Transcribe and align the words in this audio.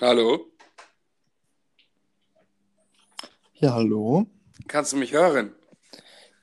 Hallo? 0.00 0.50
Ja, 3.54 3.74
hallo. 3.74 4.26
Kannst 4.68 4.92
du 4.92 4.96
mich 4.96 5.12
hören? 5.12 5.54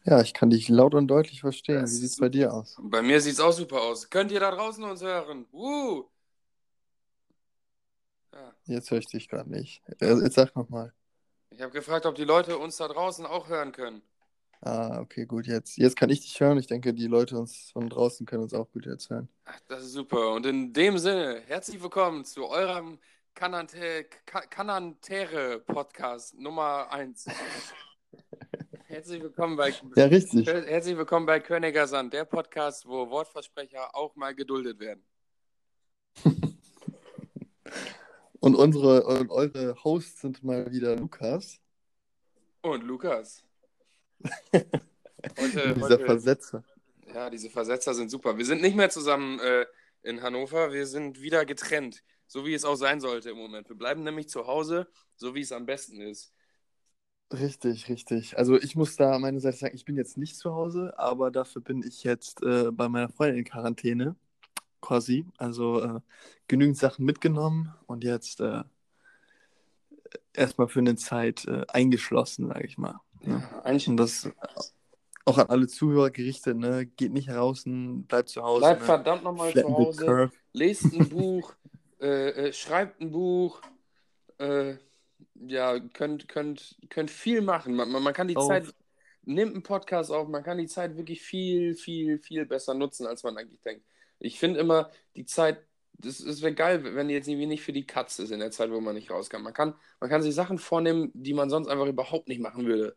Ja, 0.05 0.21
ich 0.21 0.33
kann 0.33 0.49
dich 0.49 0.69
laut 0.69 0.95
und 0.95 1.07
deutlich 1.07 1.41
verstehen. 1.41 1.81
Das 1.81 1.91
Wie 1.91 1.95
ist 1.95 2.01
sieht's 2.01 2.17
bei 2.17 2.29
dir 2.29 2.53
aus? 2.53 2.81
Bei 2.81 3.01
mir 3.01 3.19
sieht's 3.21 3.39
auch 3.39 3.51
super 3.51 3.81
aus. 3.81 4.09
Könnt 4.09 4.31
ihr 4.31 4.39
da 4.39 4.51
draußen 4.51 4.83
uns 4.83 5.01
hören? 5.01 5.45
Uh! 5.51 6.03
Ja. 8.33 8.53
Jetzt 8.65 8.91
höre 8.91 8.99
ich 8.99 9.07
dich 9.07 9.27
gerade 9.27 9.49
nicht. 9.49 9.81
Äh, 9.99 10.13
Jetzt 10.21 10.35
sag 10.35 10.55
nochmal. 10.55 10.93
Ich 11.49 11.61
habe 11.61 11.71
gefragt, 11.73 12.05
ob 12.05 12.15
die 12.15 12.23
Leute 12.23 12.57
uns 12.57 12.77
da 12.77 12.87
draußen 12.87 13.25
auch 13.25 13.47
hören 13.49 13.71
können. 13.71 14.01
Ah, 14.61 14.99
okay, 15.01 15.25
gut. 15.25 15.47
Jetzt, 15.47 15.77
jetzt 15.77 15.95
kann 15.95 16.09
ich 16.09 16.21
dich 16.21 16.39
hören. 16.39 16.57
Ich 16.57 16.67
denke, 16.67 16.93
die 16.93 17.07
Leute 17.07 17.37
uns 17.37 17.71
von 17.71 17.89
draußen 17.89 18.25
können 18.25 18.43
uns 18.43 18.53
auch 18.53 18.71
gut 18.71 18.85
jetzt 18.85 19.09
hören. 19.09 19.29
Ach, 19.45 19.59
das 19.67 19.83
ist 19.83 19.93
super. 19.93 20.33
Und 20.33 20.45
in 20.45 20.73
dem 20.73 20.97
Sinne, 20.97 21.41
herzlich 21.47 21.81
willkommen 21.81 22.25
zu 22.25 22.47
eurem 22.47 22.99
Kanantere-Podcast 23.37 26.33
Nummer 26.39 26.91
1. 26.91 27.25
herzlich 28.87 29.21
willkommen 29.21 29.55
bei 29.55 29.75
Ja, 29.95 30.05
richtig. 30.05 30.47
Herzlich 30.47 30.97
willkommen 30.97 31.27
bei 31.27 31.39
Königer 31.39 31.85
Sand, 31.85 32.13
der 32.13 32.25
Podcast, 32.25 32.87
wo 32.87 33.11
Wortversprecher 33.11 33.95
auch 33.95 34.15
mal 34.15 34.33
geduldet 34.33 34.79
werden. 34.79 35.03
Und 38.39 38.55
unsere 38.55 39.05
und 39.05 39.29
eure 39.29 39.83
Hosts 39.83 40.21
sind 40.21 40.43
mal 40.43 40.71
wieder 40.71 40.95
Lukas. 40.95 41.59
Und 42.61 42.83
Lukas. 42.83 43.43
Und 44.19 44.31
Heute, 45.37 45.75
dieser 45.75 45.89
heute, 45.89 46.05
Versetzer. 46.05 46.63
ja, 47.13 47.29
diese 47.29 47.51
Versetzer 47.51 47.93
sind 47.93 48.09
super. 48.09 48.35
Wir 48.37 48.45
sind 48.45 48.61
nicht 48.61 48.75
mehr 48.75 48.89
zusammen 48.89 49.39
äh, 49.39 49.65
in 50.01 50.21
Hannover, 50.21 50.71
wir 50.71 50.87
sind 50.87 51.21
wieder 51.21 51.45
getrennt, 51.45 52.01
so 52.27 52.45
wie 52.45 52.53
es 52.53 52.65
auch 52.65 52.75
sein 52.75 52.99
sollte 52.99 53.29
im 53.31 53.37
Moment. 53.37 53.69
Wir 53.69 53.75
bleiben 53.75 54.03
nämlich 54.03 54.29
zu 54.29 54.47
Hause, 54.47 54.87
so 55.15 55.33
wie 55.33 55.41
es 55.41 55.51
am 55.51 55.65
besten 55.65 56.01
ist. 56.01 56.33
Richtig, 57.31 57.89
richtig. 57.89 58.37
Also 58.37 58.57
ich 58.57 58.75
muss 58.75 58.95
da 58.95 59.19
meine 59.19 59.39
Seite 59.39 59.57
sagen, 59.57 59.75
ich 59.75 59.83
bin 59.83 59.97
jetzt 59.97 60.17
nicht 60.17 60.37
zu 60.37 60.53
Hause, 60.53 60.93
aber 60.97 61.29
dafür 61.29 61.61
bin 61.61 61.83
ich 61.83 62.03
jetzt 62.03 62.41
äh, 62.43 62.71
bei 62.71 62.87
meiner 62.87 63.09
Freundin 63.09 63.39
in 63.39 63.45
Quarantäne. 63.45 64.15
Quasi. 64.79 65.25
Also 65.37 65.81
äh, 65.81 65.99
genügend 66.47 66.77
Sachen 66.77 67.03
mitgenommen 67.03 67.73
und 67.87 68.03
jetzt 68.03 68.39
äh, 68.39 68.63
erstmal 70.33 70.67
für 70.69 70.79
eine 70.79 70.95
Zeit 70.95 71.45
äh, 71.45 71.65
eingeschlossen, 71.67 72.47
sage 72.47 72.65
ich 72.65 72.77
mal. 72.77 73.01
Ne? 73.21 73.43
Ja, 73.51 73.61
eigentlich 73.63 73.87
Und 73.89 73.97
das 73.97 74.29
auch 75.25 75.37
an 75.37 75.47
alle 75.47 75.67
Zuhörer 75.67 76.09
gerichtet, 76.09 76.57
ne? 76.57 76.85
Geht 76.85 77.11
nicht 77.11 77.29
raus, 77.29 77.63
bleibt 77.65 78.29
zu 78.29 78.41
Hause. 78.41 78.61
bleibt 78.61 78.79
ne? 78.81 78.85
verdammt 78.85 79.23
nochmal 79.23 79.53
zu 79.53 79.63
Hause, 79.63 80.31
lest 80.53 80.85
ein 80.93 81.09
Buch, 81.09 81.53
äh, 81.99 82.29
äh, 82.29 82.53
schreibt 82.53 83.01
ein 83.01 83.11
Buch, 83.11 83.61
äh, 84.39 84.75
ja, 85.35 85.79
könnt, 85.79 86.27
könnt, 86.27 86.77
könnt 86.89 87.11
viel 87.11 87.41
machen. 87.41 87.75
Man, 87.75 87.89
man 87.89 88.03
man 88.03 88.13
kann 88.13 88.27
die 88.27 88.35
Auf. 88.35 88.47
Zeit, 88.47 88.65
nimmt 89.23 89.53
einen 89.53 89.63
Podcast 89.63 90.11
auf, 90.11 90.27
man 90.27 90.43
kann 90.43 90.57
die 90.57 90.67
Zeit 90.67 90.95
wirklich 90.95 91.21
viel, 91.21 91.75
viel, 91.75 92.17
viel 92.19 92.45
besser 92.45 92.73
nutzen, 92.73 93.05
als 93.05 93.23
man 93.23 93.37
eigentlich 93.37 93.61
denkt. 93.61 93.85
Ich 94.19 94.39
finde 94.39 94.59
immer, 94.59 94.89
die 95.15 95.25
Zeit, 95.25 95.59
das, 95.93 96.19
das 96.19 96.41
wäre 96.41 96.53
geil, 96.53 96.95
wenn 96.95 97.07
die 97.07 97.13
jetzt 97.13 97.27
irgendwie 97.27 97.47
nicht 97.47 97.63
für 97.63 97.73
die 97.73 97.85
Katze 97.85 98.23
ist 98.23 98.31
in 98.31 98.39
der 98.39 98.51
Zeit, 98.51 98.71
wo 98.71 98.79
man 98.79 98.95
nicht 98.95 99.11
raus 99.11 99.29
kann. 99.29 99.43
Man 99.43 99.53
kann, 99.53 99.75
man 99.99 100.09
kann 100.09 100.21
sich 100.21 100.33
Sachen 100.33 100.59
vornehmen, 100.59 101.11
die 101.13 101.33
man 101.33 101.49
sonst 101.49 101.67
einfach 101.67 101.87
überhaupt 101.87 102.29
nicht 102.29 102.39
machen 102.39 102.65
würde. 102.65 102.95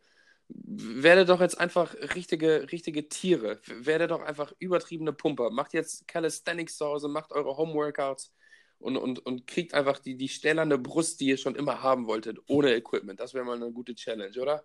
Werde 0.49 1.25
doch 1.25 1.41
jetzt 1.41 1.59
einfach 1.59 1.95
richtige, 2.15 2.71
richtige 2.71 3.09
Tiere. 3.09 3.61
Werde 3.67 4.07
doch 4.07 4.23
einfach 4.23 4.53
übertriebene 4.59 5.13
Pumper. 5.13 5.51
Macht 5.51 5.73
jetzt 5.73 6.07
Calisthenics 6.09 6.77
zu 6.77 6.87
Hause, 6.87 7.09
macht 7.09 7.33
eure 7.33 7.57
Homeworkouts 7.57 8.33
und, 8.81 8.97
und, 8.97 9.25
und 9.25 9.47
kriegt 9.47 9.75
einfach 9.75 9.99
die, 9.99 10.17
die 10.17 10.29
stählerne 10.29 10.79
Brust, 10.79 11.21
die 11.21 11.27
ihr 11.27 11.37
schon 11.37 11.55
immer 11.55 11.83
haben 11.83 12.07
wolltet, 12.07 12.39
ohne 12.49 12.75
Equipment. 12.75 13.21
Das 13.21 13.35
wäre 13.35 13.45
mal 13.45 13.57
eine 13.57 13.71
gute 13.73 13.95
Challenge, 13.95 14.39
oder? 14.41 14.65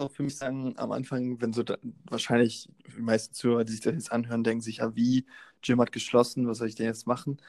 auch 0.00 0.10
für 0.10 0.22
mich 0.22 0.36
sagen, 0.36 0.74
am 0.78 0.92
Anfang, 0.92 1.40
wenn 1.40 1.52
so 1.52 1.62
da, 1.62 1.78
wahrscheinlich 2.04 2.68
die 2.86 3.00
meisten 3.00 3.34
Zuhörer, 3.34 3.64
die 3.64 3.72
sich 3.72 3.80
das 3.80 3.94
jetzt 3.94 4.12
anhören, 4.12 4.44
denken 4.44 4.62
sich, 4.62 4.78
ja, 4.78 4.94
wie, 4.96 5.26
Gym 5.62 5.80
hat 5.80 5.92
geschlossen, 5.92 6.46
was 6.48 6.58
soll 6.58 6.68
ich 6.68 6.74
denn 6.74 6.86
jetzt 6.86 7.06
machen? 7.06 7.40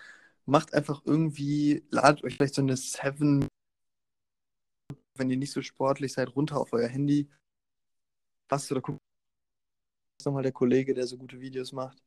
Macht 0.45 0.73
einfach 0.73 1.01
irgendwie, 1.05 1.85
ladet 1.91 2.23
euch 2.23 2.35
vielleicht 2.35 2.55
so 2.55 2.61
eine 2.61 2.77
Seven, 2.77 3.47
wenn 5.15 5.29
ihr 5.29 5.37
nicht 5.37 5.53
so 5.53 5.61
sportlich 5.61 6.13
seid, 6.13 6.35
runter 6.35 6.57
auf 6.59 6.73
euer 6.73 6.87
Handy. 6.87 7.29
Was 8.49 8.71
oder 8.71 8.81
guckt 8.81 8.99
nochmal 10.25 10.43
der 10.43 10.51
Kollege, 10.51 10.93
der 10.93 11.07
so 11.07 11.17
gute 11.17 11.39
Videos 11.39 11.71
macht, 11.71 12.01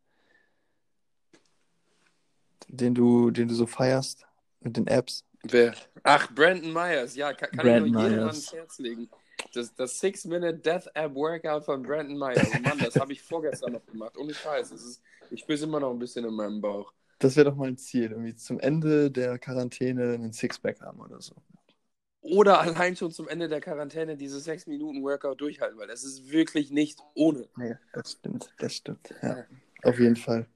den 2.68 2.94
du, 2.94 3.30
den 3.30 3.48
du 3.48 3.54
so 3.54 3.66
feierst 3.66 4.26
mit 4.60 4.76
den 4.76 4.86
Apps. 4.86 5.24
Wer? 5.42 5.74
Ach, 6.02 6.30
Brandon 6.32 6.72
Myers. 6.72 7.16
Ja, 7.16 7.32
kann, 7.32 7.50
kann 7.50 7.66
Brandon 7.66 7.86
ich 7.86 7.92
nur 7.92 8.02
jedem 8.02 8.16
Myers. 8.16 8.28
ans 8.30 8.52
Herz 8.52 8.78
legen. 8.78 9.10
Das, 9.52 9.74
das 9.74 9.98
Six-Minute-Death-App-Workout 10.00 11.64
von 11.64 11.82
Brandon 11.82 12.18
Myers. 12.18 12.48
Mann, 12.62 12.78
das 12.78 12.96
habe 12.96 13.12
ich 13.12 13.22
vorgestern 13.22 13.72
noch 13.72 13.86
gemacht. 13.86 14.16
Ohne 14.16 14.32
Scheiß. 14.34 14.70
Ist, 14.72 15.02
ich 15.30 15.40
spüre 15.40 15.56
es 15.56 15.62
immer 15.62 15.80
noch 15.80 15.90
ein 15.90 15.98
bisschen 15.98 16.24
in 16.24 16.34
meinem 16.34 16.60
Bauch. 16.60 16.92
Das 17.18 17.36
wäre 17.36 17.50
doch 17.50 17.56
mal 17.56 17.68
ein 17.68 17.76
Ziel, 17.78 18.10
irgendwie 18.10 18.34
zum 18.34 18.58
Ende 18.60 19.10
der 19.10 19.38
Quarantäne 19.38 20.14
einen 20.14 20.32
Sixpack 20.32 20.80
haben 20.80 21.00
oder 21.00 21.20
so. 21.20 21.34
Oder 22.20 22.60
allein 22.60 22.96
schon 22.96 23.12
zum 23.12 23.28
Ende 23.28 23.48
der 23.48 23.60
Quarantäne 23.60 24.16
diese 24.16 24.38
6-Minuten-Workout 24.38 25.40
durchhalten, 25.40 25.78
weil 25.78 25.88
das 25.88 26.04
ist 26.04 26.30
wirklich 26.30 26.70
nicht 26.70 26.98
ohne. 27.14 27.48
Nee, 27.56 27.76
das 27.92 28.12
stimmt, 28.12 28.50
das 28.58 28.74
stimmt. 28.74 29.14
Ja, 29.22 29.44
auf 29.82 29.98
jeden 29.98 30.16
Fall. 30.16 30.46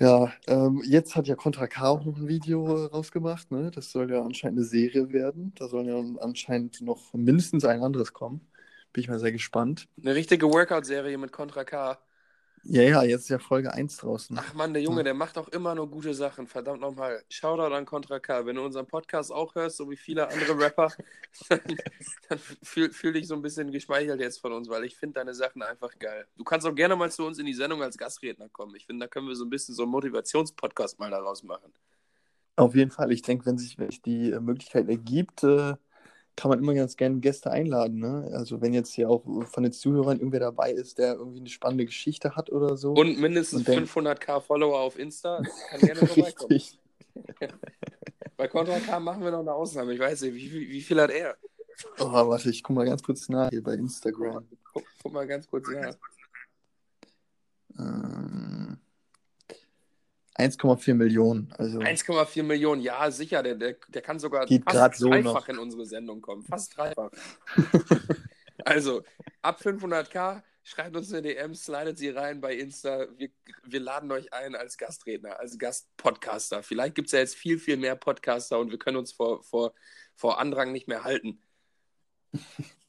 Ja, 0.00 0.32
ähm, 0.46 0.80
jetzt 0.84 1.16
hat 1.16 1.26
ja 1.26 1.34
Contra 1.34 1.66
K 1.66 1.88
auch 1.88 2.04
noch 2.04 2.16
ein 2.16 2.28
Video 2.28 2.84
äh, 2.84 2.86
rausgemacht, 2.86 3.50
ne? 3.50 3.70
Das 3.72 3.90
soll 3.90 4.10
ja 4.12 4.22
anscheinend 4.22 4.58
eine 4.58 4.66
Serie 4.66 5.12
werden. 5.12 5.52
Da 5.56 5.68
soll 5.68 5.86
ja 5.88 5.98
anscheinend 6.20 6.80
noch 6.80 7.12
mindestens 7.14 7.64
ein 7.64 7.82
anderes 7.82 8.12
kommen. 8.12 8.40
Bin 8.92 9.02
ich 9.02 9.08
mal 9.08 9.18
sehr 9.18 9.32
gespannt. 9.32 9.88
Eine 10.00 10.14
richtige 10.14 10.46
Workout-Serie 10.46 11.18
mit 11.18 11.32
Contra 11.32 11.64
K. 11.64 11.98
Ja, 12.64 12.82
ja, 12.82 13.02
jetzt 13.02 13.22
ist 13.22 13.28
ja 13.28 13.38
Folge 13.38 13.72
1 13.72 13.96
draußen. 13.98 14.38
Ach 14.38 14.54
Mann, 14.54 14.72
der 14.72 14.82
Junge, 14.82 15.04
der 15.04 15.14
macht 15.14 15.38
auch 15.38 15.48
immer 15.48 15.74
nur 15.74 15.90
gute 15.90 16.14
Sachen. 16.14 16.46
Verdammt 16.46 16.80
nochmal. 16.80 17.22
Shoutout 17.28 17.74
an 17.74 17.84
Contra 17.84 18.18
K. 18.18 18.44
Wenn 18.46 18.56
du 18.56 18.64
unseren 18.64 18.86
Podcast 18.86 19.32
auch 19.32 19.54
hörst, 19.54 19.76
so 19.76 19.90
wie 19.90 19.96
viele 19.96 20.28
andere 20.28 20.58
Rapper, 20.58 20.92
dann, 21.48 21.60
dann 22.28 22.38
fühl, 22.62 22.92
fühl 22.92 23.12
dich 23.12 23.26
so 23.26 23.34
ein 23.34 23.42
bisschen 23.42 23.70
geschmeichelt 23.70 24.20
jetzt 24.20 24.40
von 24.40 24.52
uns, 24.52 24.68
weil 24.68 24.84
ich 24.84 24.96
finde 24.96 25.14
deine 25.14 25.34
Sachen 25.34 25.62
einfach 25.62 25.98
geil. 25.98 26.26
Du 26.36 26.44
kannst 26.44 26.66
auch 26.66 26.74
gerne 26.74 26.96
mal 26.96 27.10
zu 27.10 27.24
uns 27.24 27.38
in 27.38 27.46
die 27.46 27.54
Sendung 27.54 27.82
als 27.82 27.96
Gastredner 27.96 28.48
kommen. 28.48 28.74
Ich 28.76 28.86
finde, 28.86 29.06
da 29.06 29.08
können 29.08 29.28
wir 29.28 29.36
so 29.36 29.44
ein 29.44 29.50
bisschen 29.50 29.74
so 29.74 29.82
einen 29.82 29.92
Motivationspodcast 29.92 30.98
mal 30.98 31.10
daraus 31.10 31.42
machen. 31.42 31.72
Auf 32.56 32.74
jeden 32.74 32.90
Fall. 32.90 33.12
Ich 33.12 33.22
denke, 33.22 33.46
wenn 33.46 33.56
sich, 33.56 33.78
wenn 33.78 33.90
sich 33.90 34.02
die 34.02 34.32
äh, 34.32 34.40
Möglichkeit 34.40 34.88
ergibt, 34.88 35.44
äh, 35.44 35.74
kann 36.38 36.50
man 36.50 36.60
immer 36.60 36.72
ganz 36.72 36.96
gerne 36.96 37.18
Gäste 37.18 37.50
einladen, 37.50 37.98
ne? 37.98 38.30
Also 38.32 38.60
wenn 38.60 38.72
jetzt 38.72 38.92
hier 38.94 39.10
auch 39.10 39.24
von 39.46 39.64
den 39.64 39.72
Zuhörern 39.72 40.18
irgendwer 40.18 40.38
dabei 40.38 40.70
ist, 40.70 40.98
der 40.98 41.14
irgendwie 41.14 41.40
eine 41.40 41.48
spannende 41.48 41.84
Geschichte 41.84 42.36
hat 42.36 42.48
oder 42.52 42.76
so. 42.76 42.92
Und 42.92 43.18
mindestens 43.18 43.66
Und 43.66 43.68
dann- 43.68 43.86
500k 43.86 44.40
Follower 44.40 44.78
auf 44.78 44.96
Insta. 45.00 45.42
Kann 45.70 45.80
gerne 45.80 46.06
vorbeikommen. 46.06 46.60
Bei 48.36 48.46
Contra 48.46 48.78
K 48.78 49.00
machen 49.00 49.24
wir 49.24 49.32
noch 49.32 49.40
eine 49.40 49.52
Ausnahme. 49.52 49.92
Ich 49.94 49.98
weiß 49.98 50.20
nicht, 50.22 50.34
wie, 50.34 50.52
wie, 50.52 50.68
wie 50.68 50.80
viel 50.80 51.00
hat 51.00 51.10
er? 51.10 51.36
Oh, 51.98 52.04
warte, 52.12 52.50
ich 52.50 52.62
guck 52.62 52.76
mal 52.76 52.84
ganz 52.86 53.02
kurz 53.02 53.28
nach 53.28 53.50
hier 53.50 53.62
bei 53.62 53.74
Instagram. 53.74 54.46
Guck, 54.72 54.84
guck 55.02 55.12
mal 55.12 55.26
ganz 55.26 55.44
kurz 55.48 55.66
nach. 55.70 55.96
Ähm, 57.78 58.67
1,4 60.38 60.94
Millionen. 60.94 61.52
Also 61.58 61.80
1,4 61.80 62.42
Millionen, 62.44 62.80
ja, 62.80 63.10
sicher. 63.10 63.42
Der, 63.42 63.56
der, 63.56 63.76
der 63.88 64.02
kann 64.02 64.18
sogar 64.18 64.46
fast 64.46 64.98
so 64.98 65.10
dreifach 65.10 65.32
noch. 65.32 65.48
in 65.48 65.58
unsere 65.58 65.84
Sendung 65.84 66.20
kommen. 66.20 66.44
Fast 66.44 66.76
dreifach. 66.76 67.10
also, 68.64 69.02
ab 69.42 69.60
500k, 69.60 70.42
schreibt 70.62 70.96
uns 70.96 71.12
eine 71.12 71.22
DM, 71.22 71.54
slidet 71.54 71.98
sie 71.98 72.10
rein 72.10 72.40
bei 72.40 72.54
Insta. 72.54 73.06
Wir, 73.16 73.30
wir 73.64 73.80
laden 73.80 74.12
euch 74.12 74.32
ein 74.32 74.54
als 74.54 74.78
Gastredner, 74.78 75.40
als 75.40 75.58
Gastpodcaster. 75.58 76.62
Vielleicht 76.62 76.94
gibt 76.94 77.06
es 77.06 77.12
ja 77.12 77.18
jetzt 77.18 77.34
viel, 77.34 77.58
viel 77.58 77.76
mehr 77.76 77.96
Podcaster 77.96 78.60
und 78.60 78.70
wir 78.70 78.78
können 78.78 78.96
uns 78.96 79.12
vor, 79.12 79.42
vor, 79.42 79.74
vor 80.14 80.38
Andrang 80.38 80.70
nicht 80.70 80.86
mehr 80.86 81.02
halten. 81.02 81.42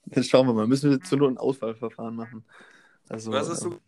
Jetzt 0.05 0.29
schauen 0.29 0.45
wir 0.45 0.53
mal. 0.53 0.67
Müssen 0.67 0.91
wir 0.91 1.01
zur 1.01 1.17
Not 1.17 1.31
ein 1.31 1.37
Auswahlverfahren 1.39 2.15
machen. 2.15 2.45
Also, 3.09 3.31
Was 3.31 3.49
äh, 3.59 3.69
du? 3.69 3.79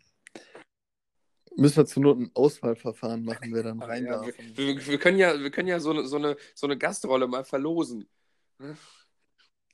Müssen 1.56 1.76
wir 1.78 1.86
zur 1.86 2.02
Not 2.02 2.18
ein 2.18 2.30
Auswahlverfahren 2.34 3.24
machen, 3.24 3.52
wer 3.54 3.62
dann 3.62 3.82
Ah, 3.82 3.86
rein 3.86 4.06
ja, 4.06 4.12
darf. 4.12 4.26
wir, 4.38 4.56
wir, 4.56 4.86
wir 4.86 4.98
können 4.98 5.18
ja, 5.18 5.38
wir 5.38 5.50
können 5.50 5.68
ja 5.68 5.80
so 5.80 5.90
eine, 5.90 6.06
so 6.06 6.16
eine, 6.16 6.36
so 6.54 6.66
eine 6.66 6.78
Gastrolle 6.78 7.26
mal 7.26 7.44
verlosen. 7.44 8.08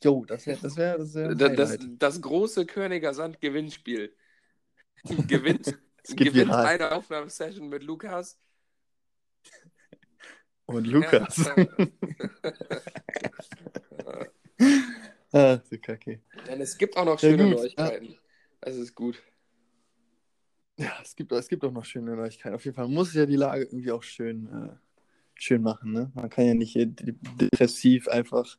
Jo, 0.02 0.25
das 0.25 0.46
wäre 0.46 0.58
das 0.62 0.76
wär, 0.76 0.98
das 0.98 1.14
wär 1.14 1.34
Das, 1.34 1.54
das, 1.54 1.78
das 1.98 2.20
große 2.22 2.66
Königer 2.66 3.14
Sand 3.14 3.40
Gewinnspiel. 3.40 4.14
Gewinnt, 5.28 5.78
gewinnt 6.04 6.52
eine 6.52 6.92
Aufnahmesession 6.92 7.69
mit 7.69 7.82
Lukas. 7.82 8.38
Und 10.66 10.86
Lukas. 10.86 11.36
Ja. 11.38 11.56
ah, 15.32 15.60
so 15.64 15.76
kacke. 15.78 16.20
Denn 16.46 16.60
es 16.60 16.76
gibt 16.78 16.96
auch 16.96 17.04
noch 17.04 17.20
Ja, 17.22 17.31
schöne 17.31 17.44
gut, 17.44 17.56
Neuigkeiten. 17.56 18.19
Das 18.60 18.76
ist 18.76 18.94
gut. 18.94 19.22
Ja, 20.78 20.92
es 21.02 21.16
gibt, 21.16 21.32
es 21.32 21.48
gibt 21.48 21.64
auch 21.64 21.72
noch 21.72 21.84
schöne 21.84 22.14
Neuigkeiten. 22.14 22.54
Auf 22.54 22.64
jeden 22.64 22.76
Fall 22.76 22.86
muss 22.86 23.12
ja 23.12 23.26
die 23.26 23.36
Lage 23.36 23.64
irgendwie 23.64 23.90
auch 23.90 24.04
schön, 24.04 24.46
äh, 24.46 24.76
schön 25.34 25.60
machen. 25.60 25.92
Ne? 25.92 26.12
Man 26.14 26.30
kann 26.30 26.46
ja 26.46 26.54
nicht 26.54 26.76
depressiv 26.76 28.06
einfach 28.06 28.56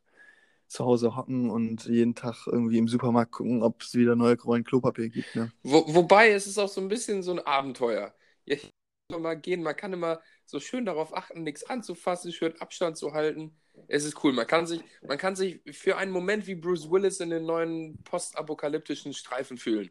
zu 0.67 0.85
Hause 0.85 1.15
hocken 1.15 1.49
und 1.49 1.85
jeden 1.85 2.15
Tag 2.15 2.45
irgendwie 2.45 2.77
im 2.77 2.89
Supermarkt 2.89 3.31
gucken, 3.31 3.63
ob 3.63 3.81
es 3.81 3.95
wieder 3.95 4.17
neue 4.17 4.39
Rollen 4.39 4.65
Klopapier 4.65 5.09
gibt. 5.09 5.33
Ne? 5.33 5.51
Wo, 5.63 5.83
wobei 5.95 6.31
es 6.31 6.45
ist 6.45 6.57
auch 6.57 6.67
so 6.67 6.81
ein 6.81 6.89
bisschen 6.89 7.23
so 7.23 7.31
ein 7.31 7.39
Abenteuer. 7.39 8.13
Ja, 8.45 8.55
ich 8.55 8.69
kann 9.09 9.21
mal 9.21 9.39
gehen, 9.39 9.63
man 9.63 9.75
kann 9.75 9.93
immer 9.93 10.21
so 10.45 10.59
schön 10.59 10.85
darauf 10.85 11.15
achten, 11.15 11.43
nichts 11.43 11.63
anzufassen, 11.63 12.33
schön 12.33 12.59
Abstand 12.59 12.97
zu 12.97 13.13
halten. 13.13 13.57
Es 13.87 14.03
ist 14.03 14.23
cool. 14.23 14.33
Man 14.33 14.45
kann 14.45 14.67
sich, 14.67 14.83
man 15.01 15.17
kann 15.17 15.37
sich 15.37 15.61
für 15.71 15.95
einen 15.95 16.11
Moment 16.11 16.47
wie 16.47 16.55
Bruce 16.55 16.91
Willis 16.91 17.21
in 17.21 17.29
den 17.29 17.45
neuen 17.45 17.97
postapokalyptischen 18.03 19.13
Streifen 19.13 19.57
fühlen. 19.57 19.89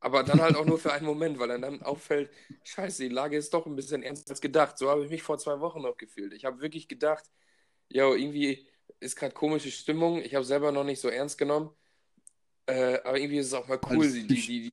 Aber 0.00 0.22
dann 0.22 0.40
halt 0.40 0.56
auch 0.56 0.64
nur 0.64 0.78
für 0.78 0.92
einen 0.94 1.06
Moment, 1.06 1.38
weil 1.38 1.48
dann 1.60 1.82
auffällt, 1.82 2.30
scheiße, 2.64 3.02
die 3.04 3.08
Lage 3.08 3.36
ist 3.36 3.54
doch 3.54 3.66
ein 3.66 3.76
bisschen 3.76 4.02
ernster 4.02 4.30
als 4.30 4.40
gedacht. 4.40 4.78
So 4.78 4.90
habe 4.90 5.04
ich 5.04 5.10
mich 5.10 5.22
vor 5.22 5.38
zwei 5.38 5.60
Wochen 5.60 5.82
noch 5.82 5.96
gefühlt. 5.96 6.32
Ich 6.34 6.44
habe 6.44 6.60
wirklich 6.60 6.88
gedacht, 6.88 7.24
ja, 7.88 8.08
irgendwie 8.12 8.68
ist 9.00 9.16
gerade 9.16 9.34
komische 9.34 9.70
Stimmung. 9.70 10.20
Ich 10.22 10.34
habe 10.34 10.44
selber 10.44 10.72
noch 10.72 10.84
nicht 10.84 11.00
so 11.00 11.08
ernst 11.08 11.38
genommen. 11.38 11.70
Äh, 12.66 13.00
aber 13.04 13.18
irgendwie 13.18 13.38
ist 13.38 13.46
es 13.48 13.54
auch 13.54 13.68
mal 13.68 13.80
cool. 13.90 14.12
Die, 14.12 14.26
die, 14.26 14.46
die, 14.70 14.72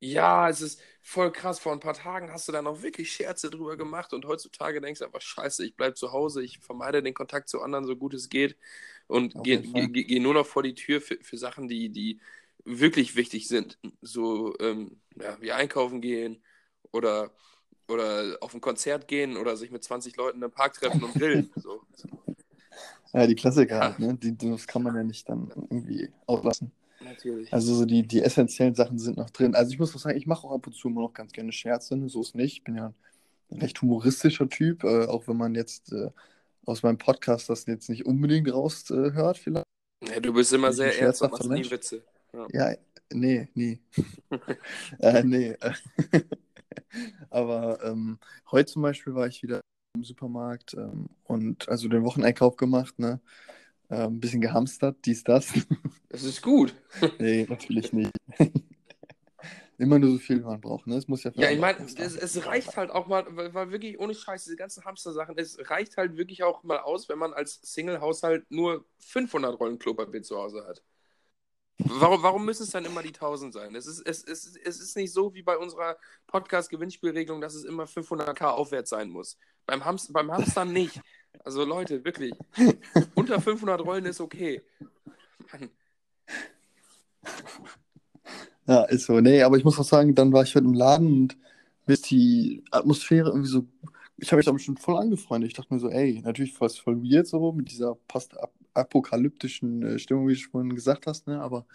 ja, 0.00 0.48
es 0.48 0.60
ist 0.60 0.80
voll 1.02 1.32
krass. 1.32 1.58
Vor 1.58 1.72
ein 1.72 1.80
paar 1.80 1.94
Tagen 1.94 2.30
hast 2.32 2.48
du 2.48 2.52
dann 2.52 2.66
auch 2.66 2.82
wirklich 2.82 3.12
Scherze 3.12 3.50
drüber 3.50 3.76
gemacht 3.76 4.12
und 4.12 4.26
heutzutage 4.26 4.80
denkst 4.80 5.00
du 5.00 5.06
einfach, 5.06 5.20
scheiße, 5.22 5.64
ich 5.64 5.76
bleibe 5.76 5.94
zu 5.94 6.12
Hause, 6.12 6.42
ich 6.42 6.58
vermeide 6.60 7.02
den 7.02 7.14
Kontakt 7.14 7.48
zu 7.48 7.62
anderen 7.62 7.86
so 7.86 7.96
gut 7.96 8.14
es 8.14 8.28
geht 8.28 8.56
und 9.06 9.42
gehe 9.42 9.60
geh, 9.62 9.88
geh 9.88 10.20
nur 10.20 10.34
noch 10.34 10.46
vor 10.46 10.62
die 10.62 10.74
Tür 10.74 11.00
für, 11.00 11.18
für 11.22 11.38
Sachen, 11.38 11.68
die, 11.68 11.90
die 11.90 12.20
wirklich 12.64 13.16
wichtig 13.16 13.48
sind. 13.48 13.78
So 14.00 14.54
ähm, 14.60 15.00
ja, 15.20 15.36
wie 15.40 15.52
einkaufen 15.52 16.00
gehen 16.00 16.42
oder, 16.92 17.30
oder 17.88 18.38
auf 18.40 18.54
ein 18.54 18.60
Konzert 18.60 19.08
gehen 19.08 19.36
oder 19.36 19.56
sich 19.56 19.70
mit 19.70 19.84
20 19.84 20.16
Leuten 20.16 20.42
im 20.42 20.50
Park 20.50 20.74
treffen 20.74 21.02
und 21.02 21.14
grillen. 21.14 21.50
So. 21.60 21.82
Ja, 23.12 23.28
die 23.28 23.36
Klassiker 23.36 23.76
ja. 23.76 23.80
halt, 23.80 24.00
ne? 24.00 24.14
Die, 24.14 24.36
das 24.36 24.66
kann 24.66 24.82
man 24.82 24.96
ja 24.96 25.04
nicht 25.04 25.28
dann 25.28 25.48
irgendwie 25.70 26.10
auslassen. 26.26 26.72
Natürlich. 27.00 27.52
Also 27.52 27.74
so 27.74 27.84
die, 27.84 28.02
die 28.02 28.22
essentiellen 28.22 28.74
Sachen 28.74 28.98
sind 28.98 29.16
noch 29.16 29.30
drin. 29.30 29.54
Also 29.54 29.72
ich 29.72 29.78
muss 29.78 29.94
auch 29.94 30.00
sagen, 30.00 30.16
ich 30.16 30.26
mache 30.26 30.46
auch 30.46 30.52
ab 30.52 30.66
und 30.66 30.72
zu 30.72 30.88
immer 30.88 31.02
noch 31.02 31.12
ganz 31.12 31.32
gerne 31.32 31.52
Scherze, 31.52 31.96
ne? 31.96 32.08
so 32.08 32.22
ist 32.22 32.34
nicht. 32.34 32.58
Ich 32.58 32.64
bin 32.64 32.76
ja 32.76 32.92
ein 33.50 33.60
recht 33.60 33.80
humoristischer 33.80 34.48
Typ, 34.48 34.82
äh, 34.84 35.06
auch 35.06 35.28
wenn 35.28 35.36
man 35.36 35.54
jetzt 35.54 35.92
äh, 35.92 36.10
aus 36.66 36.82
meinem 36.82 36.98
Podcast 36.98 37.48
das 37.48 37.66
jetzt 37.66 37.88
nicht 37.88 38.06
unbedingt 38.06 38.52
raushört, 38.52 39.36
äh, 39.36 39.40
vielleicht. 39.40 39.66
Ja, 40.08 40.20
du 40.20 40.32
bist 40.32 40.52
immer 40.52 40.72
sehr 40.72 40.98
ernst 40.98 41.22
und 41.22 41.32
machst 41.32 41.48
nie 41.48 41.70
Witze. 41.70 42.02
Ja, 42.34 42.70
ja 42.70 42.76
nee, 43.12 43.48
nie. 43.54 43.80
äh, 44.98 45.22
nee. 45.22 45.56
Aber 47.30 47.82
ähm, 47.84 48.18
heute 48.50 48.72
zum 48.72 48.82
Beispiel 48.82 49.14
war 49.14 49.26
ich 49.26 49.42
wieder 49.42 49.60
im 49.94 50.04
Supermarkt 50.04 50.74
ähm, 50.74 51.08
und 51.24 51.68
also 51.68 51.88
den 51.88 52.04
Wocheneinkauf 52.04 52.56
gemacht, 52.56 52.98
ne? 52.98 53.20
Äh, 53.88 54.06
ein 54.06 54.20
bisschen 54.20 54.40
gehamstert, 54.40 54.96
dies, 55.04 55.24
das. 55.24 55.52
Das 56.08 56.22
ist 56.22 56.42
gut. 56.42 56.72
nee, 57.18 57.44
natürlich 57.48 57.92
nicht. 57.92 58.12
Immer 59.78 59.98
nur 59.98 60.12
so 60.12 60.18
viel, 60.18 60.38
wie 60.38 60.44
man 60.44 60.60
braucht, 60.60 60.86
ne? 60.86 60.96
Es 60.96 61.08
muss 61.08 61.24
ja 61.24 61.32
Ja, 61.34 61.50
ich 61.50 61.58
meine, 61.58 61.84
es, 61.84 62.14
es, 62.14 62.46
reicht 62.46 62.76
halt 62.76 62.90
auch 62.90 63.08
mal, 63.08 63.24
weil, 63.30 63.52
weil, 63.52 63.70
wirklich 63.72 63.98
ohne 63.98 64.14
Scheiß, 64.14 64.44
diese 64.44 64.54
ganzen 64.54 64.84
Hamster-Sachen, 64.84 65.36
es 65.38 65.58
reicht 65.68 65.96
halt 65.96 66.16
wirklich 66.16 66.44
auch 66.44 66.62
mal 66.62 66.78
aus, 66.78 67.08
wenn 67.08 67.18
man 67.18 67.32
als 67.32 67.58
Single-Haushalt 67.62 68.48
nur 68.48 68.84
500 68.98 69.58
Rollen 69.58 69.80
Klopapier 69.80 70.22
zu 70.22 70.36
Hause 70.36 70.64
hat. 70.68 70.84
Warum, 71.78 72.22
warum 72.22 72.44
müssen 72.44 72.62
es 72.62 72.70
dann 72.70 72.84
immer 72.84 73.02
die 73.02 73.08
1000 73.08 73.52
sein? 73.52 73.74
Es 73.74 73.86
ist, 73.86 74.00
es, 74.06 74.22
es, 74.22 74.56
es 74.56 74.80
ist 74.80 74.96
nicht 74.96 75.12
so 75.12 75.34
wie 75.34 75.42
bei 75.42 75.56
unserer 75.56 75.96
Podcast-Gewinnspielregelung, 76.28 77.40
dass 77.40 77.54
es 77.54 77.64
immer 77.64 77.84
500k 77.84 78.44
aufwärts 78.44 78.90
sein 78.90 79.10
muss. 79.10 79.36
Beim, 79.66 79.84
Hamster, 79.84 80.12
beim 80.12 80.30
Hamstern 80.30 80.72
nicht. 80.72 81.00
Also 81.44 81.64
Leute, 81.64 82.04
wirklich. 82.04 82.32
Unter 83.14 83.40
500 83.40 83.80
Rollen 83.80 84.04
ist 84.06 84.20
okay. 84.20 84.62
Mann. 85.52 85.70
Ja, 88.66 88.84
ist 88.84 89.06
so. 89.06 89.20
Nee, 89.20 89.42
aber 89.42 89.56
ich 89.56 89.64
muss 89.64 89.78
auch 89.78 89.84
sagen, 89.84 90.14
dann 90.14 90.32
war 90.32 90.42
ich 90.42 90.54
heute 90.54 90.64
im 90.64 90.74
Laden 90.74 91.06
und 91.06 91.36
bis 91.86 92.02
die 92.02 92.64
Atmosphäre 92.70 93.28
irgendwie 93.28 93.48
so. 93.48 93.66
Ich 94.16 94.30
habe 94.30 94.38
mich 94.38 94.46
damit 94.46 94.62
schon 94.62 94.76
voll 94.76 94.96
angefreundet. 94.96 95.48
Ich 95.48 95.56
dachte 95.56 95.74
mir 95.74 95.80
so, 95.80 95.90
ey, 95.90 96.22
natürlich 96.24 96.58
war 96.60 96.66
es 96.66 96.78
voll 96.78 97.02
weird 97.02 97.26
so 97.26 97.52
mit 97.52 97.70
dieser 97.70 97.98
fast 98.08 98.34
apokalyptischen 98.74 99.82
äh, 99.82 99.98
Stimmung, 99.98 100.28
wie 100.28 100.34
du 100.34 100.40
schon 100.40 100.74
gesagt 100.74 101.06
hast, 101.06 101.26
ne? 101.26 101.40
Aber 101.40 101.66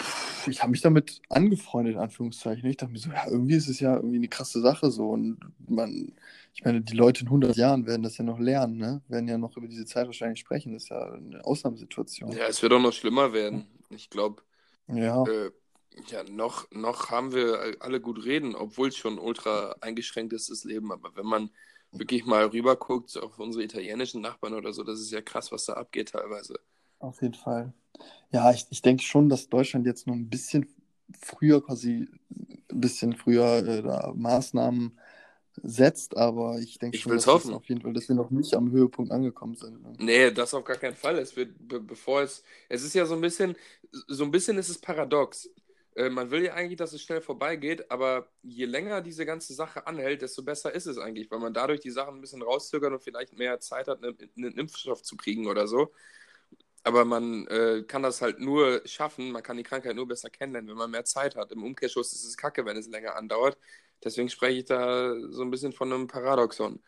pff, 0.00 0.46
ich 0.48 0.62
habe 0.62 0.70
mich 0.70 0.80
damit 0.80 1.20
angefreundet, 1.28 1.94
in 1.94 2.00
Anführungszeichen. 2.00 2.68
Ich 2.68 2.76
dachte 2.76 2.92
mir 2.92 2.98
so, 2.98 3.10
ja, 3.10 3.26
irgendwie 3.28 3.54
ist 3.54 3.68
es 3.68 3.80
ja 3.80 3.96
irgendwie 3.96 4.16
eine 4.16 4.28
krasse 4.28 4.60
Sache 4.60 4.90
so. 4.90 5.10
Und 5.10 5.38
man, 5.68 6.12
ich 6.54 6.64
meine, 6.64 6.80
die 6.80 6.96
Leute 6.96 7.22
in 7.22 7.28
100 7.28 7.56
Jahren 7.56 7.86
werden 7.86 8.02
das 8.02 8.18
ja 8.18 8.24
noch 8.24 8.38
lernen, 8.38 8.78
ne? 8.78 9.02
Werden 9.08 9.28
ja 9.28 9.38
noch 9.38 9.56
über 9.56 9.68
diese 9.68 9.86
Zeit 9.86 10.06
wahrscheinlich 10.06 10.40
sprechen. 10.40 10.72
Das 10.72 10.84
ist 10.84 10.88
ja 10.90 11.12
eine 11.12 11.44
Ausnahmesituation. 11.44 12.32
Ja, 12.32 12.46
es 12.46 12.62
wird 12.62 12.72
auch 12.72 12.80
noch 12.80 12.92
schlimmer 12.92 13.32
werden. 13.32 13.66
Ich 13.90 14.10
glaube, 14.10 14.42
ja. 14.88 15.24
Äh, 15.24 15.50
ja, 16.08 16.22
noch, 16.24 16.70
noch 16.70 17.10
haben 17.10 17.32
wir 17.32 17.76
alle 17.80 18.00
gut 18.00 18.24
reden, 18.24 18.54
obwohl 18.54 18.88
es 18.88 18.96
schon 18.96 19.18
ultra 19.18 19.74
eingeschränkt 19.80 20.32
ist, 20.32 20.50
das 20.50 20.64
Leben. 20.64 20.92
Aber 20.92 21.16
wenn 21.16 21.26
man 21.26 21.50
wirklich 21.92 22.24
mal 22.24 22.46
rüberguckt 22.46 23.16
auf 23.18 23.38
unsere 23.38 23.64
italienischen 23.64 24.20
Nachbarn 24.20 24.54
oder 24.54 24.72
so, 24.72 24.84
das 24.84 25.00
ist 25.00 25.10
ja 25.10 25.20
krass, 25.20 25.50
was 25.52 25.66
da 25.66 25.74
abgeht 25.74 26.10
teilweise. 26.10 26.58
Auf 26.98 27.20
jeden 27.22 27.34
Fall. 27.34 27.72
Ja, 28.30 28.50
ich, 28.52 28.66
ich 28.70 28.82
denke 28.82 29.02
schon, 29.02 29.28
dass 29.28 29.48
Deutschland 29.48 29.86
jetzt 29.86 30.06
noch 30.06 30.14
ein 30.14 30.28
bisschen 30.28 30.72
früher 31.18 31.62
quasi 31.62 32.08
ein 32.70 32.80
bisschen 32.80 33.14
früher 33.14 33.66
äh, 33.66 33.82
da 33.82 34.12
Maßnahmen 34.14 34.98
setzt, 35.62 36.16
aber 36.16 36.58
ich 36.58 36.78
denke 36.78 36.96
schon, 36.96 37.12
dass 37.12 37.26
hoffen. 37.26 37.52
auf 37.52 37.68
jeden 37.68 37.80
Fall, 37.80 37.92
dass 37.92 38.08
wir 38.08 38.16
noch 38.16 38.30
nicht 38.30 38.54
am 38.54 38.70
Höhepunkt 38.70 39.10
angekommen 39.10 39.56
sind. 39.56 39.82
Ne? 39.82 39.92
Nee, 39.98 40.30
das 40.30 40.54
auf 40.54 40.64
gar 40.64 40.76
keinen 40.76 40.94
Fall. 40.94 41.18
Es 41.18 41.36
wird, 41.36 41.50
be 41.58 41.80
bevor 41.80 42.22
es, 42.22 42.44
es 42.68 42.82
ist 42.82 42.94
ja 42.94 43.04
so 43.04 43.14
ein 43.14 43.20
bisschen, 43.20 43.56
so 43.90 44.24
ein 44.24 44.30
bisschen 44.30 44.56
ist 44.58 44.68
es 44.68 44.78
paradox. 44.78 45.50
Äh, 46.00 46.08
man 46.10 46.30
will 46.30 46.44
ja 46.44 46.54
eigentlich, 46.54 46.78
dass 46.78 46.92
es 46.94 47.02
schnell 47.02 47.20
vorbeigeht, 47.20 47.90
aber 47.90 48.28
je 48.42 48.64
länger 48.64 49.02
diese 49.02 49.26
ganze 49.26 49.52
Sache 49.52 49.86
anhält, 49.86 50.22
desto 50.22 50.42
besser 50.42 50.72
ist 50.74 50.86
es 50.86 50.96
eigentlich, 50.96 51.30
weil 51.30 51.40
man 51.40 51.52
dadurch 51.52 51.80
die 51.80 51.90
Sachen 51.90 52.14
ein 52.14 52.20
bisschen 52.22 52.42
rauszögert 52.42 52.92
und 52.92 53.02
vielleicht 53.02 53.36
mehr 53.36 53.60
Zeit 53.60 53.86
hat, 53.86 54.02
einen, 54.02 54.16
einen 54.36 54.52
Impfstoff 54.56 55.02
zu 55.02 55.16
kriegen 55.16 55.46
oder 55.46 55.66
so. 55.66 55.92
Aber 56.84 57.04
man 57.04 57.46
äh, 57.48 57.82
kann 57.86 58.02
das 58.02 58.22
halt 58.22 58.40
nur 58.40 58.80
schaffen, 58.86 59.32
man 59.32 59.42
kann 59.42 59.58
die 59.58 59.62
Krankheit 59.62 59.94
nur 59.94 60.08
besser 60.08 60.30
kennenlernen, 60.30 60.70
wenn 60.70 60.78
man 60.78 60.90
mehr 60.90 61.04
Zeit 61.04 61.36
hat. 61.36 61.52
Im 61.52 61.62
Umkehrschluss 61.62 62.14
ist 62.14 62.24
es 62.24 62.38
kacke, 62.38 62.64
wenn 62.64 62.78
es 62.78 62.88
länger 62.88 63.16
andauert. 63.16 63.58
Deswegen 64.02 64.30
spreche 64.30 64.60
ich 64.60 64.64
da 64.64 65.14
so 65.28 65.42
ein 65.42 65.50
bisschen 65.50 65.74
von 65.74 65.92
einem 65.92 66.06
Paradoxon. 66.06 66.80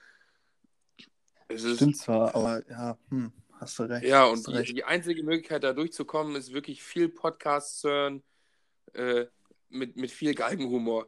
Es 1.49 1.77
Stimmt 1.77 1.99
zwar, 1.99 2.35
aber 2.35 2.63
ja, 2.71 2.97
hm, 3.11 3.31
hast 3.61 3.79
du 3.79 3.83
recht. 3.83 4.07
Ja, 4.07 4.25
und 4.25 4.47
die, 4.47 4.53
recht. 4.53 4.75
die, 4.75 4.85
einzige 4.85 5.23
Möglichkeit, 5.23 5.65
da 5.65 5.75
durchzukommen, 5.75 6.35
ist 6.37 6.55
wirklich 6.55 6.83
viel 6.83 7.11
Podcasts 7.11 7.81
zu 7.81 7.91
hören, 7.91 8.23
äh, 8.95 9.27
mit, 9.69 9.97
mit 9.97 10.11
viel 10.11 10.35
Galgenhumor. 10.35 11.07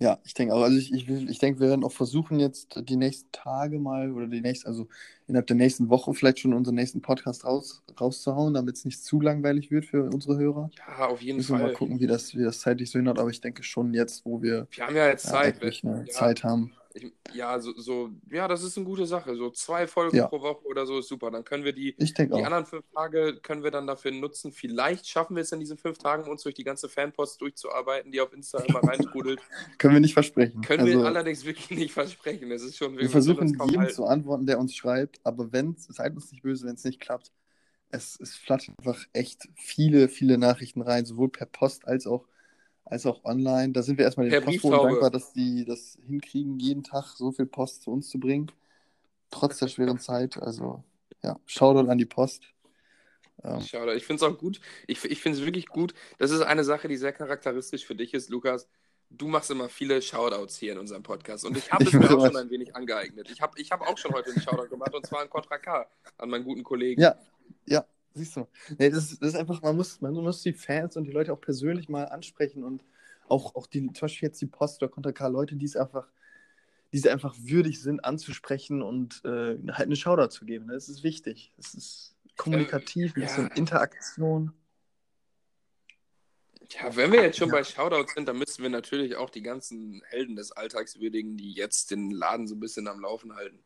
Ja, 0.00 0.20
ich 0.24 0.32
denke 0.32 0.54
auch. 0.54 0.62
Also 0.62 0.78
ich, 0.78 0.92
ich, 0.92 1.08
ich 1.08 1.38
denke, 1.40 1.58
wir 1.58 1.70
werden 1.70 1.82
auch 1.82 1.92
versuchen, 1.92 2.38
jetzt 2.38 2.80
die 2.88 2.96
nächsten 2.96 3.32
Tage 3.32 3.80
mal 3.80 4.12
oder 4.12 4.28
die 4.28 4.40
nächsten, 4.40 4.68
also 4.68 4.86
innerhalb 5.26 5.48
der 5.48 5.56
nächsten 5.56 5.88
Woche 5.88 6.14
vielleicht 6.14 6.38
schon 6.38 6.54
unseren 6.54 6.76
nächsten 6.76 7.02
Podcast 7.02 7.44
raus, 7.44 7.82
rauszuhauen, 8.00 8.54
damit 8.54 8.76
es 8.76 8.84
nicht 8.84 9.02
zu 9.02 9.20
langweilig 9.20 9.72
wird 9.72 9.86
für 9.86 10.04
unsere 10.04 10.38
Hörer. 10.38 10.70
Ja, 10.76 11.08
auf 11.08 11.20
jeden 11.20 11.38
Müssen 11.38 11.50
Fall. 11.50 11.60
Wir 11.60 11.66
mal 11.66 11.74
gucken, 11.74 11.98
wie 11.98 12.06
das, 12.06 12.36
wie 12.36 12.44
das 12.44 12.60
zeitlich 12.60 12.90
so 12.92 13.00
hinhaut, 13.00 13.18
aber 13.18 13.30
ich 13.30 13.40
denke 13.40 13.64
schon 13.64 13.92
jetzt, 13.92 14.24
wo 14.24 14.40
wir, 14.40 14.68
wir 14.70 14.86
haben 14.86 14.94
ja 14.94 15.08
jetzt 15.08 15.26
Zeit, 15.26 15.60
ja. 15.82 16.04
Zeit 16.06 16.44
haben. 16.44 16.72
Ich, 16.94 17.12
ja, 17.34 17.60
so, 17.60 17.72
so, 17.78 18.10
ja, 18.30 18.48
das 18.48 18.62
ist 18.62 18.76
eine 18.76 18.86
gute 18.86 19.06
Sache. 19.06 19.36
So 19.36 19.50
zwei 19.50 19.86
Folgen 19.86 20.16
ja. 20.16 20.26
pro 20.26 20.40
Woche 20.40 20.64
oder 20.66 20.86
so 20.86 20.98
ist 20.98 21.08
super. 21.08 21.30
Dann 21.30 21.44
können 21.44 21.64
wir 21.64 21.72
die, 21.72 21.94
die 21.96 22.32
auch. 22.32 22.44
anderen 22.44 22.64
fünf 22.64 22.84
Tage 22.94 23.38
können 23.42 23.62
wir 23.62 23.70
dann 23.70 23.86
dafür 23.86 24.10
nutzen. 24.10 24.52
Vielleicht 24.52 25.06
schaffen 25.06 25.36
wir 25.36 25.42
es 25.42 25.52
in 25.52 25.60
diesen 25.60 25.76
fünf 25.76 25.98
Tagen, 25.98 26.28
uns 26.28 26.42
durch 26.42 26.54
die 26.54 26.64
ganze 26.64 26.88
Fanpost 26.88 27.40
durchzuarbeiten, 27.40 28.10
die 28.10 28.20
auf 28.20 28.32
Insta 28.32 28.58
immer 28.60 28.82
reintrudelt. 28.82 29.40
können 29.78 29.94
wir 29.94 30.00
nicht 30.00 30.14
versprechen. 30.14 30.62
Können 30.62 30.86
also, 30.86 31.00
wir 31.00 31.06
allerdings 31.06 31.44
wirklich 31.44 31.70
nicht 31.78 31.92
versprechen. 31.92 32.50
Es 32.50 32.62
ist 32.62 32.76
schon, 32.76 32.96
wir, 32.96 33.10
versuchen 33.10 33.48
jedem 33.48 33.80
halten. 33.80 33.94
zu 33.94 34.06
antworten, 34.06 34.46
der 34.46 34.58
uns 34.58 34.74
schreibt, 34.74 35.20
aber 35.24 35.52
wenn 35.52 35.76
seid 35.76 36.14
uns 36.14 36.32
nicht 36.32 36.42
böse, 36.42 36.66
wenn 36.66 36.74
es 36.74 36.84
nicht 36.84 37.00
klappt. 37.00 37.32
Es, 37.90 38.18
es 38.20 38.34
flattern 38.34 38.74
einfach 38.78 39.02
echt 39.14 39.48
viele, 39.56 40.08
viele 40.08 40.36
Nachrichten 40.36 40.82
rein, 40.82 41.06
sowohl 41.06 41.30
per 41.30 41.46
Post 41.46 41.86
als 41.86 42.06
auch 42.06 42.26
als 42.90 43.06
auch 43.06 43.24
online. 43.24 43.72
Da 43.72 43.82
sind 43.82 43.98
wir 43.98 44.04
erstmal 44.04 44.28
den 44.28 44.42
Postboten 44.42 44.88
dankbar, 44.88 45.10
dass 45.10 45.32
die 45.32 45.64
das 45.64 45.98
hinkriegen, 46.06 46.58
jeden 46.58 46.82
Tag 46.82 47.14
so 47.16 47.32
viel 47.32 47.46
Post 47.46 47.82
zu 47.82 47.90
uns 47.90 48.08
zu 48.08 48.18
bringen. 48.18 48.50
Trotz 49.30 49.58
der 49.58 49.68
schweren 49.68 49.98
Zeit. 49.98 50.38
Also, 50.38 50.82
ja, 51.22 51.38
Shoutout 51.46 51.90
an 51.90 51.98
die 51.98 52.06
Post. 52.06 52.44
Ähm, 53.44 53.60
Shoutout. 53.60 53.92
Ich 53.92 54.06
finde 54.06 54.24
es 54.24 54.30
auch 54.30 54.38
gut. 54.38 54.60
Ich, 54.86 55.04
ich 55.04 55.20
finde 55.20 55.38
es 55.38 55.44
wirklich 55.44 55.66
gut. 55.66 55.94
Das 56.18 56.30
ist 56.30 56.40
eine 56.40 56.64
Sache, 56.64 56.88
die 56.88 56.96
sehr 56.96 57.12
charakteristisch 57.12 57.84
für 57.84 57.94
dich 57.94 58.14
ist, 58.14 58.30
Lukas. 58.30 58.68
Du 59.10 59.26
machst 59.26 59.50
immer 59.50 59.68
viele 59.68 60.02
Shoutouts 60.02 60.58
hier 60.58 60.72
in 60.72 60.78
unserem 60.78 61.02
Podcast. 61.02 61.44
Und 61.44 61.56
ich 61.56 61.70
habe 61.70 61.84
es 61.84 61.92
mir 61.92 62.04
auch 62.04 62.26
schon 62.26 62.36
ein 62.36 62.50
wenig 62.50 62.74
angeeignet. 62.74 63.30
Ich 63.30 63.40
habe 63.40 63.58
ich 63.60 63.70
hab 63.70 63.82
auch 63.82 63.98
schon 63.98 64.12
heute 64.12 64.30
einen 64.30 64.40
Shoutout 64.40 64.68
gemacht 64.68 64.94
und 64.94 65.06
zwar 65.06 65.20
an 65.20 65.30
Contra 65.30 65.58
K, 65.58 65.86
an 66.16 66.30
meinen 66.30 66.44
guten 66.44 66.62
Kollegen. 66.62 67.00
Ja, 67.00 67.16
ja, 67.66 67.84
Siehst 68.18 68.36
du. 68.36 68.46
Nee, 68.78 68.90
das, 68.90 69.18
das 69.18 69.30
ist 69.30 69.34
einfach, 69.36 69.62
man 69.62 69.76
muss, 69.76 70.00
man 70.00 70.12
muss 70.12 70.42
die 70.42 70.52
Fans 70.52 70.96
und 70.96 71.04
die 71.04 71.12
Leute 71.12 71.32
auch 71.32 71.40
persönlich 71.40 71.88
mal 71.88 72.04
ansprechen 72.04 72.64
und 72.64 72.84
auch, 73.28 73.54
auch 73.54 73.66
die, 73.66 73.92
zum 73.92 74.00
Beispiel 74.00 74.28
jetzt 74.28 74.40
die 74.40 74.46
Post 74.46 74.82
oder 74.82 74.90
Konter 74.90 75.12
K, 75.12 75.28
Leute, 75.28 75.56
die 75.56 75.66
es 75.66 75.76
einfach, 75.76 76.08
die 76.92 76.98
sie 76.98 77.10
einfach 77.10 77.34
würdig 77.38 77.80
sind, 77.80 78.04
anzusprechen 78.04 78.82
und 78.82 79.22
äh, 79.24 79.56
halt 79.72 79.86
eine 79.86 79.96
Shoutout 79.96 80.28
zu 80.28 80.46
geben. 80.46 80.68
Das 80.68 80.88
ist 80.88 81.02
wichtig. 81.02 81.52
Das 81.56 81.74
ist 81.74 82.16
kommunikativ, 82.36 83.14
ein 83.14 83.20
ja. 83.20 83.26
bisschen 83.26 83.48
Interaktion. 83.48 84.52
Ja, 86.70 86.94
wenn 86.96 87.12
wir 87.12 87.22
jetzt 87.22 87.38
schon 87.38 87.48
Ja. 87.48 87.56
bei 87.56 87.64
Shoutouts 87.64 88.14
sind, 88.14 88.28
dann 88.28 88.38
müssen 88.38 88.62
wir 88.62 88.70
natürlich 88.70 89.16
auch 89.16 89.30
die 89.30 89.42
ganzen 89.42 90.02
Helden 90.08 90.36
des 90.36 90.52
Alltags 90.52 91.00
würdigen, 91.00 91.36
die 91.36 91.52
jetzt 91.52 91.90
den 91.90 92.10
Laden 92.10 92.46
so 92.46 92.54
ein 92.56 92.60
bisschen 92.60 92.88
am 92.88 93.00
Laufen 93.00 93.34
halten. 93.34 93.64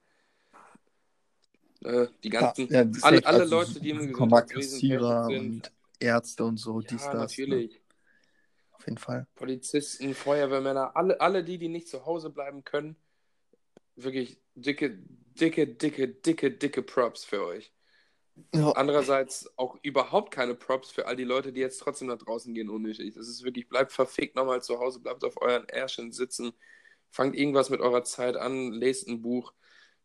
Äh, 1.85 2.09
die 2.23 2.31
ganzen, 2.31 2.69
Ja, 2.69 2.83
ja, 2.83 2.91
alle, 3.03 3.17
safe. 3.17 3.27
alle 3.27 3.43
Also, 3.43 3.57
Leute, 3.57 3.81
die 3.81 3.91
im 3.91 4.13
Kassierer 4.13 5.27
und 5.27 5.73
Ärzte 5.99 6.45
und 6.45 6.57
so, 6.59 6.81
dies, 6.81 7.05
Ja, 7.05 7.13
das. 7.13 7.37
Ne? 7.39 7.47
natürlich. 7.47 7.81
Auf 8.73 8.87
jeden 8.87 8.99
Fall. 8.99 9.27
Polizisten, 9.37 10.15
Feuerwehrmänner, 10.15 10.97
alle, 10.97 11.21
alle 11.21 11.45
die, 11.45 11.59
die 11.59 11.69
nicht 11.69 11.89
zu 11.89 12.05
Hause 12.05 12.31
bleiben 12.31 12.65
können. 12.65 12.97
Wirklich 13.97 14.41
dicke, 14.55 14.99
dicke, 15.39 15.67
dicke, 15.67 16.09
dicke, 16.09 16.51
dicke 16.51 16.83
Props 16.83 17.25
für 17.25 17.45
euch. 17.45 17.73
Ja, 18.55 18.71
Andererseits 18.73 19.53
auch 19.57 19.79
überhaupt 19.83 20.33
keine 20.33 20.55
Props 20.55 20.91
für 20.91 21.07
all 21.07 21.17
die 21.17 21.25
Leute, 21.25 21.53
die 21.53 21.61
jetzt 21.61 21.79
trotzdem 21.79 22.09
nach 22.09 22.19
draußen 22.19 22.55
gehen, 22.55 22.71
unnötig. 22.71 23.15
Das 23.15 23.29
ist 23.29 23.45
wirklich, 23.45 23.69
bleibt 23.69 23.93
verfickt 23.93 24.37
nochmal 24.37 24.63
zu 24.63 24.79
Hause, 24.79 25.01
bleibt 25.01 25.23
auf 25.25 25.41
euren 25.41 25.69
Ärschen 25.69 26.13
sitzen, 26.13 26.53
fangt 27.11 27.37
irgendwas 27.37 27.69
mit 27.71 27.81
eurer 27.81 28.05
Zeit 28.05 28.37
an, 28.37 28.73
lest 28.73 29.07
ein 29.07 29.21
Buch, 29.21 29.53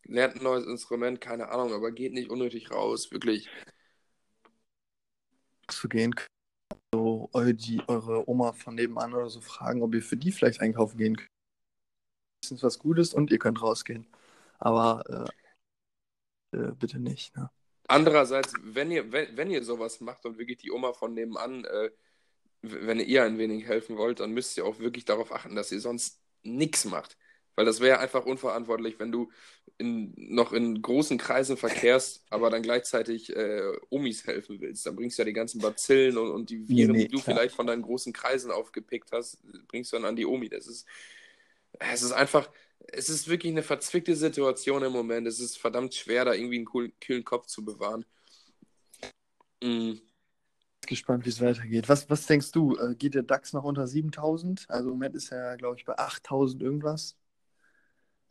lernt 0.08 0.36
ein 0.36 0.42
neues 0.42 0.66
Instrument, 0.66 1.20
keine 1.20 1.50
Ahnung, 1.50 1.72
aber 1.72 1.92
geht 1.92 2.12
nicht 2.12 2.30
unnötig 2.30 2.70
raus, 2.70 3.12
wirklich. 3.12 3.48
zu 5.68 5.88
gehen, 5.88 6.14
so 6.92 7.28
eu, 7.34 7.52
die, 7.52 7.82
eure 7.86 8.28
Oma 8.28 8.52
von 8.52 8.74
nebenan 8.74 9.12
oder 9.14 9.28
so 9.28 9.40
fragen, 9.40 9.82
ob 9.82 9.94
ihr 9.94 10.02
für 10.02 10.16
die 10.16 10.32
vielleicht 10.32 10.60
einkaufen 10.60 10.96
gehen 10.96 11.16
könnt. 11.16 11.30
Das 12.42 12.52
ist 12.52 12.62
was 12.62 12.78
Gutes 12.78 13.12
und 13.12 13.30
ihr 13.30 13.38
könnt 13.38 13.60
rausgehen. 13.60 14.06
Aber 14.58 15.30
äh, 16.52 16.56
äh, 16.56 16.72
bitte 16.72 16.98
nicht. 16.98 17.36
Ne? 17.36 17.50
Andererseits, 17.86 18.54
wenn 18.62 18.90
ihr, 18.90 19.12
wenn, 19.12 19.36
wenn 19.36 19.50
ihr 19.50 19.62
sowas 19.62 20.00
macht 20.00 20.24
und 20.24 20.38
wirklich 20.38 20.58
die 20.58 20.70
Oma 20.70 20.92
von 20.94 21.14
nebenan, 21.14 21.64
äh, 21.64 21.90
wenn 22.62 23.00
ihr 23.00 23.24
ein 23.24 23.38
wenig 23.38 23.66
helfen 23.66 23.96
wollt, 23.96 24.20
dann 24.20 24.32
müsst 24.32 24.56
ihr 24.56 24.64
auch 24.64 24.78
wirklich 24.78 25.04
darauf 25.04 25.32
achten, 25.32 25.54
dass 25.54 25.72
ihr 25.72 25.80
sonst 25.80 26.20
nichts 26.42 26.84
macht. 26.84 27.16
Weil 27.58 27.64
das 27.64 27.80
wäre 27.80 27.98
einfach 27.98 28.24
unverantwortlich, 28.24 29.00
wenn 29.00 29.10
du 29.10 29.32
in, 29.78 30.14
noch 30.16 30.52
in 30.52 30.80
großen 30.80 31.18
Kreisen 31.18 31.56
verkehrst, 31.56 32.24
aber 32.30 32.50
dann 32.50 32.62
gleichzeitig 32.62 33.34
äh, 33.34 33.72
Omis 33.90 34.28
helfen 34.28 34.60
willst. 34.60 34.86
Dann 34.86 34.94
bringst 34.94 35.18
du 35.18 35.22
ja 35.22 35.26
die 35.26 35.32
ganzen 35.32 35.60
Bazillen 35.60 36.18
und, 36.18 36.30
und 36.30 36.50
die 36.50 36.68
Viren, 36.68 36.92
Nee, 36.92 36.98
nee, 36.98 37.04
die 37.06 37.08
du 37.08 37.20
klar. 37.20 37.34
vielleicht 37.34 37.56
von 37.56 37.66
deinen 37.66 37.82
großen 37.82 38.12
Kreisen 38.12 38.52
aufgepickt 38.52 39.10
hast, 39.10 39.40
bringst 39.66 39.92
du 39.92 39.96
dann 39.96 40.04
an 40.04 40.14
die 40.14 40.24
Omi. 40.24 40.48
Das 40.48 40.68
ist, 40.68 40.86
es 41.80 42.02
ist 42.02 42.12
einfach, 42.12 42.48
es 42.78 43.08
ist 43.08 43.26
wirklich 43.26 43.50
eine 43.50 43.64
verzwickte 43.64 44.14
Situation 44.14 44.84
im 44.84 44.92
Moment. 44.92 45.26
Es 45.26 45.40
ist 45.40 45.58
verdammt 45.58 45.92
schwer, 45.96 46.26
da 46.26 46.34
irgendwie 46.34 46.58
einen 46.58 46.64
coolen, 46.64 46.92
kühlen 47.00 47.24
Kopf 47.24 47.48
zu 47.48 47.64
bewahren. 47.64 48.04
Mm. 49.64 49.94
Gespannt, 50.86 51.24
wie 51.24 51.30
es 51.30 51.40
weitergeht. 51.40 51.88
Was, 51.88 52.08
was 52.08 52.24
denkst 52.26 52.52
du? 52.52 52.76
Äh, 52.76 52.94
geht 52.94 53.16
der 53.16 53.24
DAX 53.24 53.52
noch 53.52 53.64
unter 53.64 53.88
7000? 53.88 54.66
Also 54.68 54.90
im 54.90 54.94
Moment 54.94 55.16
ist 55.16 55.32
er, 55.32 55.56
glaube 55.56 55.76
ich, 55.76 55.84
bei 55.84 55.98
8000 55.98 56.62
irgendwas. 56.62 57.17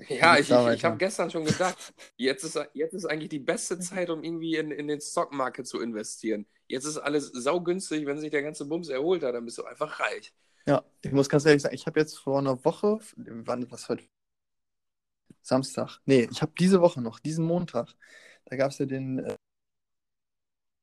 Ja, 0.10 0.38
ich, 0.38 0.52
ich, 0.52 0.68
ich 0.68 0.86
habe 0.86 0.98
gestern 0.98 1.32
schon 1.32 1.44
gedacht, 1.44 1.94
jetzt 2.18 2.44
ist, 2.44 2.60
jetzt 2.74 2.94
ist 2.94 3.06
eigentlich 3.06 3.30
die 3.30 3.40
beste 3.40 3.80
Zeit, 3.80 4.10
um 4.10 4.24
irgendwie 4.24 4.56
in, 4.56 4.72
in 4.72 4.88
den 4.88 5.02
Stockmarket 5.02 5.66
zu 5.68 5.82
investieren. 5.82 6.46
Jetzt 6.68 6.86
ist 6.86 6.98
alles 6.98 7.32
saugünstig, 7.34 8.06
wenn 8.06 8.20
sich 8.20 8.30
der 8.30 8.44
ganze 8.44 8.66
Bums 8.66 8.90
erholt 8.90 9.24
hat, 9.24 9.34
dann 9.34 9.46
bist 9.46 9.58
du 9.58 9.64
einfach 9.64 10.00
reich. 10.00 10.34
Ja, 10.68 10.84
ich 11.02 11.12
muss 11.12 11.30
ganz 11.30 11.46
ehrlich 11.46 11.64
sagen, 11.64 11.74
ich 11.74 11.88
habe 11.88 12.00
jetzt 12.00 12.20
vor 12.20 12.40
einer 12.40 12.64
Woche, 12.64 13.00
wann, 13.16 13.72
was 13.72 13.90
heute? 13.90 14.04
Samstag. 15.42 16.00
Nee, 16.06 16.28
ich 16.30 16.42
habe 16.42 16.52
diese 16.60 16.82
Woche 16.82 17.02
noch, 17.02 17.20
diesen 17.20 17.46
Montag, 17.46 17.96
da 18.46 18.58
gab 18.58 18.72
es 18.72 18.78
ja 18.78 18.86
den 18.86 19.20
äh, 19.20 19.36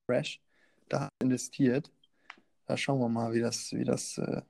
Crash, 0.08 0.40
da 0.88 1.00
habe 1.00 1.10
ich 1.20 1.24
investiert. 1.24 1.92
Da 2.66 2.76
schauen 2.76 2.98
wir 2.98 3.08
mal, 3.08 3.32
wie 3.34 3.40
das, 3.40 3.72
wie 3.72 3.84
das 3.84 4.16
äh, 4.16 4.40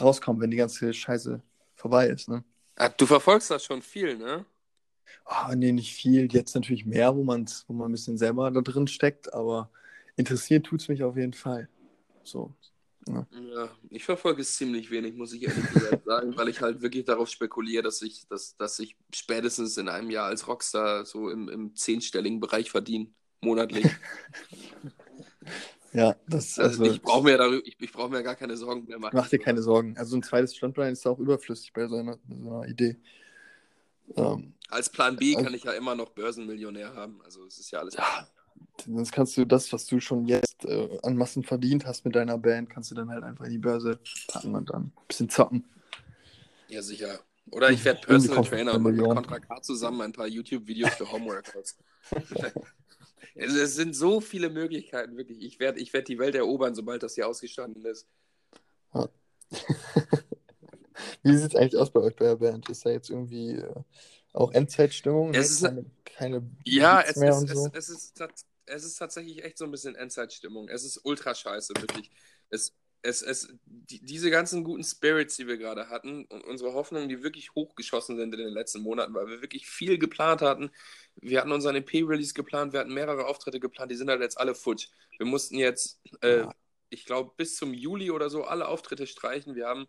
rauskommt, 0.00 0.40
wenn 0.40 0.50
die 0.50 0.56
ganze 0.56 0.92
Scheiße 0.92 1.42
vorbei 1.74 2.08
ist. 2.08 2.28
Ne? 2.28 2.42
Ah, 2.80 2.88
du 2.88 3.04
verfolgst 3.04 3.50
das 3.50 3.62
schon 3.62 3.82
viel, 3.82 4.16
ne? 4.16 4.46
Ah, 5.26 5.54
nee, 5.54 5.70
nicht 5.70 5.92
viel. 5.92 6.32
Jetzt 6.32 6.54
natürlich 6.54 6.86
mehr, 6.86 7.14
wo, 7.14 7.22
man's, 7.22 7.66
wo 7.68 7.74
man 7.74 7.90
ein 7.90 7.92
bisschen 7.92 8.16
selber 8.16 8.50
da 8.50 8.62
drin 8.62 8.86
steckt, 8.86 9.34
aber 9.34 9.70
interessiert 10.16 10.64
tut 10.64 10.80
es 10.80 10.88
mich 10.88 11.02
auf 11.02 11.14
jeden 11.14 11.34
Fall. 11.34 11.68
So. 12.24 12.54
Ja, 13.06 13.68
ich 13.90 14.02
verfolge 14.02 14.40
es 14.40 14.56
ziemlich 14.56 14.90
wenig, 14.90 15.14
muss 15.14 15.34
ich 15.34 15.42
ehrlich 15.42 15.70
gesagt 15.70 16.06
sagen, 16.06 16.34
weil 16.38 16.48
ich 16.48 16.62
halt 16.62 16.80
wirklich 16.80 17.04
darauf 17.04 17.28
spekuliere, 17.28 17.82
dass 17.82 18.00
ich, 18.00 18.26
dass, 18.28 18.56
dass 18.56 18.78
ich 18.78 18.96
spätestens 19.14 19.76
in 19.76 19.90
einem 19.90 20.10
Jahr 20.10 20.28
als 20.28 20.48
Rockstar 20.48 21.04
so 21.04 21.28
im, 21.28 21.50
im 21.50 21.76
zehnstelligen 21.76 22.40
Bereich 22.40 22.70
verdiene, 22.70 23.08
monatlich. 23.42 23.84
Ja, 25.92 26.14
das 26.28 26.58
Also, 26.58 26.82
also, 26.82 26.94
ich 26.94 27.02
brauche 27.02 27.24
mir, 27.24 27.36
darüber- 27.36 27.66
ich, 27.66 27.76
ich 27.80 27.92
brauch 27.92 28.08
mir 28.08 28.22
gar 28.22 28.36
keine 28.36 28.56
Sorgen 28.56 28.84
mehr 28.86 28.98
machen. 28.98 29.16
Mach 29.16 29.28
dir 29.28 29.38
keine 29.40 29.60
Sorgen. 29.62 29.96
Also 29.98 30.16
ein 30.16 30.22
zweites 30.22 30.54
Standbein 30.56 30.92
ist 30.92 31.06
auch 31.06 31.18
überflüssig 31.18 31.72
bei 31.72 31.86
so 31.88 31.96
einer, 31.96 32.18
so 32.28 32.50
einer 32.58 32.68
Idee. 32.68 32.96
Ähm, 34.16 34.54
Als 34.68 34.88
Plan 34.88 35.16
B 35.16 35.34
Also- 35.34 35.44
kann 35.44 35.54
ich 35.54 35.64
ja 35.64 35.72
immer 35.72 35.94
noch 35.96 36.10
Börsenmillionär 36.10 36.94
haben. 36.94 37.20
Also 37.24 37.44
es 37.44 37.58
ist 37.58 37.70
ja 37.72 37.80
alles. 37.80 37.94
ja, 37.94 38.28
sonst 38.86 39.10
kannst 39.12 39.36
du 39.36 39.44
das, 39.44 39.72
was 39.72 39.86
du 39.86 39.98
schon 40.00 40.26
jetzt 40.26 40.64
äh, 40.64 40.98
an 41.02 41.16
Massen 41.16 41.42
verdient 41.42 41.86
hast 41.86 42.04
mit 42.04 42.14
deiner 42.14 42.38
Band, 42.38 42.70
kannst 42.70 42.90
du 42.92 42.94
dann 42.94 43.10
halt 43.10 43.24
einfach 43.24 43.44
in 43.46 43.52
die 43.52 43.58
Börse 43.58 43.98
packen 44.28 44.54
und 44.54 44.70
dann 44.70 44.82
ein 44.84 44.92
bisschen 45.08 45.28
zocken. 45.28 45.64
Ja, 46.68 46.82
sicher. 46.82 47.18
Oder 47.50 47.70
ich 47.70 47.84
werde 47.84 48.00
Personal 48.06 48.44
Trainer 48.44 48.74
und 48.74 48.82
mit. 48.84 48.98
Contra 49.00 49.40
K 49.40 49.60
zusammen 49.62 50.02
ein 50.02 50.12
paar 50.12 50.28
YouTube-Videos 50.28 50.94
für 50.94 51.10
Homeworkouts. 51.10 51.76
es, 53.34 53.54
es 53.54 53.74
sind 53.74 53.94
so 53.94 54.20
viele 54.20 54.50
Möglichkeiten, 54.50 55.16
wirklich. 55.16 55.42
Ich 55.42 55.58
werde 55.60 55.80
ich 55.80 55.92
werd 55.92 56.08
die 56.08 56.18
Welt 56.18 56.34
erobern, 56.34 56.74
sobald 56.74 57.02
das 57.02 57.14
hier 57.14 57.28
ausgestanden 57.28 57.84
ist. 57.84 58.06
Wie 61.22 61.36
sieht 61.36 61.50
es 61.50 61.56
eigentlich 61.56 61.76
aus 61.76 61.90
bei 61.90 62.00
euch 62.00 62.16
bei 62.16 62.26
der 62.26 62.36
Band? 62.36 62.68
Ist 62.68 62.84
da 62.86 62.90
jetzt 62.90 63.10
irgendwie 63.10 63.52
äh, 63.52 63.74
auch 64.32 64.52
Endzeitstimmung? 64.52 65.34
Es 65.34 65.36
ne? 65.36 65.44
ist- 65.44 65.62
keine, 65.62 65.84
keine 66.04 66.50
Ja, 66.64 67.00
es 67.00 67.16
und 67.16 67.48
so? 67.48 67.70
es, 67.74 67.88
es, 67.88 67.88
ist 67.88 68.22
es 68.66 68.84
ist 68.84 68.96
tatsächlich 68.96 69.44
echt 69.44 69.58
so 69.58 69.64
ein 69.64 69.70
bisschen 69.70 69.94
Endzeitstimmung. 69.96 70.68
Es 70.68 70.84
ist 70.84 71.04
ultra 71.04 71.34
scheiße, 71.34 71.74
wirklich. 71.80 72.10
Es, 72.50 72.72
es, 73.02 73.22
es, 73.22 73.48
die, 73.64 74.00
diese 74.04 74.30
ganzen 74.30 74.64
guten 74.64 74.84
Spirits, 74.84 75.36
die 75.36 75.46
wir 75.46 75.56
gerade 75.56 75.88
hatten 75.88 76.24
und 76.26 76.44
unsere 76.44 76.74
Hoffnungen, 76.74 77.08
die 77.08 77.22
wirklich 77.22 77.54
hochgeschossen 77.54 78.16
sind 78.16 78.34
in 78.34 78.40
den 78.40 78.52
letzten 78.52 78.82
Monaten, 78.82 79.14
weil 79.14 79.26
wir 79.28 79.40
wirklich 79.42 79.66
viel 79.66 79.98
geplant 79.98 80.42
hatten. 80.42 80.70
Wir 81.16 81.40
hatten 81.40 81.52
unseren 81.52 81.76
EP-Release 81.76 82.34
geplant, 82.34 82.72
wir 82.72 82.80
hatten 82.80 82.94
mehrere 82.94 83.26
Auftritte 83.26 83.60
geplant, 83.60 83.90
die 83.90 83.96
sind 83.96 84.10
halt 84.10 84.20
jetzt 84.20 84.38
alle 84.38 84.54
futsch. 84.54 84.88
Wir 85.18 85.26
mussten 85.26 85.56
jetzt, 85.56 86.00
äh, 86.22 86.44
Ja. 86.44 86.54
ich 86.90 87.04
glaube, 87.06 87.32
bis 87.36 87.56
zum 87.56 87.72
Juli 87.74 88.10
oder 88.10 88.30
so 88.30 88.44
alle 88.44 88.68
Auftritte 88.68 89.06
streichen. 89.06 89.54
Wir 89.54 89.66
haben 89.66 89.86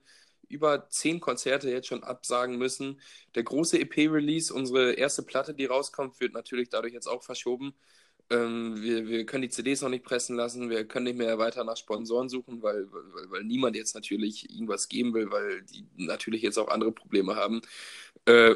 über 0.47 0.89
zehn 0.89 1.19
Konzerte 1.19 1.69
jetzt 1.71 1.87
schon 1.87 2.03
absagen 2.03 2.57
müssen. 2.57 2.99
Der 3.35 3.43
große 3.43 3.79
EP-Release, 3.79 4.53
unsere 4.53 4.93
erste 4.93 5.23
Platte, 5.23 5.53
die 5.53 5.65
rauskommt, 5.65 6.19
wird 6.19 6.33
natürlich 6.33 6.69
dadurch 6.69 6.93
jetzt 6.93 7.07
auch 7.07 7.23
verschoben. 7.23 7.73
Ähm, 8.31 8.81
wir, 8.81 9.07
wir 9.07 9.25
können 9.25 9.41
die 9.43 9.49
CDs 9.49 9.81
noch 9.81 9.89
nicht 9.89 10.05
pressen 10.05 10.37
lassen, 10.37 10.69
wir 10.69 10.85
können 10.87 11.05
nicht 11.05 11.17
mehr 11.17 11.37
weiter 11.37 11.63
nach 11.65 11.75
Sponsoren 11.77 12.29
suchen, 12.29 12.61
weil, 12.63 12.87
weil, 12.91 13.29
weil 13.31 13.43
niemand 13.43 13.75
jetzt 13.75 13.93
natürlich 13.93 14.49
irgendwas 14.49 14.87
geben 14.89 15.13
will, 15.13 15.29
weil 15.31 15.63
die 15.63 15.85
natürlich 15.97 16.41
jetzt 16.41 16.57
auch 16.57 16.69
andere 16.69 16.93
Probleme 16.93 17.35
haben. 17.35 17.61
Äh, 18.25 18.55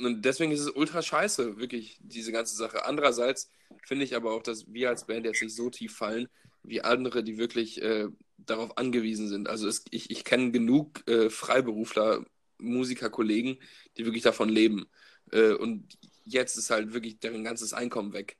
und 0.00 0.22
deswegen 0.24 0.52
ist 0.52 0.60
es 0.60 0.70
ultra 0.70 1.02
scheiße, 1.02 1.58
wirklich, 1.58 1.98
diese 2.00 2.32
ganze 2.32 2.56
Sache. 2.56 2.84
Andererseits 2.86 3.50
finde 3.86 4.04
ich 4.04 4.16
aber 4.16 4.32
auch, 4.32 4.42
dass 4.42 4.72
wir 4.72 4.88
als 4.88 5.06
Band 5.06 5.26
jetzt 5.26 5.42
nicht 5.42 5.54
so 5.54 5.70
tief 5.70 5.96
fallen, 5.96 6.28
wie 6.62 6.82
andere, 6.82 7.22
die 7.24 7.38
wirklich 7.38 7.80
äh, 7.82 8.08
darauf 8.36 8.78
angewiesen 8.78 9.28
sind. 9.28 9.48
Also 9.48 9.68
es, 9.68 9.84
ich, 9.90 10.10
ich 10.10 10.24
kenne 10.24 10.50
genug 10.52 11.06
äh, 11.08 11.30
Freiberufler, 11.30 12.24
Musikerkollegen, 12.58 13.58
die 13.96 14.04
wirklich 14.04 14.22
davon 14.24 14.48
leben. 14.48 14.86
Äh, 15.32 15.52
und 15.52 15.98
jetzt 16.24 16.56
ist 16.56 16.70
halt 16.70 16.92
wirklich 16.92 17.20
deren 17.20 17.44
ganzes 17.44 17.72
Einkommen 17.72 18.12
weg. 18.12 18.36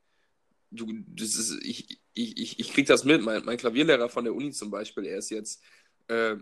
Du, 0.70 0.86
das 1.08 1.34
ist, 1.36 1.52
ich, 1.64 2.00
ich, 2.14 2.36
ich, 2.38 2.60
ich 2.60 2.72
krieg 2.72 2.86
das 2.86 3.04
mit. 3.04 3.22
Mein, 3.22 3.44
mein 3.44 3.56
Klavierlehrer 3.56 4.08
von 4.08 4.24
der 4.24 4.34
Uni 4.34 4.52
zum 4.52 4.70
Beispiel, 4.70 5.06
er 5.06 5.18
ist 5.18 5.30
jetzt, 5.30 5.62
äh, 6.08 6.36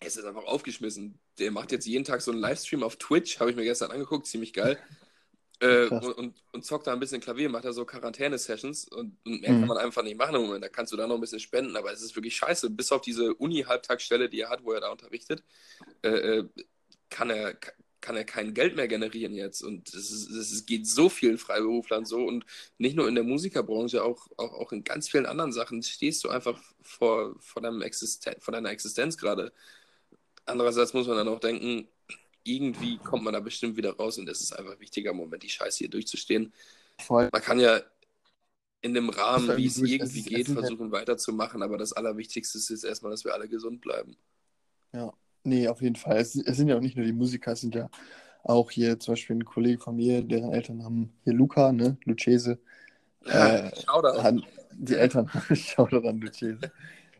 er 0.00 0.06
ist 0.06 0.16
jetzt 0.16 0.24
einfach 0.26 0.44
aufgeschmissen. 0.44 1.20
Der 1.38 1.50
macht 1.52 1.72
jetzt 1.72 1.86
jeden 1.86 2.04
Tag 2.04 2.22
so 2.22 2.32
einen 2.32 2.40
Livestream 2.40 2.82
auf 2.82 2.96
Twitch, 2.96 3.40
habe 3.40 3.50
ich 3.50 3.56
mir 3.56 3.64
gestern 3.64 3.90
angeguckt, 3.92 4.26
ziemlich 4.26 4.52
geil. 4.52 4.78
Äh, 5.60 5.86
und, 5.86 6.12
und, 6.18 6.44
und 6.52 6.64
zockt 6.66 6.86
da 6.86 6.92
ein 6.92 7.00
bisschen 7.00 7.20
Klavier, 7.22 7.48
macht 7.48 7.64
da 7.64 7.72
so 7.72 7.86
Quarantäne-Sessions 7.86 8.88
und, 8.88 9.16
und 9.24 9.40
mehr 9.40 9.54
Mhm. 9.54 9.60
kann 9.60 9.68
man 9.68 9.78
einfach 9.78 10.02
nicht 10.02 10.18
machen 10.18 10.34
im 10.36 10.42
Moment. 10.42 10.62
Da 10.62 10.68
kannst 10.68 10.92
du 10.92 10.98
da 10.98 11.06
noch 11.06 11.14
ein 11.14 11.20
bisschen 11.22 11.40
spenden, 11.40 11.76
aber 11.76 11.90
es 11.92 12.02
ist 12.02 12.14
wirklich 12.14 12.36
scheiße. 12.36 12.68
Bis 12.70 12.92
auf 12.92 13.00
diese 13.00 13.34
Uni-Halbtagsstelle, 13.34 14.28
die 14.28 14.40
er 14.40 14.50
hat, 14.50 14.64
wo 14.64 14.72
er 14.72 14.80
da 14.82 14.90
unterrichtet, 14.90 15.42
äh, 16.02 16.08
äh, 16.10 16.48
kann 17.08 17.30
er, 17.30 17.54
kann 18.06 18.16
er 18.16 18.24
kein 18.24 18.54
Geld 18.54 18.76
mehr 18.76 18.86
generieren 18.86 19.34
jetzt. 19.34 19.62
Und 19.62 19.92
es, 19.92 20.64
geht 20.64 20.86
so 20.86 21.08
vielen 21.08 21.38
Freiberuflern 21.38 22.04
so 22.04 22.24
und 22.24 22.46
nicht 22.78 22.94
nur 22.94 23.08
in 23.08 23.16
der 23.16 23.24
Musikerbranche, 23.24 24.04
auch, 24.04 24.28
auch, 24.36 24.52
auch 24.52 24.70
in 24.70 24.84
ganz 24.84 25.08
vielen 25.08 25.26
anderen 25.26 25.52
Sachen 25.52 25.82
stehst 25.82 26.22
du 26.22 26.28
einfach 26.28 26.62
vor, 26.82 27.34
vor, 27.40 27.62
deinem 27.62 27.82
Existen 27.82 28.40
vor 28.40 28.52
deiner 28.52 28.70
Existenz 28.70 29.18
gerade. 29.18 29.52
Andererseits 30.44 30.94
muss 30.94 31.08
man 31.08 31.16
dann 31.16 31.26
auch 31.26 31.40
denken, 31.40 31.88
irgendwie 32.44 32.98
kommt 32.98 33.24
man 33.24 33.34
da 33.34 33.40
bestimmt 33.40 33.76
wieder 33.76 33.96
raus 33.96 34.18
und 34.18 34.28
es 34.28 34.40
ist 34.40 34.52
einfach 34.52 34.74
ein 34.74 34.80
wichtiger 34.80 35.12
Moment, 35.12 35.42
die 35.42 35.50
Scheiße 35.50 35.78
hier 35.78 35.90
durchzustehen. 35.90 36.52
Voll. 37.00 37.28
Man 37.32 37.42
kann 37.42 37.58
ja 37.58 37.80
in 38.82 38.94
dem 38.94 39.08
Rahmen, 39.08 39.56
wie 39.56 39.66
es 39.66 39.78
irgendwie- 39.78 40.20
es 40.20 40.26
geht, 40.26 40.46
versuchen 40.46 40.92
weiterzumachen, 40.92 41.60
aber 41.60 41.76
das 41.76 41.92
Allerwichtigste 41.92 42.58
ist 42.58 42.68
jetzt 42.68 42.84
erstmal, 42.84 43.10
dass 43.10 43.24
wir 43.24 43.34
alle 43.34 43.48
gesund 43.48 43.80
bleiben. 43.80 44.16
Ja, 44.92 45.12
nee, 45.46 45.68
auf 45.68 45.82
jeden 45.82 45.96
Fall. 45.96 46.18
Es, 46.18 46.34
es 46.36 46.56
sind 46.56 46.68
ja 46.68 46.76
auch 46.76 46.80
nicht 46.80 46.96
nur 46.96 47.06
die 47.06 47.12
Musiker, 47.12 47.52
es 47.52 47.60
sind 47.60 47.74
ja 47.74 47.88
auch 48.44 48.70
hier 48.70 48.98
zum 49.00 49.12
Beispiel 49.14 49.36
ein 49.36 49.44
Kollege 49.44 49.78
von 49.80 49.96
mir, 49.96 50.22
deren 50.22 50.52
Eltern 50.52 50.84
haben 50.84 51.12
hier 51.24 51.32
Luca, 51.34 51.72
ne, 51.72 51.98
Lucchese. 52.04 52.60
Äh, 53.28 53.70
Shoutout. 53.74 54.16
haben, 54.16 54.44
die 54.72 54.96
Eltern, 54.96 55.30
schau 55.54 55.86
doch 55.86 56.04
an 56.04 56.20
Lucchese, 56.20 56.72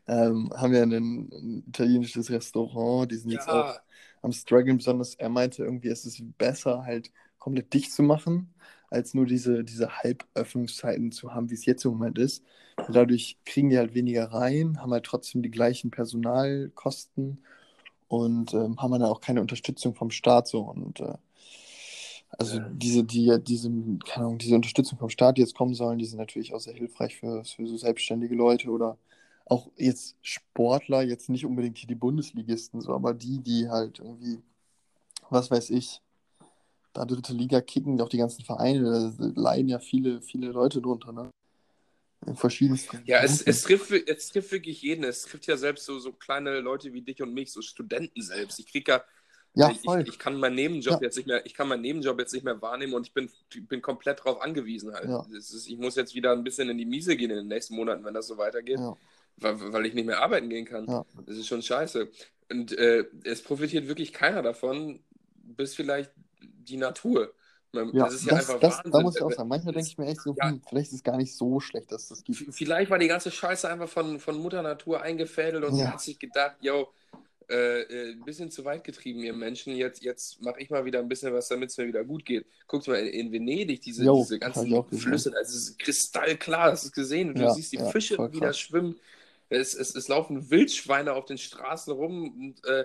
ähm, 0.08 0.50
haben 0.56 0.74
ja 0.74 0.82
ein, 0.82 0.92
ein 0.92 1.64
italienisches 1.68 2.30
Restaurant, 2.30 3.10
die 3.12 3.16
sind 3.16 3.30
jetzt 3.30 3.48
auch 3.48 3.74
Ja, 3.74 3.82
am 4.22 4.32
struggeln, 4.32 4.78
besonders 4.78 5.14
er 5.14 5.28
meinte 5.28 5.64
irgendwie, 5.64 5.88
es 5.88 6.04
ist 6.06 6.22
besser 6.38 6.84
halt 6.84 7.12
komplett 7.38 7.72
dicht 7.74 7.92
zu 7.92 8.02
machen, 8.02 8.54
als 8.90 9.14
nur 9.14 9.26
diese, 9.26 9.64
diese 9.64 9.90
Halböffnungszeiten 9.98 11.12
zu 11.12 11.34
haben, 11.34 11.50
wie 11.50 11.54
es 11.54 11.66
jetzt 11.66 11.84
im 11.84 11.92
Moment 11.92 12.18
ist. 12.18 12.44
Und 12.86 12.94
dadurch 12.94 13.38
kriegen 13.44 13.70
die 13.70 13.78
halt 13.78 13.94
weniger 13.94 14.26
rein, 14.32 14.80
haben 14.80 14.92
halt 14.92 15.04
trotzdem 15.04 15.42
die 15.42 15.50
gleichen 15.50 15.90
Personalkosten 15.90 17.42
und 18.08 18.54
ähm, 18.54 18.80
haben 18.80 18.92
dann 18.92 19.02
auch 19.02 19.20
keine 19.20 19.40
Unterstützung 19.40 19.94
vom 19.94 20.10
Staat 20.10 20.48
so. 20.48 20.60
Und 20.60 21.00
äh, 21.00 21.14
also 22.38 22.58
Ja. 22.58 22.68
diese, 22.72 23.04
die, 23.04 23.38
diese, 23.42 23.70
keine 24.04 24.26
Ahnung, 24.26 24.38
diese 24.38 24.54
Unterstützung 24.54 24.98
vom 24.98 25.08
Staat, 25.10 25.36
die 25.36 25.42
jetzt 25.42 25.54
kommen 25.54 25.74
sollen, 25.74 25.98
die 25.98 26.04
sind 26.04 26.18
natürlich 26.18 26.54
auch 26.54 26.60
sehr 26.60 26.74
hilfreich 26.74 27.16
für, 27.16 27.44
für 27.44 27.66
so 27.66 27.76
selbstständige 27.76 28.34
Leute 28.34 28.70
oder 28.70 28.98
auch 29.46 29.68
jetzt 29.76 30.16
Sportler, 30.22 31.02
jetzt 31.02 31.28
nicht 31.28 31.46
unbedingt 31.46 31.78
hier 31.78 31.86
die 31.88 31.94
Bundesligisten, 31.94 32.80
so, 32.80 32.92
aber 32.92 33.14
die, 33.14 33.38
die 33.38 33.68
halt 33.68 34.00
irgendwie, 34.00 34.42
was 35.30 35.50
weiß 35.50 35.70
ich, 35.70 36.00
da 36.92 37.04
dritte 37.04 37.32
Liga 37.32 37.60
kicken, 37.60 38.00
auch 38.00 38.08
die 38.08 38.18
ganzen 38.18 38.44
Vereine, 38.44 39.14
da 39.18 39.32
leiden 39.40 39.68
ja 39.68 39.78
viele, 39.78 40.20
viele 40.22 40.48
Leute 40.48 40.80
drunter, 40.80 41.12
ne? 41.12 41.30
Verschiedensten 42.34 43.02
ja 43.04 43.22
es, 43.22 43.42
es, 43.42 43.62
trifft, 43.62 43.90
es 43.90 44.28
trifft 44.30 44.50
wirklich 44.50 44.82
jeden. 44.82 45.04
Es 45.04 45.22
trifft 45.22 45.46
ja 45.46 45.56
selbst 45.56 45.84
so, 45.84 45.98
so 45.98 46.12
kleine 46.12 46.60
Leute 46.60 46.92
wie 46.92 47.02
dich 47.02 47.22
und 47.22 47.32
mich, 47.34 47.52
so 47.52 47.62
Studenten 47.62 48.20
selbst. 48.22 48.58
Ich 48.58 48.66
krieg 48.66 48.88
ja, 48.88 49.04
Ja, 49.54 49.70
ich, 49.70 49.80
voll. 49.80 50.02
ich, 50.02 50.08
ich 50.08 50.18
kann 50.18 50.38
meinen 50.38 50.56
Nebenjob 50.56 50.94
Ja. 50.94 51.06
jetzt 51.06 51.16
nicht 51.16 51.26
mehr, 51.26 51.44
ich 51.46 51.54
kann 51.54 51.68
meinen 51.68 51.82
Nebenjob 51.82 52.18
jetzt 52.18 52.32
nicht 52.32 52.44
mehr 52.44 52.60
wahrnehmen 52.60 52.94
und 52.94 53.06
ich 53.06 53.12
bin, 53.12 53.30
bin 53.68 53.80
komplett 53.80 54.18
darauf 54.20 54.40
angewiesen 54.40 54.92
halt. 54.92 55.08
Ja. 55.08 55.26
Ist, 55.32 55.66
ich 55.66 55.76
muss 55.78 55.94
jetzt 55.96 56.14
wieder 56.14 56.32
ein 56.32 56.42
bisschen 56.42 56.68
in 56.68 56.78
die 56.78 56.86
Miese 56.86 57.16
gehen 57.16 57.30
in 57.30 57.36
den 57.36 57.48
nächsten 57.48 57.76
Monaten, 57.76 58.04
wenn 58.04 58.14
das 58.14 58.26
so 58.26 58.38
weitergeht. 58.38 58.78
Weil, 59.38 59.72
weil 59.72 59.86
ich 59.86 59.94
nicht 59.94 60.06
mehr 60.06 60.22
arbeiten 60.22 60.48
gehen 60.48 60.64
kann. 60.64 60.86
Das 61.26 61.36
ist 61.36 61.46
schon 61.46 61.62
scheiße. 61.62 62.08
Und 62.50 62.72
äh, 62.72 63.04
es 63.24 63.42
profitiert 63.42 63.86
wirklich 63.86 64.12
keiner 64.14 64.42
davon, 64.42 65.00
bis 65.42 65.74
vielleicht 65.74 66.10
die 66.40 66.78
Natur. 66.78 67.34
Man, 67.76 67.94
Ja, 67.94 68.04
das 68.04 68.14
ist 68.14 68.26
ja 68.26 68.32
das, 68.32 68.46
einfach 68.48 68.60
das, 68.60 68.76
Wahnsinn. 68.76 68.92
da 68.92 69.00
muss 69.00 69.16
ich 69.16 69.22
auch 69.22 69.30
sagen, 69.32 69.48
manchmal 69.48 69.74
denke 69.74 69.88
ich 69.88 69.98
mir 69.98 70.06
echt 70.06 70.20
so, 70.22 70.34
Ja. 70.36 70.50
hm, 70.50 70.62
vielleicht 70.68 70.88
ist 70.88 70.94
es 70.96 71.02
gar 71.04 71.16
nicht 71.16 71.34
so 71.36 71.60
schlecht, 71.60 71.92
dass 71.92 72.08
das 72.08 72.24
gibt. 72.24 72.40
Vielleicht 72.54 72.90
war 72.90 72.98
die 72.98 73.08
ganze 73.08 73.30
Scheiße 73.30 73.68
einfach 73.68 73.88
von, 73.88 74.18
von 74.20 74.38
Mutter 74.38 74.62
Natur 74.62 75.02
eingefädelt 75.02 75.64
und 75.64 75.72
sie 75.74 75.82
Ja. 75.82 75.92
hat 75.92 76.00
sich 76.00 76.18
gedacht, 76.18 76.56
yo, 76.60 76.88
äh, 77.48 77.82
äh, 77.82 78.12
ein 78.12 78.24
bisschen 78.24 78.50
zu 78.50 78.64
weit 78.64 78.82
getrieben, 78.84 79.20
ihr 79.22 79.32
Menschen. 79.32 79.74
Jetzt, 79.76 80.02
jetzt 80.02 80.40
mache 80.42 80.60
ich 80.60 80.70
mal 80.70 80.84
wieder 80.84 80.98
ein 80.98 81.08
bisschen 81.08 81.32
was, 81.32 81.48
damit 81.48 81.70
es 81.70 81.76
mir 81.78 81.86
wieder 81.86 82.04
gut 82.04 82.24
geht. 82.24 82.46
Guckt 82.66 82.88
mal 82.88 82.96
in, 82.96 83.06
in 83.28 83.32
Venedig, 83.32 83.82
diese, 83.82 84.04
Jo, 84.04 84.24
diese 84.24 84.38
ganzen. 84.38 84.84
Flüsse, 84.90 85.32
also 85.36 85.56
es 85.56 85.68
ist 85.70 85.78
kristallklar, 85.78 86.70
das 86.70 86.84
ist 86.84 86.92
gesehen. 86.92 87.34
Du 87.34 87.42
Ja, 87.42 87.52
siehst 87.54 87.72
die 87.72 87.78
ja, 87.78 87.84
Fische 87.90 88.16
wieder 88.32 88.48
krass. 88.48 88.58
schwimmen. 88.58 88.96
Es, 89.48 89.74
es, 89.74 89.94
es 89.94 90.08
laufen 90.08 90.50
Wildschweine 90.50 91.12
auf 91.12 91.26
den 91.26 91.38
Straßen 91.38 91.92
rum 91.92 92.34
und 92.56 92.64
äh, 92.66 92.84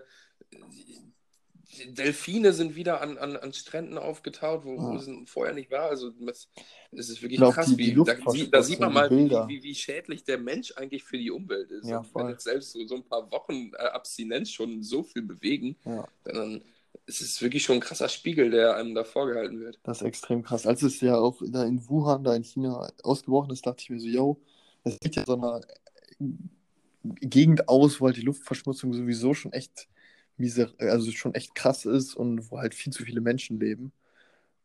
Delfine 1.88 2.54
sind 2.54 2.76
wieder 2.76 3.02
an, 3.02 3.18
an, 3.18 3.38
an 3.38 3.54
Stränden 3.54 3.98
aufgetaut, 3.98 4.66
wo, 4.66 4.76
Ja. 4.76 4.96
es 4.96 5.10
vorher 5.30 5.54
nicht 5.54 5.72
war. 5.72 5.90
Also 5.90 6.10
das, 6.20 6.50
es 6.92 7.10
ist 7.10 7.22
wirklich 7.22 7.34
Ich 7.34 7.38
glaub, 7.40 7.54
krass, 7.54 7.68
die- 7.68 7.76
die 7.78 7.96
wie, 7.96 8.04
da, 8.04 8.16
sie- 8.32 8.52
da 8.52 8.64
sieht 8.64 8.80
man 8.80 8.94
mal, 8.94 9.10
die 9.10 9.16
wie, 9.16 9.20
Bilder. 9.22 9.48
wie, 9.48 9.64
wie 9.64 9.76
schädlich 9.76 10.24
der 10.24 10.38
Mensch 10.38 10.74
eigentlich 10.76 11.04
für 11.04 11.18
die 11.18 11.32
Umwelt 11.32 11.72
ist. 11.72 11.88
Ja, 11.88 12.04
wenn 12.14 12.30
jetzt 12.30 12.44
selbst 12.44 12.72
so, 12.72 12.86
so 12.86 12.96
ein 12.96 13.04
paar 13.04 13.32
Wochen 13.32 13.72
äh, 13.78 13.84
Abstinenz 13.84 14.52
schon 14.52 14.84
so 14.84 15.04
viel 15.04 15.22
bewegen, 15.22 15.76
Ja. 15.86 16.08
dann 16.26 16.62
ist 17.06 17.22
es 17.22 17.42
wirklich 17.42 17.64
schon 17.64 17.76
ein 17.78 17.82
krasser 17.82 18.10
Spiegel, 18.10 18.52
der 18.52 18.76
einem 18.76 18.94
da 18.94 19.04
vorgehalten 19.04 19.60
wird. 19.62 19.80
Das 19.84 20.02
ist 20.02 20.08
extrem 20.08 20.44
krass. 20.44 20.68
Als 20.68 20.82
es 20.84 21.00
ja 21.02 21.18
auch 21.18 21.42
da 21.46 21.64
in 21.64 21.88
Wuhan, 21.90 22.24
da 22.24 22.36
in 22.36 22.44
China 22.44 22.88
ausgebrochen 23.04 23.52
ist, 23.52 23.66
dachte 23.66 23.82
ich 23.84 23.90
mir 23.90 24.00
so, 24.00 24.08
yo, 24.08 24.38
das 24.84 24.98
sieht 25.02 25.16
ja 25.16 25.26
so 25.26 25.34
einer 25.34 25.62
Gegend 27.04 27.68
aus, 27.68 28.00
wo 28.00 28.06
halt 28.06 28.18
die 28.18 28.22
Luftverschmutzung 28.22 28.94
sowieso 28.94 29.34
schon 29.34 29.54
echt 29.54 29.88
miser 30.38 30.72
also 30.80 31.12
schon 31.12 31.36
echt 31.36 31.56
krass 31.56 31.86
ist 31.86 32.15
und 32.15 32.52
wo 32.52 32.60
halt 32.60 32.76
viel 32.76 32.94
zu 32.94 33.04
viele 33.06 33.22
Menschen 33.22 33.60
leben. 33.60 33.91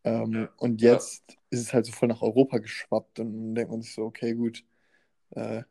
Ähm, 0.05 0.33
Ja. 0.33 0.49
und 0.59 0.83
Ja. 0.83 0.93
jetzt 0.95 1.39
ist 1.51 1.61
es 1.61 1.73
halt 1.75 1.87
so 1.87 1.93
voll 1.93 2.09
nach 2.09 2.23
Europa 2.23 2.59
geschwappt 2.59 3.21
und 3.21 3.33
dann 3.33 3.55
denkt 3.55 3.71
man 3.73 3.83
sich 3.83 3.95
so, 3.95 4.05
okay, 4.05 4.35
gut, 4.35 4.65
äh, 5.33 5.63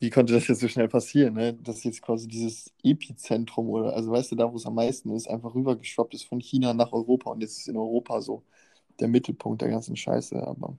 wie 0.00 0.10
konnte 0.10 0.32
das 0.32 0.48
jetzt 0.48 0.60
so 0.60 0.68
schnell 0.68 0.88
passieren, 0.88 1.34
ne? 1.34 1.54
Dass 1.54 1.84
jetzt 1.84 2.02
quasi 2.02 2.26
dieses 2.28 2.72
Epizentrum 2.82 3.68
oder, 3.70 3.94
also 3.94 4.10
weißt 4.10 4.32
du, 4.32 4.36
da 4.36 4.50
wo 4.52 4.56
es 4.56 4.66
am 4.66 4.74
meisten 4.74 5.10
ist, 5.14 5.28
einfach 5.28 5.54
rübergeschwappt 5.54 6.14
ist 6.14 6.24
von 6.24 6.40
China 6.40 6.74
nach 6.74 6.92
Europa 6.92 7.30
und 7.30 7.40
jetzt 7.40 7.58
ist 7.58 7.68
in 7.68 7.76
Europa 7.76 8.20
so 8.20 8.42
der 9.00 9.08
Mittelpunkt 9.08 9.62
der 9.62 9.70
ganzen 9.70 9.96
Scheiße, 9.96 10.44
aber 10.46 10.76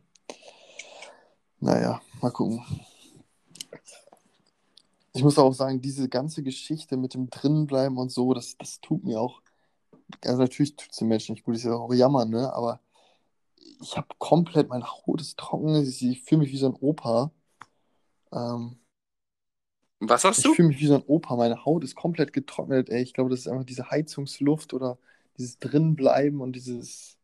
naja, 1.59 2.01
mal 2.21 2.31
gucken. 2.31 2.61
Ich 5.13 5.23
muss 5.23 5.37
auch 5.39 5.53
sagen, 5.53 5.81
diese 5.81 6.09
ganze 6.09 6.43
Geschichte 6.43 6.97
mit 6.97 7.13
dem 7.13 7.29
Drinnenbleiben 7.29 7.97
und 7.97 8.11
so, 8.11 8.33
das, 8.33 8.57
das 8.57 8.81
tut 8.81 9.03
mir 9.03 9.19
auch, 9.19 9.41
also 10.25 10.39
natürlich 10.39 10.75
tut 10.75 10.91
es 10.91 10.97
den 10.99 11.09
Menschen 11.09 11.33
nicht 11.33 11.45
gut, 11.45 11.55
ist 11.55 11.63
ja 11.65 11.73
auch 11.75 11.93
Jammer, 11.93 12.25
ne, 12.25 12.53
aber 12.53 12.81
ich 13.81 13.97
habe 13.97 14.07
komplett, 14.19 14.69
meine 14.69 14.85
Haut 14.87 15.21
ist 15.21 15.37
trocken, 15.39 15.75
ich, 15.83 16.01
ich 16.03 16.21
fühle 16.23 16.41
mich 16.41 16.51
wie 16.51 16.57
so 16.57 16.67
ein 16.67 16.75
Opa. 16.75 17.31
Ähm, 18.33 18.77
Was 20.01 20.23
hast 20.23 20.43
ich 20.43 20.45
du? 20.45 20.55
fühle 20.55 20.67
mich 20.69 20.79
wie 20.79 20.87
so 20.87 20.95
ein 20.95 21.03
Opa, 21.07 21.35
meine 21.35 21.65
Haut 21.65 21.83
ist 21.83 21.95
komplett 21.95 22.33
getrocknet, 22.33 22.89
ey. 22.89 23.01
Ich 23.03 23.13
glaube, 23.13 23.29
das 23.29 23.41
ist 23.41 23.47
einfach 23.47 23.65
diese 23.65 23.89
Heizungsluft 23.91 24.73
oder 24.73 24.97
dieses 25.37 25.57
Drinbleiben 25.59 26.41
und 26.41 26.53
dieses, 26.55 27.17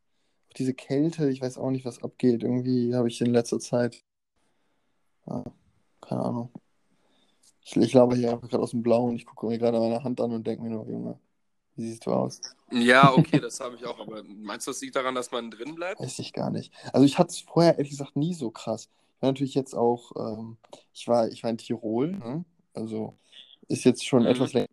diese 0.58 0.74
Kälte, 0.76 1.30
ich 1.32 1.42
weiß 1.42 1.58
auch 1.60 1.72
nicht, 1.72 1.86
was 1.86 2.04
abgeht. 2.04 2.44
Irgendwie 2.44 2.96
habe 2.96 3.08
ich 3.10 3.22
in 3.22 3.28
letzter 3.34 3.60
Zeit, 3.60 4.04
ja, 5.28 5.44
keine 6.02 6.22
Ahnung. 6.24 6.52
Ich, 7.70 7.78
ich 7.78 7.94
laber 7.94 8.16
hier 8.16 8.32
einfach 8.32 8.50
gerade 8.50 8.64
aus 8.64 8.72
dem 8.72 8.84
Blauen, 8.84 9.16
ich 9.16 9.26
gucke 9.26 9.48
mir 9.48 9.58
gerade 9.58 9.80
meine 9.80 10.04
Hand 10.04 10.20
an 10.22 10.32
und 10.32 10.46
denke 10.48 10.64
mir 10.64 10.70
nur, 10.72 10.88
Junge, 10.90 11.20
wie 11.76 11.84
siehst 11.90 12.06
du 12.08 12.14
aus? 12.14 12.44
Ja, 12.72 13.12
okay, 13.14 13.40
das 13.42 13.60
habe 13.60 13.76
ich 13.76 13.86
auch. 13.86 14.00
Aber 14.00 14.24
meinst 14.24 14.68
du, 14.68 14.72
das 14.72 14.82
liegt 14.82 14.96
daran, 14.96 15.16
dass 15.16 15.32
man 15.32 15.52
drin 15.52 15.76
bleibt? 15.76 16.02
Weiß 16.02 16.20
ich 16.20 16.34
gar 16.34 16.50
nicht. 16.50 16.74
Also 16.94 17.06
ich 17.06 17.18
hatte 17.18 17.32
es 17.32 17.40
vorher 17.42 17.74
ehrlich 17.78 17.90
gesagt 17.92 18.16
nie 18.16 18.34
so 18.34 18.52
krass. 18.52 18.90
Ich 19.18 19.22
war 19.22 19.30
natürlich 19.32 19.54
jetzt 19.56 19.74
auch, 19.76 20.12
ähm, 20.18 20.58
ich 20.94 21.08
war, 21.08 21.28
ich 21.30 21.44
war 21.44 21.50
in 21.50 21.58
Tirol, 21.58 22.12
ne? 22.18 22.46
Also 22.74 23.18
ist 23.68 23.84
jetzt 23.84 24.06
schon 24.06 24.26
Mhm. 24.26 24.26
etwas 24.26 24.54
länger. 24.54 24.68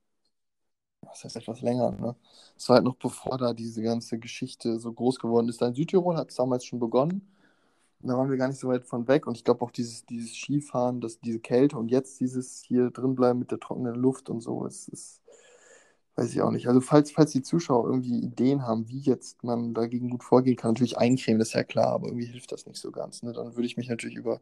Was 1.03 1.25
heißt 1.25 1.37
etwas 1.37 1.61
länger, 1.63 1.93
ne? 1.93 2.17
Es 2.57 2.69
war 2.69 2.77
halt 2.77 2.85
noch 2.85 2.97
bevor 2.97 3.39
da 3.39 3.53
diese 3.55 3.83
ganze 3.83 4.19
Geschichte 4.19 4.79
so 4.79 4.93
groß 4.93 5.19
geworden 5.19 5.49
ist. 5.49 5.61
Da 5.63 5.69
in 5.69 5.75
Südtirol 5.75 6.17
hat 6.17 6.31
es 6.31 6.37
damals 6.37 6.65
schon 6.65 6.81
begonnen. 6.81 7.23
Und 8.01 8.09
da 8.09 8.17
waren 8.17 8.31
wir 8.31 8.37
gar 8.37 8.49
nicht 8.49 8.61
so 8.61 8.69
weit 8.69 8.85
von 8.85 9.09
weg. 9.09 9.27
Und 9.27 9.37
ich 9.37 9.45
glaube 9.45 9.63
auch 9.63 9.71
dieses, 9.71 10.05
dieses 10.07 10.35
Skifahren, 10.35 11.01
das, 11.01 11.21
diese 11.21 11.41
Kälte 11.41 11.79
und 11.79 11.91
jetzt 11.91 12.21
dieses 12.21 12.63
hier 12.63 12.91
drinbleiben 12.91 13.39
mit 13.39 13.51
der 13.51 13.61
trockenen 13.61 13.95
Luft 13.95 14.29
und 14.31 14.41
so, 14.41 14.67
es 14.67 14.89
ist, 14.89 15.23
weiß 16.17 16.33
ich 16.33 16.43
auch 16.43 16.51
nicht. 16.51 16.69
Also 16.69 16.81
falls, 16.81 17.11
falls 17.11 17.33
die 17.33 17.43
Zuschauer 17.43 17.87
irgendwie 17.87 18.19
Ideen 18.21 18.63
haben, 18.63 18.89
wie 18.89 19.01
jetzt 19.01 19.45
man 19.45 19.75
dagegen 19.75 20.11
gut 20.11 20.25
vorgehen 20.25 20.57
kann, 20.57 20.73
natürlich 20.73 20.99
eincremen, 20.99 21.39
das 21.39 21.49
ist 21.49 21.55
ja 21.55 21.65
klar, 21.65 21.93
aber 21.93 22.09
irgendwie 22.09 22.27
hilft 22.27 22.53
das 22.53 22.67
nicht 22.67 22.81
so 22.81 22.91
ganz. 22.91 23.23
Ne? 23.23 23.33
Dann 23.33 23.57
würde 23.57 23.67
ich 23.67 23.77
mich 23.77 23.89
natürlich 23.89 24.17
über 24.17 24.41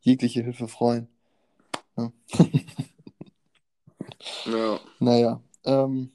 jegliche 0.00 0.42
Hilfe 0.42 0.68
freuen. 0.68 1.08
Ja. 1.96 2.12
Ja. 4.44 4.80
Naja, 4.98 5.40
ähm, 5.64 6.10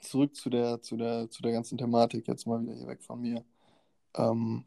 zurück 0.00 0.34
zu 0.34 0.50
der, 0.50 0.80
zu 0.82 0.96
der, 0.96 1.30
zu 1.30 1.42
der 1.42 1.52
ganzen 1.52 1.78
Thematik, 1.78 2.26
jetzt 2.28 2.46
mal 2.46 2.60
wieder 2.62 2.74
hier 2.74 2.86
weg 2.86 3.02
von 3.02 3.20
mir. 3.20 3.44
Ähm, 4.14 4.64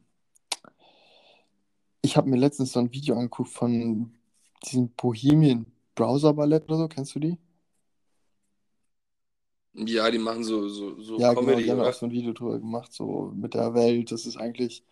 ich 2.03 2.17
habe 2.17 2.29
mir 2.29 2.37
letztens 2.37 2.73
so 2.73 2.79
ein 2.81 2.93
Video 2.93 3.15
angeguckt 3.17 3.49
von 3.51 4.13
diesem 4.65 4.89
Bohemian 4.91 5.65
Browser 5.95 6.33
Ballett 6.35 6.65
oder 6.65 6.77
so, 6.79 6.89
kennst 6.89 7.15
du 7.15 7.19
die? 7.19 7.39
Ja, 9.75 10.09
die 10.11 10.17
machen 10.19 10.43
so, 10.43 10.67
so, 10.69 10.99
so 11.01 11.21
Ja, 11.21 11.33
genau, 11.35 11.59
Comedy, 11.59 11.61
die 11.61 11.71
haben 11.71 11.81
oder? 11.81 11.83
auch 11.83 11.93
so 11.93 12.05
ein 12.07 12.11
Video 12.11 12.33
drüber 12.33 12.59
gemacht, 12.59 12.91
so 12.93 13.31
mit 13.35 13.53
der 13.53 13.73
Welt, 13.75 14.11
dass 14.11 14.25
es 14.25 14.35
eigentlich 14.37 14.83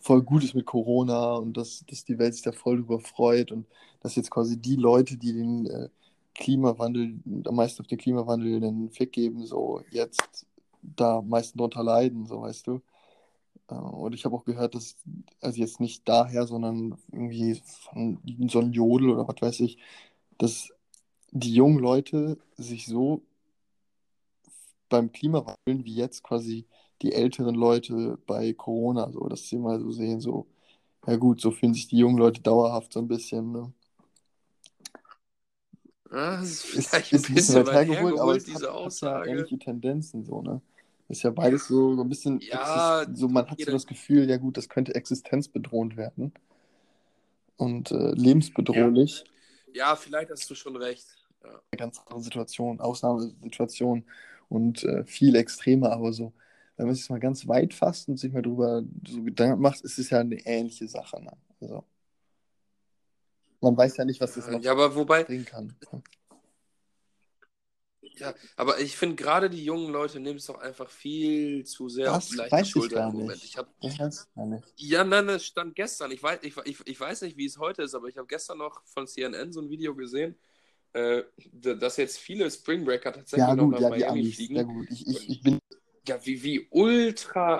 voll 0.00 0.22
gut 0.22 0.44
ist 0.44 0.54
mit 0.54 0.66
Corona 0.66 1.34
und 1.36 1.56
dass, 1.56 1.84
dass 1.88 2.04
die 2.04 2.18
Welt 2.18 2.34
sich 2.34 2.42
da 2.42 2.52
voll 2.52 2.78
drüber 2.78 3.00
freut 3.00 3.52
und 3.52 3.66
dass 4.00 4.16
jetzt 4.16 4.30
quasi 4.30 4.58
die 4.60 4.76
Leute, 4.76 5.16
die 5.16 5.32
den 5.32 5.66
äh, 5.66 5.88
Klimawandel, 6.34 7.14
am 7.46 7.56
meisten 7.56 7.82
auf 7.82 7.86
den 7.88 7.98
Klimawandel 7.98 8.60
den 8.60 8.90
Fick 8.90 9.12
geben, 9.12 9.46
so 9.46 9.82
jetzt 9.90 10.46
da 10.82 11.18
am 11.18 11.28
meisten 11.28 11.58
drunter 11.58 11.82
leiden, 11.84 12.26
so 12.26 12.42
weißt 12.42 12.66
du. 12.66 12.82
Äh, 13.68 13.74
Und 13.74 14.14
ich 14.14 14.24
habe 14.24 14.36
auch 14.36 14.44
gehört, 14.44 14.74
dass, 14.74 14.96
also 15.40 15.58
jetzt 15.60 15.80
nicht 15.80 16.08
daher, 16.08 16.46
sondern 16.46 16.98
irgendwie 17.12 17.62
von 17.90 18.18
so 18.48 18.60
einem 18.60 18.72
Jodel 18.72 19.10
oder 19.10 19.28
was 19.28 19.40
weiß 19.40 19.60
ich, 19.60 19.78
dass 20.38 20.70
die 21.30 21.54
jungen 21.54 21.78
Leute 21.78 22.38
sich 22.56 22.86
so 22.86 23.22
beim 24.88 25.10
Klimawandel, 25.12 25.84
wie 25.84 25.94
jetzt 25.94 26.22
quasi 26.22 26.66
die 27.02 27.12
älteren 27.12 27.54
Leute 27.54 28.18
bei 28.26 28.52
Corona, 28.52 29.10
so, 29.10 29.26
dass 29.28 29.48
sie 29.48 29.58
mal 29.58 29.80
so 29.80 29.90
sehen, 29.90 30.20
so, 30.20 30.46
ja 31.06 31.16
gut, 31.16 31.40
so 31.40 31.50
fühlen 31.50 31.74
sich 31.74 31.88
die 31.88 31.98
jungen 31.98 32.18
Leute 32.18 32.42
dauerhaft 32.42 32.92
so 32.92 33.00
ein 33.00 33.08
bisschen, 33.08 33.52
ne? 33.52 33.72
Ja, 36.10 36.36
das 36.36 36.50
ist 36.50 36.64
Ist, 36.72 36.88
vielleicht 36.88 37.12
ist 37.12 37.28
ein 37.28 37.34
bisschen 37.34 37.54
bisschen 37.54 37.54
weit 37.54 37.66
weit 37.66 37.72
hergeholt, 37.72 38.18
aber 38.18 38.32
hergeholt, 38.32 38.42
es 38.42 38.46
hat, 38.54 38.54
diese 38.54 38.68
hat 38.68 38.72
ja 38.72 38.78
Aussage. 38.86 39.30
ähnliche 39.32 39.58
Tendenzen, 39.58 40.24
so, 40.24 40.42
ne? 40.42 40.60
Ist 41.12 41.24
ja 41.24 41.30
beides 41.30 41.68
so, 41.68 41.94
so 41.94 42.00
ein 42.00 42.08
bisschen, 42.08 42.40
Ja, 42.40 43.04
so, 43.14 43.28
man 43.28 43.46
hat 43.50 43.60
so 43.60 43.70
das 43.70 43.86
Gefühl, 43.86 44.30
ja 44.30 44.38
gut, 44.38 44.56
das 44.56 44.70
könnte 44.70 44.94
existenzbedrohend 44.94 45.98
werden 45.98 46.32
und 47.58 47.90
äh, 47.90 47.94
ja, 47.94 48.14
lebensbedrohlich. 48.14 49.22
ja, 49.74 49.94
vielleicht 49.94 50.30
hast 50.30 50.48
du 50.48 50.54
schon 50.54 50.74
recht. 50.74 51.04
Ja. 51.44 51.50
Eine 51.50 51.76
ganz 51.76 51.98
andere 51.98 52.22
Situation, 52.22 52.80
Ausnahmesituation 52.80 54.04
und 54.48 54.84
äh, 54.84 55.04
viel 55.04 55.36
extremer, 55.36 55.92
aber 55.92 56.14
so, 56.14 56.32
wenn 56.78 56.86
man 56.86 56.94
es 56.94 57.10
mal 57.10 57.20
ganz 57.20 57.46
weit 57.46 57.74
fasst 57.74 58.08
und 58.08 58.16
sich 58.16 58.32
mal 58.32 58.40
drüber 58.40 58.82
so 59.06 59.22
Gedanken 59.22 59.60
macht, 59.60 59.82
ist 59.82 59.98
es 59.98 60.08
ja 60.08 60.20
eine 60.20 60.36
ähnliche 60.46 60.88
Sache, 60.88 61.22
ne? 61.22 61.32
Also, 61.60 61.84
man 63.60 63.76
weiß 63.76 63.98
ja 63.98 64.06
nicht, 64.06 64.18
was 64.18 64.34
das 64.34 64.46
Ja, 64.46 64.52
noch 64.52 64.62
ja, 64.62 64.72
aber 64.72 64.94
wobei, 64.96 65.24
bringen 65.24 65.44
kann. 65.44 65.76
Ja, 68.16 68.34
aber 68.56 68.78
ich 68.80 68.96
finde 68.96 69.16
gerade 69.16 69.48
die 69.50 69.64
jungen 69.64 69.92
Leute 69.92 70.20
nehmen 70.20 70.38
es 70.38 70.46
doch 70.46 70.58
einfach 70.58 70.90
viel 70.90 71.64
zu 71.64 71.88
sehr 71.88 72.14
auf 72.14 72.24
die 72.28 72.36
Das 72.36 72.50
leichte 72.50 72.60
ich 72.62 72.68
Schulter 72.70 72.96
gar 72.96 73.10
im 73.10 73.16
Moment. 73.16 73.42
Ich 73.44 73.56
habe 73.56 73.70
Das 73.80 73.98
weiß 73.98 74.26
ich 74.28 74.34
gar 74.34 74.46
nicht. 74.46 74.64
Ja, 74.76 75.04
nein, 75.04 75.26
das 75.26 75.44
stand 75.44 75.74
gestern. 75.74 76.10
Ich 76.10 76.22
weiß, 76.22 76.40
ich, 76.42 76.56
ich, 76.64 76.86
ich 76.86 77.00
weiß 77.00 77.22
nicht, 77.22 77.36
wie 77.36 77.46
es 77.46 77.58
heute 77.58 77.82
ist, 77.82 77.94
aber 77.94 78.08
ich 78.08 78.16
habe 78.16 78.26
gestern 78.26 78.58
noch 78.58 78.84
von 78.86 79.06
CNN 79.06 79.52
so 79.52 79.60
ein 79.60 79.70
Video 79.70 79.94
gesehen, 79.94 80.36
äh, 80.92 81.22
dass 81.52 81.96
jetzt 81.96 82.18
viele 82.18 82.50
Spring 82.50 82.84
Breaker 82.84 83.12
tatsächlich 83.12 83.48
Ja, 83.48 83.54
noch 83.54 83.64
gut, 83.64 83.72
nach 83.74 83.80
ja, 83.80 83.88
Miami 83.90 84.20
Amis. 84.20 84.38
Ja, 84.38 84.46
fliegen. 84.46 84.66
gut. 84.66 84.86
Ich, 84.90 85.06
ich, 85.06 85.28
ich 85.30 85.42
bin. 85.42 85.58
ja, 86.06 86.24
wie, 86.24 86.42
wie 86.42 86.66
ultra 86.70 87.54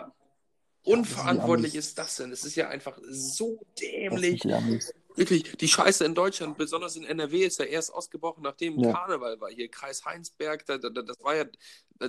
Ja, 0.84 0.96
das 0.96 0.98
unverantwortlich 0.98 1.74
ist 1.74 1.96
das 1.98 2.16
denn? 2.16 2.32
Es 2.32 2.44
ist 2.44 2.56
ja 2.56 2.68
einfach 2.68 2.98
so 3.08 3.58
Das 3.74 3.84
dämlich. 3.84 4.44
Amis. 4.54 4.92
Wirklich, 5.16 5.56
die 5.58 5.68
Scheiße 5.68 6.04
in 6.04 6.14
Deutschland, 6.14 6.56
besonders 6.58 6.96
in 6.96 7.04
NRW, 7.04 7.44
ist 7.44 7.58
ja 7.58 7.64
erst 7.66 7.92
ausgebrochen, 7.92 8.42
nachdem 8.42 8.78
Ja. 8.78 8.92
Karneval 8.92 9.40
war. 9.40 9.50
Hier 9.50 9.68
Kreis 9.68 10.04
Heinsberg, 10.04 10.64
da, 10.66 10.78
da, 10.78 10.88
da- 10.90 11.02
das 11.02 11.20
war 11.22 11.36
ja, 11.36 11.44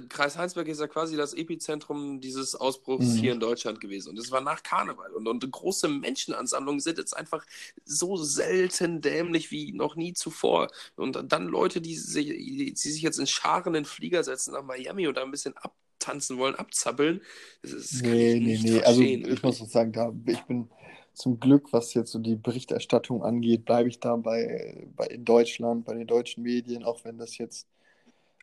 Kreis 0.10 0.38
Heinsberg 0.38 0.68
ist 0.70 0.80
ja 0.80 0.88
quasi 0.88 1.16
das 1.16 1.34
Epizentrum 1.36 2.20
dieses 2.20 2.56
Ausbruchs 2.56 3.06
Mhm. 3.06 3.18
hier 3.18 3.32
in 3.34 3.40
Deutschland 3.40 3.80
gewesen. 3.80 4.10
Und 4.10 4.18
es 4.18 4.32
war 4.32 4.42
nach 4.42 4.64
Karneval. 4.64 5.12
Und, 5.12 5.28
und 5.28 5.52
große 5.52 5.88
Menschenansammlungen 5.88 6.80
sind 6.80 6.98
jetzt 6.98 7.16
einfach 7.16 7.46
so 7.86 8.16
selten 8.18 9.02
dämlich 9.02 9.52
wie 9.52 9.72
noch 9.72 9.96
nie 9.96 10.14
zuvor. 10.14 10.70
Und 10.96 11.32
dann 11.32 11.48
Leute, 11.48 11.80
die 11.82 11.96
sich, 11.96 12.26
die 12.28 12.74
sich 12.76 13.02
jetzt 13.04 13.20
in 13.20 13.28
Scharen 13.28 13.76
in 13.76 13.86
Flieger 13.86 14.24
setzen 14.24 14.54
nach 14.54 14.64
Miami 14.64 15.08
und 15.08 15.16
da 15.16 15.24
ein 15.24 15.30
bisschen 15.32 15.54
abtanzen 15.58 16.38
wollen, 16.38 16.56
abzappeln, 16.56 17.22
das, 17.62 17.72
das 17.92 18.02
kann 18.04 18.12
Nee, 18.12 18.34
ich 18.34 18.40
nee, 18.42 18.52
nicht 18.54 18.64
nee. 18.64 18.82
Also 18.82 19.02
verstehen, 19.02 19.32
ich 19.32 19.44
muss 19.44 19.60
sagen, 19.60 19.92
da 19.92 20.12
ich 20.26 20.42
bin 20.44 20.70
zum 21.14 21.40
Glück, 21.40 21.74
was 21.74 21.94
jetzt 21.94 22.12
so 22.12 22.20
die 22.20 22.36
Berichterstattung 22.36 23.24
angeht, 23.24 23.66
bleibe 23.66 23.90
ich 23.90 24.00
da 24.00 24.16
bei, 24.16 24.88
bei 24.96 25.06
in 25.08 25.26
Deutschland, 25.26 25.86
bei 25.86 25.94
den 25.94 26.08
deutschen 26.08 26.44
Medien, 26.44 26.84
auch 26.84 27.06
wenn 27.06 27.18
das 27.18 27.38
jetzt, 27.38 27.68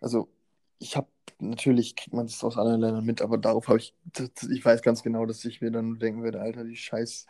also 0.01 0.29
ich 0.79 0.97
habe, 0.97 1.09
natürlich 1.41 1.97
kriegt 1.97 2.15
man 2.15 2.27
das 2.27 2.43
aus 2.45 2.57
anderen 2.57 2.81
Ländern 2.81 3.05
mit, 3.05 3.23
aber 3.23 3.39
darauf 3.39 3.69
habe 3.69 3.79
ich, 3.79 3.95
ich 4.51 4.65
weiß 4.65 4.83
ganz 4.83 5.03
genau, 5.03 5.27
dass 5.27 5.45
ich 5.45 5.61
mir 5.61 5.71
dann 5.71 5.99
denken 5.99 6.23
würde, 6.23 6.41
Alter, 6.41 6.65
die 6.65 6.77
scheiß, 6.77 7.27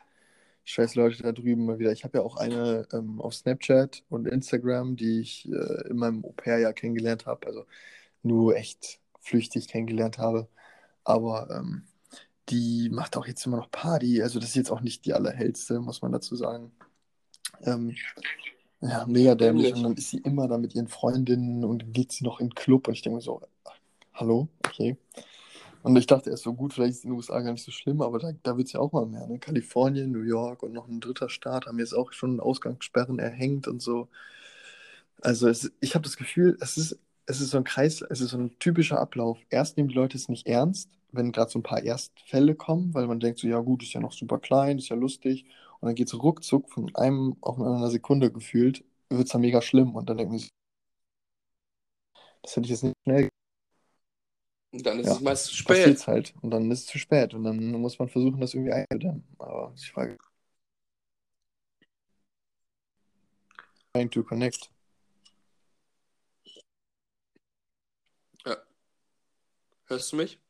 scheiß 0.64 0.94
Leute 0.94 1.22
da 1.22 1.32
drüben 1.32 1.66
mal 1.66 1.78
wieder. 1.78 1.92
Ich 1.92 2.04
habe 2.04 2.18
ja 2.18 2.24
auch 2.24 2.36
eine 2.36 2.86
ähm, 2.92 3.20
auf 3.20 3.34
Snapchat 3.34 4.04
und 4.08 4.26
Instagram, 4.28 4.96
die 4.96 5.20
ich 5.20 5.48
äh, 5.48 5.88
in 5.88 5.96
meinem 5.96 6.24
Au-pair-Jahr 6.24 6.72
kennengelernt 6.74 7.26
habe, 7.26 7.46
also 7.46 7.66
nur 8.22 8.56
echt 8.56 9.00
flüchtig 9.20 9.68
kennengelernt 9.68 10.18
habe. 10.18 10.48
Aber 11.04 11.48
ähm, 11.50 11.84
die 12.50 12.90
macht 12.90 13.16
auch 13.16 13.26
jetzt 13.26 13.44
immer 13.46 13.56
noch 13.56 13.70
Party. 13.70 14.22
Also 14.22 14.38
das 14.38 14.50
ist 14.50 14.56
jetzt 14.56 14.70
auch 14.70 14.80
nicht 14.80 15.04
die 15.06 15.14
allerhellste, 15.14 15.80
muss 15.80 16.02
man 16.02 16.12
dazu 16.12 16.36
sagen. 16.36 16.72
Ähm, 17.62 17.94
ja, 18.80 19.06
mega 19.06 19.34
dämlich. 19.34 19.74
Und 19.74 19.82
dann 19.82 19.94
ist 19.94 20.10
sie 20.10 20.18
immer 20.18 20.48
da 20.48 20.58
mit 20.58 20.74
ihren 20.74 20.88
Freundinnen 20.88 21.64
und 21.64 21.82
dann 21.82 21.92
geht 21.92 22.12
sie 22.12 22.24
noch 22.24 22.40
in 22.40 22.48
den 22.48 22.54
Club. 22.54 22.88
Und 22.88 22.94
ich 22.94 23.02
denke 23.02 23.16
mir 23.16 23.22
so, 23.22 23.40
hallo, 24.14 24.48
okay. 24.66 24.96
Und 25.82 25.96
ich 25.96 26.06
dachte 26.06 26.30
erst 26.30 26.42
so, 26.42 26.52
gut, 26.52 26.74
vielleicht 26.74 26.90
ist 26.90 26.98
es 26.98 27.04
in 27.04 27.10
den 27.10 27.16
USA 27.16 27.40
gar 27.40 27.52
nicht 27.52 27.64
so 27.64 27.70
schlimm, 27.70 28.02
aber 28.02 28.18
da, 28.18 28.32
da 28.42 28.56
wird 28.56 28.66
es 28.66 28.72
ja 28.74 28.80
auch 28.80 28.92
mal 28.92 29.06
mehr. 29.06 29.26
Ne? 29.26 29.38
Kalifornien, 29.38 30.10
New 30.10 30.22
York 30.22 30.62
und 30.62 30.72
noch 30.72 30.88
ein 30.88 31.00
dritter 31.00 31.30
Staat 31.30 31.66
haben 31.66 31.78
jetzt 31.78 31.94
auch 31.94 32.12
schon 32.12 32.38
Ausgangssperren 32.38 33.18
erhängt 33.18 33.66
und 33.66 33.80
so. 33.80 34.08
Also 35.22 35.48
es, 35.48 35.72
ich 35.80 35.94
habe 35.94 36.02
das 36.02 36.16
Gefühl, 36.16 36.56
es 36.60 36.76
ist, 36.76 36.98
es 37.26 37.40
ist 37.40 37.50
so 37.50 37.56
ein 37.56 37.64
Kreis, 37.64 38.02
es 38.02 38.20
ist 38.20 38.30
so 38.30 38.38
ein 38.38 38.58
typischer 38.58 38.98
Ablauf. 38.98 39.38
Erst 39.48 39.76
nehmen 39.76 39.88
die 39.88 39.94
Leute 39.94 40.18
es 40.18 40.28
nicht 40.28 40.46
ernst, 40.46 40.90
wenn 41.12 41.32
gerade 41.32 41.50
so 41.50 41.58
ein 41.58 41.62
paar 41.62 41.82
Erstfälle 41.82 42.54
kommen, 42.54 42.94
weil 42.94 43.06
man 43.06 43.20
denkt 43.20 43.38
so, 43.40 43.48
ja 43.48 43.60
gut, 43.60 43.82
ist 43.82 43.92
ja 43.92 44.00
noch 44.00 44.12
super 44.12 44.38
klein, 44.38 44.78
ist 44.78 44.88
ja 44.88 44.96
lustig. 44.96 45.46
Und 45.80 45.86
dann 45.88 45.94
geht 45.94 46.08
es 46.08 46.22
ruckzuck 46.22 46.70
von 46.70 46.94
einem 46.96 47.36
auf 47.40 47.58
einer 47.58 47.90
Sekunde 47.90 48.30
gefühlt, 48.32 48.84
wird 49.08 49.24
es 49.26 49.32
dann 49.32 49.40
mega 49.42 49.62
schlimm. 49.62 49.94
Und 49.96 50.10
dann 50.10 50.16
denkt 50.18 50.32
man 50.32 50.40
das 52.42 52.56
hätte 52.56 52.64
ich 52.66 52.70
jetzt 52.70 52.82
nicht 52.84 52.96
schnell. 53.06 53.28
Und 54.72 54.86
dann 54.86 55.00
ist 55.00 55.08
Ja, 55.08 55.14
es 55.14 55.20
meist 55.20 55.46
zu 55.46 55.54
spät. 55.56 56.06
halt. 56.06 56.34
Und 56.42 56.50
dann 56.50 56.70
ist 56.70 56.80
es 56.80 56.86
zu 56.86 56.98
spät. 56.98 57.34
Und 57.34 57.44
dann 57.44 57.72
muss 57.72 57.98
man 57.98 58.08
versuchen, 58.08 58.40
das 58.40 58.54
irgendwie 58.54 58.72
einzudämmen. 58.72 59.24
Aber 59.38 59.72
ich 59.76 59.90
frage, 59.90 60.16
trying 63.94 64.08
to 64.10 64.22
connect. 64.22 64.70
Ja. 68.46 68.56
Hörst 69.88 70.12
du 70.12 70.16
mich? 70.16 70.40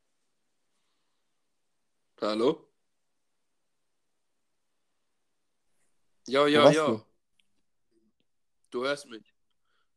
Hallo? 2.21 2.69
Ja, 6.27 6.47
ja, 6.47 6.65
warst 6.65 6.77
ja. 6.77 6.87
du? 6.87 7.03
Du 8.71 8.85
hörst 8.85 9.09
mich. 9.09 9.23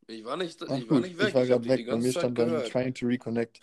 Ich 0.06 0.24
war 0.24 0.36
nicht, 0.36 0.60
Ach 0.62 0.76
ich 0.76 0.88
war 0.88 0.96
gut, 0.96 1.02
nicht 1.02 1.12
ich 1.12 1.18
weg. 1.18 1.34
war 1.34 1.44
Ich 1.44 1.50
habe 1.50 1.66
gerade 1.66 1.78
weg. 1.78 1.86
Bei 1.86 1.96
mir 1.96 2.12
Zeit 2.12 2.22
stand 2.22 2.38
dann 2.38 2.64
trying 2.64 2.94
to 2.94 3.06
reconnect. 3.06 3.60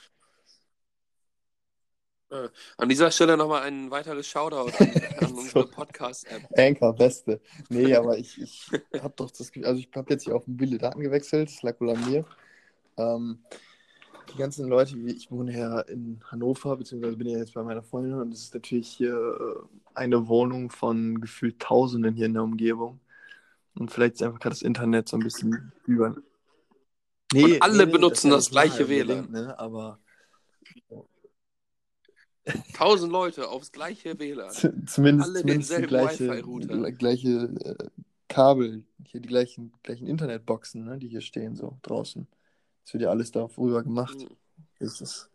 Ja. 2.29 2.49
An 2.77 2.87
dieser 2.87 3.11
Stelle 3.11 3.35
nochmal 3.35 3.63
ein 3.63 3.91
weiteres 3.91 4.27
Shoutout 4.27 4.71
an, 4.77 4.91
an 5.19 5.33
unsere. 5.33 5.67
Podcast-App. 5.67 6.47
Anchor, 6.57 6.95
beste. 6.95 7.41
Nee, 7.69 7.93
aber 7.95 8.17
ich, 8.17 8.39
ich 8.39 8.69
habe 9.01 9.13
doch 9.17 9.31
das 9.31 9.51
Gefühl, 9.51 9.65
also 9.65 9.79
ich 9.79 9.89
habe 9.95 10.13
jetzt 10.13 10.23
hier 10.23 10.35
auf 10.35 10.47
mobile 10.47 10.77
Daten 10.77 11.01
gewechselt, 11.01 11.49
das 11.49 11.61
lag 11.63 11.79
wohl 11.81 11.89
an 11.89 12.09
mir. 12.09 12.25
Ähm, 12.97 13.43
die 14.29 14.37
ganzen 14.37 14.67
Leute, 14.67 14.95
wie 14.95 15.11
ich 15.11 15.29
wohne 15.31 15.57
ja 15.57 15.79
in 15.81 16.21
Hannover, 16.25 16.77
beziehungsweise 16.77 17.17
bin 17.17 17.27
ja 17.27 17.37
jetzt 17.39 17.53
bei 17.53 17.63
meiner 17.63 17.83
Freundin 17.83 18.13
und 18.13 18.31
es 18.33 18.43
ist 18.43 18.53
natürlich 18.53 18.87
hier 18.89 19.13
äh, 19.15 19.63
eine 19.93 20.27
Wohnung 20.27 20.69
von 20.69 21.19
gefühlt 21.19 21.59
Tausenden 21.59 22.15
hier 22.15 22.27
in 22.27 22.33
der 22.33 22.43
Umgebung. 22.43 22.99
Und 23.75 23.91
vielleicht 23.91 24.15
ist 24.15 24.23
einfach 24.23 24.39
gerade 24.39 24.53
das 24.53 24.61
Internet 24.61 25.07
so 25.09 25.17
ein 25.17 25.23
bisschen 25.23 25.71
über. 25.85 26.15
Nee, 27.33 27.43
Und 27.55 27.61
alle 27.61 27.85
nee, 27.85 27.91
benutzen 27.91 28.31
das 28.31 28.53
wahr 28.53 28.65
gleiche 28.65 28.89
WLAN. 28.89 29.31
ne? 29.31 29.57
Aber 29.57 29.99
Tausend 32.73 33.11
Leute 33.11 33.47
aufs 33.47 33.71
gleiche 33.71 34.19
WLAN. 34.19 34.51
zumindest, 34.51 35.29
Alle 35.29 35.39
zumindest 35.41 35.41
die 35.43 35.47
denselben 35.47 35.87
gleiche, 35.87 36.29
Wi-Fi-Router. 36.29 36.73
gle- 36.73 36.91
gleiche 36.91 37.29
äh, 37.63 37.89
Kabel, 38.27 38.83
hier 39.05 39.21
die 39.21 39.27
gleichen, 39.27 39.71
gleichen 39.83 40.07
Internetboxen, 40.07 40.83
ne, 40.83 40.97
die 40.97 41.07
hier 41.07 41.21
stehen, 41.21 41.55
so 41.55 41.77
draußen. 41.83 42.27
Das 42.83 42.93
wird 42.93 43.03
ja 43.03 43.09
alles 43.09 43.31
darüber 43.31 43.83
gemacht. 43.83 44.17
Mhm. 44.17 44.35
Das 44.79 45.01
ist 45.01 45.29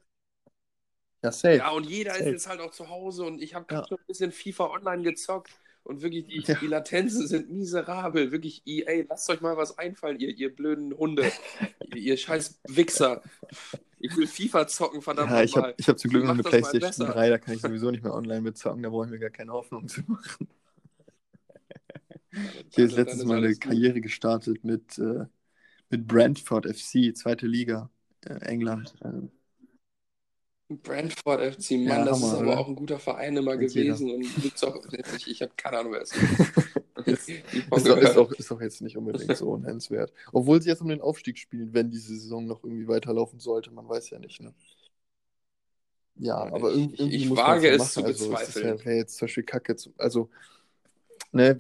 ja 1.23 1.33
safe. 1.33 1.57
Ja, 1.57 1.71
und 1.71 1.85
jeder 1.87 2.13
ist 2.13 2.19
safe. 2.19 2.31
jetzt 2.31 2.49
halt 2.49 2.61
auch 2.61 2.71
zu 2.73 2.89
Hause 2.89 3.25
und 3.25 3.41
ich 3.41 3.55
habe 3.55 3.67
Ja. 3.71 3.77
gerade 3.77 3.89
schon 3.89 3.99
ein 3.99 4.07
bisschen 4.07 4.33
FIFA 4.33 4.71
online 4.71 5.03
gezockt 5.03 5.51
und 5.85 6.03
wirklich 6.03 6.27
die, 6.27 6.41
Ja. 6.43 6.59
die 6.61 6.67
Latenzen 6.67 7.27
sind 7.27 7.51
miserabel. 7.51 8.33
Wirklich, 8.33 8.63
EA, 8.67 9.05
lasst 9.09 9.31
euch 9.31 9.41
mal 9.41 9.57
was 9.57 9.79
einfallen, 9.79 10.19
ihr, 10.21 10.31
ihr 10.37 10.55
blöden 10.55 10.93
Hunde. 10.97 11.23
ihr, 11.95 11.97
ihr 11.97 12.17
scheiß 12.17 12.61
Wichser. 12.69 13.23
Ich 13.99 14.17
will 14.17 14.27
FIFA 14.27 14.67
zocken, 14.69 15.01
verdammt 15.03 15.31
Ja, 15.31 15.43
ich 15.43 15.57
habe 15.57 15.75
ich 15.79 15.89
hab 15.89 15.99
zum 15.99 16.11
Glück 16.11 16.25
noch 16.25 16.35
eine 16.35 16.43
PlayStation 16.43 16.81
besser. 16.81 17.07
3, 17.07 17.31
da 17.31 17.39
kann 17.39 17.55
ich 17.55 17.61
sowieso 17.63 17.91
nicht 17.91 18.03
mehr 18.05 18.15
online 18.15 18.43
mitzocken, 18.43 18.83
da 18.83 18.91
brauche 18.91 19.07
ich 19.07 19.11
mir 19.11 19.19
gar 19.19 19.31
keine 19.31 19.53
Hoffnung 19.53 19.89
zu 19.89 20.03
machen. 20.07 20.49
Hier 22.71 22.85
ist 22.87 22.97
dann 22.97 23.05
letztens 23.05 23.23
ist 23.23 23.25
mal 23.27 23.39
eine 23.39 23.47
alles 23.47 23.61
gut. 23.61 23.71
Karriere 23.71 24.01
gestartet 24.01 24.65
mit, 24.65 24.99
äh, 24.99 25.25
mit 25.91 26.07
Brentford 26.07 26.67
FC, 26.67 27.13
zweite 27.15 27.47
Liga, 27.47 27.91
äh, 28.25 28.35
England. 28.47 28.95
Also, 29.01 29.31
Brentford 30.69 31.41
FC, 31.41 31.77
Mann, 31.79 31.87
Ja, 31.87 32.05
das 32.07 32.19
ist 32.19 32.25
Hammer, 32.25 32.39
aber 32.39 32.47
oder? 32.49 32.59
auch 32.59 32.69
ein 32.69 32.75
guter 32.77 32.99
Verein 32.99 33.37
immer 33.37 33.53
jeder. 33.53 33.69
gewesen 33.69 34.11
und 34.11 34.23
gibt's 34.43 34.65
auch, 34.65 34.85
ich, 35.17 35.29
ich 35.29 35.43
habe 35.43 35.53
keine 35.57 35.79
Ahnung, 35.79 35.93
wer 35.93 36.03
es 36.03 36.13
ist. 36.13 36.23
ist, 37.07 37.29
von 37.69 37.79
ist, 37.79 37.91
auch, 37.91 37.97
ist, 37.99 38.17
auch, 38.17 38.33
ist 38.33 38.51
jetzt 38.61 38.81
nicht 38.83 38.97
unbedingt 38.97 39.37
so 39.37 39.57
nennenswert. 39.57 40.13
Obwohl 40.33 40.61
sie 40.61 40.69
jetzt 40.69 40.83
um 40.83 40.89
den 40.89 41.01
Aufstieg 41.01 41.39
spielen, 41.39 41.73
wenn 41.73 41.91
diese 41.91 42.17
Saison 42.17 42.47
noch 42.47 42.65
irgendwie 42.65 42.89
weiterlaufen 42.89 43.39
sollte, 43.39 43.71
man 43.71 43.89
weiß 43.89 44.11
ja 44.11 44.19
nicht. 44.19 44.41
Ne? 44.41 44.53
Ja, 46.17 46.37
aber 46.37 46.73
Ich- 46.73 46.99
irgendwie 46.99 47.17
ich 47.17 47.29
muss 47.29 47.39
wage 47.39 47.69
es 47.71 47.93
zu 47.93 48.01
machen. 48.01 48.07
Also, 48.07 48.33
es 48.33 48.49
ist 48.49 48.63
ja, 48.63 48.71
bezweifeln. 48.71 48.79
wäre 48.85 48.97
jetzt 48.97 49.17
zum 49.19 49.27
Beispiel 49.27 49.43
kacke. 49.45 49.77
Zu, 49.77 49.93
also, 49.99 50.31
ne, 51.33 51.59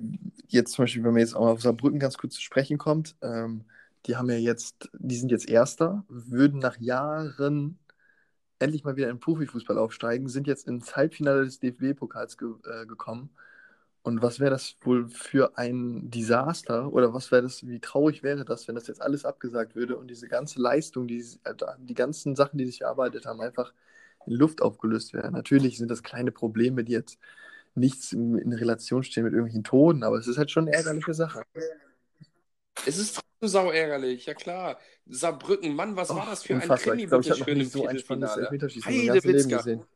jetzt 0.48 0.72
zum 0.72 0.84
Beispiel, 0.84 1.04
wenn 1.04 1.12
man 1.12 1.20
jetzt 1.20 1.34
auch 1.36 1.46
auf 1.48 1.62
Saarbrücken 1.62 1.98
ganz 1.98 2.16
kurz 2.18 2.34
zu 2.34 2.42
sprechen 2.42 2.78
kommt, 2.78 3.16
ähm, 3.22 3.64
die 4.06 4.16
haben 4.16 4.30
ja 4.30 4.36
jetzt, 4.36 4.88
die 4.92 5.16
sind 5.16 5.30
jetzt 5.30 5.48
Erster, 5.48 6.04
würden 6.08 6.60
nach 6.60 6.78
Jahren 6.78 7.78
endlich 8.58 8.84
mal 8.84 8.96
wieder 8.96 9.10
in 9.10 9.20
Profifußball 9.20 9.78
aufsteigen, 9.78 10.28
sind 10.28 10.46
jetzt 10.46 10.66
ins 10.66 10.96
Halbfinale 10.96 11.44
des 11.44 11.58
DFB-Pokals 11.58 12.38
ge 12.38 12.54
äh, 12.64 12.86
gekommen. 12.86 13.30
Und 14.02 14.22
was 14.22 14.38
wäre 14.38 14.50
das 14.50 14.76
wohl 14.82 15.08
für 15.08 15.58
ein 15.58 16.10
Desaster 16.10 16.92
oder 16.92 17.12
was 17.12 17.32
wäre 17.32 17.42
das, 17.42 17.66
wie 17.66 17.80
traurig 17.80 18.22
wäre 18.22 18.44
das, 18.44 18.68
wenn 18.68 18.76
das 18.76 18.86
jetzt 18.86 19.02
alles 19.02 19.24
abgesagt 19.24 19.74
würde 19.74 19.96
und 19.96 20.08
diese 20.08 20.28
ganze 20.28 20.60
Leistung, 20.60 21.08
die, 21.08 21.18
äh, 21.42 21.54
die 21.78 21.94
ganzen 21.94 22.36
Sachen, 22.36 22.56
die 22.56 22.66
sich 22.66 22.82
erarbeitet 22.82 23.26
haben, 23.26 23.40
einfach 23.40 23.72
in 24.26 24.34
Luft 24.34 24.62
aufgelöst 24.62 25.12
wären. 25.12 25.32
Natürlich 25.32 25.76
sind 25.78 25.90
das 25.90 26.04
kleine 26.04 26.30
Probleme, 26.30 26.84
die 26.84 26.92
jetzt 26.92 27.18
nichts 27.74 28.12
in, 28.12 28.38
in 28.38 28.52
Relation 28.52 29.02
stehen 29.02 29.24
mit 29.24 29.32
irgendwelchen 29.32 29.64
Toten, 29.64 30.04
aber 30.04 30.18
es 30.18 30.28
ist 30.28 30.38
halt 30.38 30.50
schon 30.50 30.68
eine 30.68 30.76
ärgerliche 30.76 31.12
Sache. 31.12 31.42
Es 32.86 32.98
ist 32.98 33.25
sau 33.40 33.70
ärgerlich, 33.70 34.26
ja 34.26 34.34
klar. 34.34 34.80
Saarbrücken, 35.06 35.74
Mann, 35.74 35.96
was 35.96 36.10
Och, 36.10 36.16
war 36.16 36.26
das 36.26 36.42
für 36.42 36.54
unfassbar. 36.54 36.94
ein 36.94 36.98
Krimi 36.98 37.02
Ich 37.02 37.08
glaube, 37.08 37.24
ich 37.24 37.34
bitte 37.44 37.44
schön 37.44 37.60
im 37.60 37.70
so 37.70 37.86
ein 37.86 37.98
spannendes? 37.98 38.36
Elfmeterschießen 38.36 39.06
ganzen 39.06 39.32
Leben 39.32 39.50
Heidewitzka. 39.50 39.56
gesehen. 39.58 39.86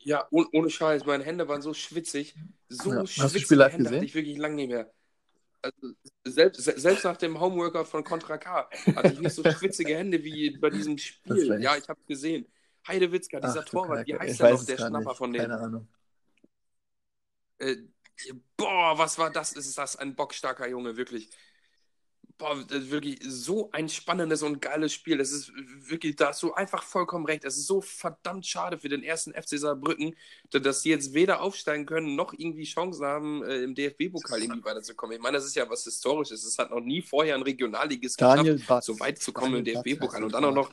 Ja, 0.00 0.26
ohne, 0.30 0.48
ohne 0.52 0.70
Scheiß, 0.70 1.04
meine 1.06 1.24
Hände 1.24 1.46
waren 1.48 1.62
so 1.62 1.72
schwitzig. 1.74 2.34
So 2.68 2.92
Ja. 2.92 3.04
Hast 3.18 3.34
du 3.34 3.38
Spiel 3.38 3.58
live 3.58 3.72
Hände 3.72 3.90
gesehen? 3.90 3.96
hatte 3.96 4.04
ich 4.06 4.14
wirklich 4.14 4.38
lange 4.38 4.56
nicht 4.56 4.68
mehr. 4.70 4.92
Also, 5.62 5.94
selbst, 6.24 6.62
se- 6.62 6.78
selbst 6.80 7.04
nach 7.04 7.16
dem 7.16 7.40
Homeworkout 7.40 7.86
von 7.86 8.04
Contra 8.04 8.38
K 8.38 8.68
hatte 8.96 9.12
ich 9.12 9.20
nicht 9.20 9.34
so 9.34 9.44
schwitzige 9.44 9.96
Hände 9.96 10.22
wie 10.24 10.58
bei 10.58 10.70
diesem 10.70 10.98
Spiel. 10.98 11.60
Ja, 11.60 11.76
ich. 11.76 11.88
habe 11.88 12.00
gesehen. 12.06 12.46
Heidewitzka, 12.88 13.40
dieser 13.40 13.60
Ach 13.60 13.64
Torwart, 13.64 14.06
wie 14.08 14.14
heißt 14.18 14.40
der 14.40 14.50
noch, 14.50 14.64
der 14.64 14.76
Schnapper 14.78 15.10
nicht. 15.10 15.18
von 15.18 15.32
denen? 15.32 15.50
Keine 15.50 15.60
Ahnung. 15.60 15.88
Äh, 17.58 17.76
boah, 18.56 18.98
was 18.98 19.18
war 19.18 19.30
das? 19.30 19.52
Ist 19.52 19.78
das 19.78 19.96
ein 19.96 20.16
bockstarker 20.16 20.68
Junge, 20.68 20.96
wirklich. 20.96 21.30
Boah, 22.42 22.56
das 22.56 22.78
ist 22.78 22.90
wirklich 22.90 23.20
so 23.24 23.70
ein 23.70 23.88
spannendes 23.88 24.42
und 24.42 24.60
geiles 24.60 24.92
Spiel. 24.92 25.16
Das 25.16 25.30
ist 25.30 25.52
wirklich, 25.88 26.16
da 26.16 26.30
hast 26.30 26.42
du 26.42 26.52
einfach 26.52 26.82
vollkommen 26.82 27.24
recht. 27.24 27.44
Es 27.44 27.56
ist 27.56 27.68
so 27.68 27.80
verdammt 27.80 28.44
schade 28.44 28.78
für 28.78 28.88
den 28.88 29.04
ersten 29.04 29.32
FC 29.32 29.60
Saarbrücken, 29.60 30.16
dass 30.50 30.82
sie 30.82 30.90
jetzt 30.90 31.14
weder 31.14 31.40
aufsteigen 31.40 31.86
können, 31.86 32.16
noch 32.16 32.32
irgendwie 32.32 32.64
Chancen 32.64 33.04
haben, 33.04 33.44
äh, 33.44 33.62
im 33.62 33.76
DFB-Pokal 33.76 34.42
irgendwie 34.42 34.64
weiterzukommen. 34.64 35.14
Ich 35.14 35.22
meine, 35.22 35.36
das 35.36 35.44
ist 35.44 35.54
ja 35.54 35.70
was 35.70 35.84
Historisches. 35.84 36.42
Es 36.42 36.58
hat 36.58 36.72
noch 36.72 36.80
nie 36.80 37.00
vorher 37.00 37.36
ein 37.36 37.42
Regionalligist 37.42 38.20
Daniel 38.20 38.54
geschafft, 38.54 38.68
Batz. 38.68 38.86
so 38.86 38.98
weit 38.98 39.20
zu 39.20 39.32
kommen 39.32 39.58
im 39.58 39.64
Daniel 39.64 39.74
Batz 39.74 39.84
DFB-Pokal. 39.84 40.24
Und 40.24 40.34
dann 40.34 40.44
auch 40.44 40.52
noch, 40.52 40.72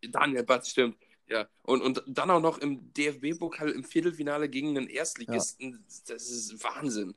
Daniel 0.00 0.44
Batz, 0.44 0.70
stimmt. 0.70 0.96
Ja, 1.28 1.46
und, 1.64 1.82
und 1.82 2.02
dann 2.06 2.30
auch 2.30 2.40
noch 2.40 2.56
im 2.56 2.90
DFB-Pokal 2.94 3.68
im 3.68 3.84
Viertelfinale 3.84 4.48
gegen 4.48 4.78
einen 4.78 4.86
Erstligisten. 4.86 5.84
Das 6.08 6.30
ist 6.30 6.64
Wahnsinn. 6.64 7.14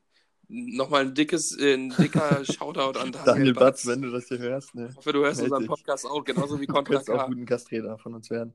Nochmal 0.47 1.01
ein 1.01 1.13
dickes, 1.13 1.58
äh, 1.58 1.75
ein 1.75 1.89
dicker 1.97 2.43
Shoutout 2.45 2.99
an 2.99 3.12
Daniel, 3.12 3.25
Daniel 3.25 3.53
Batz, 3.53 3.88
wenn 3.88 4.01
du 4.01 4.12
das 4.12 4.27
hier 4.27 4.39
hörst, 4.39 4.75
ne? 4.75 4.89
Ich 4.91 4.97
hoffe, 4.97 5.13
du 5.13 5.23
hörst 5.23 5.41
Meld 5.41 5.51
unseren. 5.51 5.67
Podcast 5.67 6.06
auch, 6.06 6.23
genauso 6.23 6.60
wie 6.60 6.67
Du 6.67 6.73
Contra 6.73 6.95
könntest 6.95 7.10
auch 7.10 7.27
guten 7.27 7.45
Gastredner 7.45 7.97
von 7.97 8.13
uns 8.13 8.29
werden. 8.29 8.53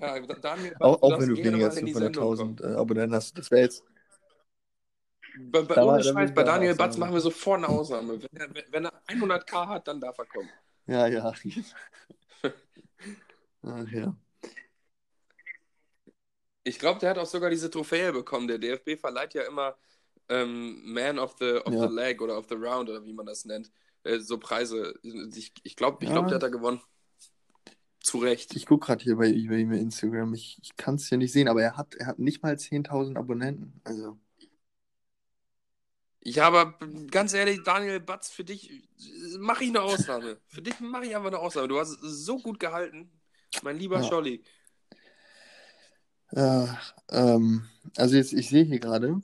Ja, 0.00 0.18
Daniel 0.20 0.70
Batz, 0.70 0.80
Auch, 0.80 0.96
du 0.96 1.02
auch 1.02 1.20
wenn 1.20 1.28
du 1.28 1.36
weniger 1.36 1.66
als 1.66 1.76
in 1.76 1.86
die 1.86 1.92
Sendung 1.92 2.36
kommen. 2.36 2.56
500.000 2.56 2.72
äh, 2.72 2.76
Abonnenten 2.76 3.14
hast. 3.14 3.36
Das 3.38 3.50
wäre 3.50 3.62
jetzt. 3.62 3.84
Bei, 5.38 5.62
bei, 5.62 5.82
ohne 5.82 6.02
Scheiß, 6.02 6.34
bei 6.34 6.42
Daniel 6.42 6.74
Batz 6.74 6.94
Ausnahme. 6.94 7.00
machen 7.00 7.14
wir 7.14 7.20
sofort 7.20 7.58
eine 7.58 7.68
Ausnahme. 7.68 8.20
Wenn 8.32 8.40
er, 8.40 8.64
wenn 8.70 8.84
er 8.86 8.92
100k 9.08 9.68
hat, 9.68 9.88
dann 9.88 10.00
darf 10.00 10.18
er 10.18 10.26
kommen. 10.26 10.48
Ja, 10.86 11.06
ja. 11.06 11.24
Ach 11.24 11.38
ja. 13.92 14.16
Ich 16.64 16.78
glaube, 16.78 17.00
der 17.00 17.10
hat 17.10 17.18
auch 17.18 17.26
sogar 17.26 17.50
diese 17.50 17.70
Trophäe 17.70 18.12
bekommen. 18.12 18.46
Der 18.48 18.58
DFB 18.58 18.98
verleiht 19.00 19.34
ja 19.34 19.42
immer 19.42 19.76
ähm, 20.28 20.92
Man 20.92 21.18
of 21.18 21.36
the, 21.38 21.54
of 21.64 21.72
Ja. 21.72 21.88
the 21.88 21.94
Leg 21.94 22.20
oder 22.20 22.38
of 22.38 22.46
the 22.48 22.54
Round 22.54 22.88
oder 22.90 23.04
wie 23.04 23.12
man 23.12 23.26
das 23.26 23.44
nennt. 23.44 23.70
Äh, 24.04 24.18
so 24.20 24.38
Preise. 24.38 24.94
Ich, 25.02 25.52
ich 25.62 25.76
glaube, 25.76 25.98
ich 26.04 26.08
Ja. 26.10 26.14
glaub, 26.16 26.28
der 26.28 26.36
hat 26.36 26.42
da 26.42 26.48
gewonnen. 26.48 26.80
Zu 28.02 28.18
Recht. 28.18 28.54
Ich 28.56 28.64
gucke 28.66 28.86
gerade 28.86 29.02
hier 29.04 29.16
bei, 29.16 29.30
bei 29.30 29.56
ihm 29.58 29.72
Instagram. 29.72 30.32
Ich, 30.34 30.58
ich 30.62 30.74
kann 30.76 30.94
es 30.94 31.08
hier 31.08 31.18
nicht 31.18 31.32
sehen, 31.32 31.48
aber 31.48 31.62
er 31.62 31.76
hat, 31.76 31.94
er 31.96 32.06
hat 32.06 32.18
nicht 32.18 32.42
mal 32.42 32.54
10.000 32.56 33.16
Abonnenten. 33.18 33.80
Also, 33.84 34.18
Ja, 36.22 36.46
aber 36.46 36.78
ganz 37.10 37.32
ehrlich, 37.34 37.62
Daniel 37.62 38.00
Batz, 38.00 38.30
für 38.30 38.44
dich 38.44 38.70
mache 39.38 39.64
ich 39.64 39.70
eine 39.70 39.82
Ausnahme. 39.82 40.38
für 40.46 40.62
dich 40.62 40.78
mache 40.80 41.06
ich 41.06 41.16
einfach 41.16 41.28
eine 41.28 41.38
Ausnahme. 41.38 41.68
Du 41.68 41.78
hast 41.78 41.90
es 42.02 42.24
so 42.24 42.38
gut 42.38 42.58
gehalten, 42.60 43.10
mein 43.62 43.78
lieber 43.78 44.00
Ja. 44.00 44.04
Scholli. 44.08 44.42
Äh, 46.32 46.66
ähm, 47.10 47.66
also 47.96 48.16
jetzt, 48.16 48.32
ich 48.32 48.48
sehe 48.48 48.64
hier 48.64 48.78
gerade, 48.78 49.20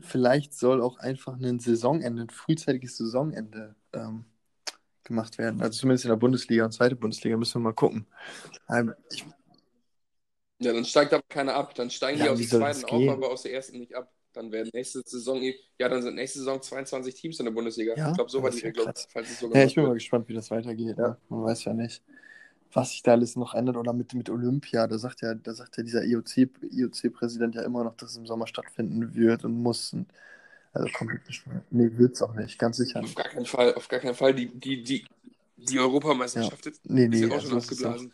vielleicht 0.00 0.54
soll 0.54 0.82
auch 0.82 0.98
einfach 0.98 1.38
ein 1.38 1.58
Saisonende, 1.58 2.22
ein 2.22 2.30
frühzeitiges 2.30 2.96
Saisonende 2.96 3.74
ähm, 3.92 4.24
gemacht 5.04 5.38
werden. 5.38 5.60
Also 5.60 5.80
zumindest 5.80 6.04
in 6.04 6.10
der 6.10 6.16
Bundesliga 6.16 6.64
und 6.64 6.72
zweite 6.72 6.96
Bundesliga 6.96 7.36
müssen 7.36 7.60
wir 7.60 7.68
mal 7.68 7.74
gucken. 7.74 8.06
Ähm, 8.68 8.94
ich, 9.10 9.24
Ja, 10.58 10.72
dann 10.72 10.84
steigt 10.84 11.12
aber 11.12 11.22
keiner 11.28 11.54
ab. 11.54 11.74
Dann 11.74 11.90
steigen 11.90 12.18
Ja, 12.18 12.24
die 12.24 12.30
aus 12.30 12.38
der 12.38 12.60
zweiten 12.60 12.84
auf, 12.84 13.08
aber 13.08 13.30
aus 13.30 13.42
der 13.42 13.52
ersten 13.52 13.78
nicht 13.78 13.94
ab. 13.94 14.10
Dann 14.32 14.50
werden 14.50 14.70
nächste 14.72 15.00
Saison, 15.06 15.40
ja, 15.78 15.88
dann 15.88 16.02
sind 16.02 16.16
nächste 16.16 16.40
Saison 16.40 16.60
22 16.60 17.14
Teams 17.14 17.38
in 17.38 17.44
der 17.44 17.52
Bundesliga. 17.52 17.94
Ja, 17.94 18.08
ich 18.08 18.14
glaube, 18.16 18.30
so 18.30 18.44
ist 18.44 18.60
ja 18.60 18.66
Regelung, 18.66 18.92
krass. 18.92 19.06
falls 19.12 19.30
es 19.30 19.38
so 19.38 19.52
ja, 19.54 19.62
ich 19.62 19.76
bin 19.76 19.84
mal 19.84 19.94
gespannt, 19.94 20.28
wie 20.28 20.34
das 20.34 20.50
weitergeht. 20.50 20.98
Ja. 20.98 21.08
Ne? 21.10 21.16
Man 21.28 21.44
weiß 21.44 21.64
ja 21.64 21.72
nicht, 21.72 22.02
was 22.74 22.90
sich 22.92 23.02
da 23.02 23.12
alles 23.12 23.36
noch 23.36 23.54
ändert. 23.54 23.76
Oder 23.78 23.92
mit, 23.94 24.14
mit 24.14 24.30
Olympia, 24.30 24.86
da 24.88 24.98
sagt 24.98 25.22
ja, 25.22 25.34
da 25.34 25.54
sagt 25.54 25.76
ja 25.78 25.84
dieser 25.84 26.04
IOC, 26.04 26.38
IOC-Präsident 26.72 27.54
ja 27.56 27.62
immer 27.62 27.84
noch, 27.84 27.96
dass 27.96 28.10
es 28.12 28.16
im 28.18 28.26
Sommer 28.26 28.46
stattfinden 28.48 29.14
wird 29.14 29.44
und 29.44 29.54
muss. 29.62 29.92
Und, 29.94 30.12
also 30.72 30.88
komplett 30.90 31.24
gespannt. 31.26 31.64
Nee, 31.70 31.90
wird 31.98 32.14
es 32.14 32.22
auch 32.22 32.34
nicht, 32.34 32.58
ganz 32.58 32.78
sicher 32.78 33.02
Auf 33.02 33.14
nicht. 33.14 33.16
gar 33.16 33.28
keinen 33.28 33.46
Fall, 33.46 33.74
auf 33.74 33.88
gar 33.88 34.00
keinen 34.00 34.14
Fall. 34.14 34.34
Die, 34.34 34.48
die, 34.58 34.82
die, 34.82 35.06
die 35.56 35.78
Europameisterschaft 35.78 36.66
ist 36.66 36.82
Nee, 36.84 37.08
ist 37.10 37.20
nee, 37.20 37.22
ja 37.22 37.28
auch 37.30 37.40
also 37.40 37.48
schon 37.48 37.56
ist 37.56 37.84
auch, 37.84 37.96
abgeblasen. 37.96 38.12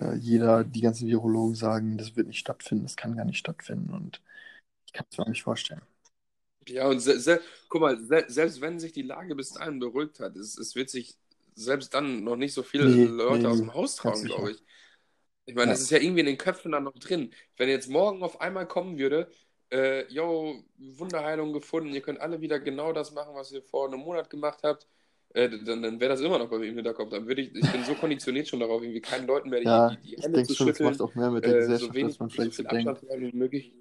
äh, 0.00 0.14
jeder, 0.16 0.64
die 0.64 0.80
ganzen 0.82 1.08
Virologen 1.08 1.54
sagen, 1.56 1.98
das 1.98 2.16
wird 2.16 2.28
nicht 2.28 2.38
stattfinden, 2.40 2.84
das 2.84 2.96
kann 2.96 3.16
gar 3.16 3.24
nicht 3.26 3.38
stattfinden 3.38 3.94
und 3.94 4.22
ich 4.86 4.92
kann 4.94 5.06
es 5.10 5.18
mir 5.18 5.24
auch 5.24 5.28
nicht 5.30 5.42
vorstellen. 5.44 5.82
Ja, 6.68 6.86
und 6.88 7.02
guck 7.68 7.80
mal, 7.80 7.98
se 7.98 8.24
selbst 8.28 8.60
wenn 8.60 8.78
sich 8.78 8.92
die 8.92 9.02
Lage 9.02 9.34
bis 9.34 9.52
dahin 9.52 9.78
beruhigt 9.78 10.20
hat, 10.20 10.36
es, 10.36 10.58
es 10.58 10.74
wird 10.74 10.90
sich 10.90 11.16
selbst 11.58 11.94
dann 11.94 12.24
noch 12.24 12.36
nicht 12.36 12.54
so 12.54 12.62
viele 12.62 12.86
Nee, 12.86 13.06
Leute 13.06 13.48
nee, 13.48 13.50
aus 13.50 13.58
dem 13.60 13.74
Haus 13.74 13.96
trauen, 13.96 14.24
sicher. 14.24 14.24
glaube 14.24 14.52
ich. 14.52 14.62
Ich 15.46 15.54
meine, 15.54 15.70
Ja. 15.70 15.72
das 15.72 15.80
ist 15.82 15.90
ja 15.90 15.98
irgendwie 15.98 16.20
in 16.20 16.26
den 16.26 16.38
Köpfen 16.38 16.72
dann 16.72 16.84
noch 16.84 16.94
drin. 16.98 17.32
Wenn 17.56 17.68
jetzt 17.68 17.88
morgen 17.88 18.22
auf 18.22 18.40
einmal 18.40 18.66
kommen 18.68 18.98
würde, 18.98 19.30
äh, 19.72 20.06
yo, 20.12 20.62
Wunderheilung 20.78 21.52
gefunden, 21.52 21.94
ihr 21.94 22.02
könnt 22.02 22.20
alle 22.20 22.40
wieder 22.40 22.60
genau 22.60 22.92
das 22.92 23.12
machen, 23.12 23.34
was 23.34 23.52
ihr 23.52 23.62
vor 23.62 23.86
einem 23.88 24.00
Monat 24.00 24.30
gemacht 24.30 24.60
habt, 24.62 24.86
äh, 25.34 25.48
dann, 25.50 25.82
dann 25.82 26.00
wäre 26.00 26.10
das 26.10 26.20
immer 26.20 26.38
noch 26.38 26.50
bei 26.50 26.58
mir 26.58 26.66
im 26.68 26.76
Hinterkopf. 26.76 27.10
Dann 27.10 27.26
würde 27.26 27.42
ich, 27.42 27.54
ich 27.54 27.70
bin 27.70 27.84
so 27.84 27.94
konditioniert 27.96 28.48
schon 28.48 28.60
darauf, 28.60 28.82
irgendwie 28.82 29.00
keinen 29.00 29.26
Leuten 29.26 29.50
mehr 29.50 29.60
die, 29.60 29.68
Ja, 29.68 29.96
die, 29.98 29.98
die 29.98 30.16
Hände 30.22 30.42
zu 30.42 30.54
schon, 30.54 30.68
das 30.68 30.82
schütteln, 30.82 30.82
macht 30.82 31.00
auch 31.00 31.14
mehr 31.14 31.30
mit 31.30 31.46
der 31.46 31.54
äh, 31.54 31.74
so 31.74 31.94
Gesellschaft, 31.94 31.94
wenig, 31.94 32.18
als 32.18 32.18
man 32.18 32.30
vielleicht 32.30 32.54
so. 32.54 32.64
Abstand 32.66 33.02
wie 33.10 33.32
möglich. 33.32 33.74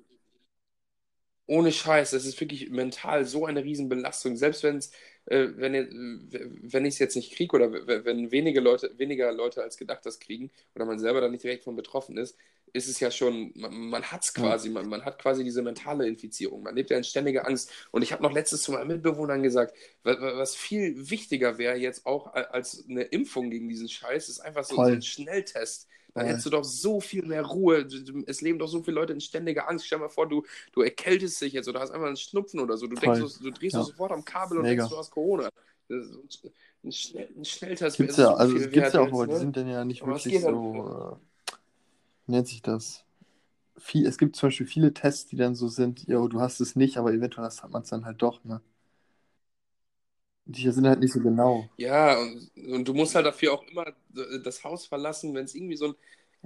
Ohne 1.46 1.72
Scheiß, 1.72 2.12
das 2.12 2.26
ist 2.26 2.40
wirklich 2.42 2.70
mental 2.70 3.26
so 3.26 3.46
eine 3.46 3.64
Riesenbelastung. 3.64 4.36
Selbst 4.36 4.64
wenn's, 4.64 4.92
äh, 5.28 5.48
wenn 5.56 6.30
wenn 6.64 6.86
ich 6.86 6.96
es 6.96 7.00
jetzt 7.00 7.16
nicht 7.16 7.34
kriege 7.36 7.56
oder 7.56 7.72
wenn 8.06 8.32
wenige 8.32 8.60
Leute, 8.62 8.94
weniger 8.98 9.32
Leute 9.32 9.64
als 9.64 9.78
gedacht 9.78 10.06
das 10.06 10.20
kriegen 10.20 10.52
oder 10.76 10.86
man 10.86 11.00
selber 11.00 11.22
da 11.22 11.30
nicht 11.30 11.44
direkt 11.44 11.64
von 11.64 11.76
betroffen 11.76 12.18
ist, 12.18 12.38
ist 12.74 12.88
es 12.90 13.00
ja 13.00 13.12
schon, 13.12 13.52
man, 13.56 13.74
man 13.90 14.04
hat 14.12 14.24
es 14.24 14.34
quasi, 14.34 14.70
man, 14.70 14.88
man 14.90 15.04
hat 15.06 15.20
quasi 15.22 15.44
diese 15.44 15.62
mentale 15.62 16.08
Infizierung. 16.08 16.64
Man 16.64 16.76
lebt 16.76 16.90
ja 16.90 16.98
in 16.98 17.04
ständiger 17.04 17.48
Angst. 17.48 17.72
Und 17.92 18.02
ich 18.02 18.12
habe 18.12 18.22
noch 18.24 18.34
letztes 18.34 18.62
zu 18.64 18.72
meinen 18.74 18.88
Mitbewohnern 18.88 19.42
gesagt, 19.42 19.74
wa- 20.04 20.20
wa- 20.20 20.38
was 20.38 20.56
viel 20.56 21.10
wichtiger 21.10 21.58
wäre 21.58 21.78
jetzt 21.78 22.06
auch 22.06 22.34
als 22.34 22.86
eine 22.90 23.04
Impfung 23.04 23.50
gegen 23.50 23.70
diesen 23.70 23.90
Scheiß, 23.90 24.30
ist 24.30 24.40
einfach 24.42 24.64
so, 24.66 24.84
so 24.84 24.94
ein 24.94 25.02
Schnelltest. 25.02 25.88
Dann 26.18 26.26
Voll. 26.26 26.32
hättest 26.32 26.46
du 26.48 26.50
doch 26.50 26.64
so 26.64 27.00
viel 27.00 27.24
mehr 27.26 27.44
Ruhe. 27.44 27.88
Es 28.26 28.42
leben 28.42 28.58
doch 28.58 28.68
so 28.68 28.82
viele 28.82 28.96
Leute 28.96 29.14
in 29.14 29.22
ständiger 29.22 29.70
Angst. 29.70 29.86
Stell 29.86 30.00
dir 30.00 30.06
mal 30.06 30.10
vor, 30.10 30.28
du, 30.28 30.44
du 30.74 30.82
erkältest 30.82 31.40
dich 31.42 31.54
jetzt 31.54 31.70
oder 31.70 31.80
hast 31.80 31.92
einfach 31.92 32.08
einen 32.08 32.18
Schnupfen 32.18 32.60
oder 32.60 32.76
so. 32.76 32.88
Du, 32.88 32.96
Voll. 32.96 33.20
denkst, 33.20 33.38
du, 33.38 33.44
du 33.44 33.52
drehst 33.52 33.76
Ja. 33.76 33.84
sofort 33.84 34.12
am 34.12 34.26
Kabel 34.26 34.58
und 34.58 34.64
Mega. 34.64 34.82
denkst, 34.82 34.90
du 34.94 34.98
hast 34.98 35.12
Corona. 35.12 35.50
Ein, 35.90 36.92
Schnell, 36.92 37.30
ein 37.38 37.46
Schnelltest 37.46 38.00
Gibt's 38.00 38.18
wäre 38.18 38.30
ja, 38.30 38.34
so 38.34 38.38
also 38.40 38.58
es 38.58 38.72
gibt's 38.72 38.94
ja 38.94 39.02
auch, 39.02 39.08
aber 39.14 39.22
jetzt, 39.22 39.28
die 39.28 39.34
ne? 39.34 39.40
sind 39.40 39.58
dann 39.58 39.68
ja 39.68 39.86
nicht 39.86 40.02
Aber 40.02 40.16
wirklich 40.16 40.40
so, 40.42 40.50
äh, 40.52 41.56
wie 42.26 42.32
nennt 42.32 42.48
sich 42.48 42.62
das? 42.62 43.04
Viel, 43.78 44.08
es 44.08 44.18
gibt 44.18 44.36
zum 44.36 44.48
Beispiel 44.48 44.66
viele 44.66 44.94
Tests, 44.94 45.28
die 45.28 45.36
dann 45.36 45.54
so 45.54 45.68
sind, 45.68 46.08
jo, 46.08 46.28
du 46.28 46.42
hast 46.42 46.60
es 46.62 46.76
nicht, 46.76 46.98
aber 46.98 47.14
eventuell 47.14 47.48
hat 47.48 47.70
man 47.72 47.84
es 47.84 47.90
dann 47.90 48.06
halt 48.06 48.22
doch, 48.22 48.44
ne? 48.44 48.62
Die 50.48 50.72
sind 50.72 50.88
halt 50.88 51.00
nicht 51.00 51.14
so 51.14 51.20
genau. 51.22 51.70
Ja, 51.78 52.20
und, 52.20 52.50
und 52.58 52.88
du 52.88 52.94
musst 52.94 53.14
halt 53.16 53.26
dafür 53.26 53.54
auch 53.54 53.64
immer 53.68 53.94
das 54.44 54.64
Haus 54.64 54.86
verlassen, 54.88 55.34
wenn 55.36 55.46
es 55.46 55.54
irgendwie 55.56 55.76
so 55.78 55.90
ein 55.90 55.96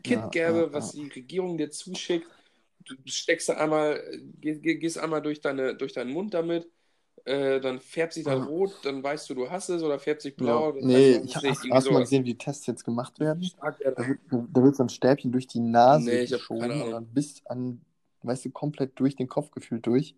Kit 0.03 0.29
Ja, 0.29 0.31
gäbe, 0.31 0.73
ja, 0.73 0.73
was 0.73 0.91
ja. 0.91 0.93
die 0.93 1.07
Regierung 1.09 1.57
dir 1.57 1.71
zuschickt. 1.71 2.27
Du 2.85 2.95
steckst 3.05 3.49
da 3.49 3.53
einmal, 3.57 4.03
geh, 4.41 4.55
geh, 4.59 4.75
gehst 4.75 4.97
einmal 4.97 5.21
durch, 5.21 5.39
deine, 5.41 5.75
durch 5.75 5.93
deinen 5.93 6.11
Mund 6.11 6.33
damit, 6.33 6.69
äh, 7.25 7.61
dann 7.61 7.79
färbt 7.81 8.13
sich 8.13 8.25
das 8.25 8.35
Ja. 8.35 8.45
rot, 8.45 8.85
dann 8.85 9.03
weißt 9.03 9.29
du, 9.29 9.35
du 9.35 9.51
hast 9.51 9.69
es, 9.69 9.83
oder 9.83 9.99
färbt 9.99 10.21
sich 10.23 10.37
Ja. 10.37 10.37
blau, 10.37 10.71
dann 10.73 10.83
Nee, 10.83 11.17
ich 11.17 11.35
du 11.35 11.37
hab, 11.37 11.45
hast 11.47 11.49
es 11.49 11.51
nicht. 11.51 11.63
hast, 11.63 11.65
Irgendwie 11.65 11.71
hast 11.71 11.89
du 11.89 11.93
mal 11.93 11.99
gesehen, 12.01 12.23
wie 12.23 12.29
die 12.33 12.37
Tests 12.37 12.65
jetzt 12.67 12.83
gemacht 12.83 13.19
werden? 13.19 13.51
Stark 13.51 13.77
Da 13.95 14.07
wird, 14.07 14.19
da 14.29 14.63
wird 14.63 14.75
so 14.75 14.83
ein 14.83 14.89
Stäbchen 14.89 15.31
durch 15.31 15.47
die 15.47 15.59
Nase 15.59 16.17
Nee, 16.17 16.27
geschoben 16.27 16.81
und 16.81 16.91
dann 16.91 17.05
bis 17.13 17.45
an, 17.45 17.81
weißt 18.23 18.45
du, 18.45 18.51
komplett 18.51 18.99
durch 18.99 19.15
den 19.15 19.27
Kopf 19.27 19.51
gefühlt 19.51 19.85
durch. 19.85 20.15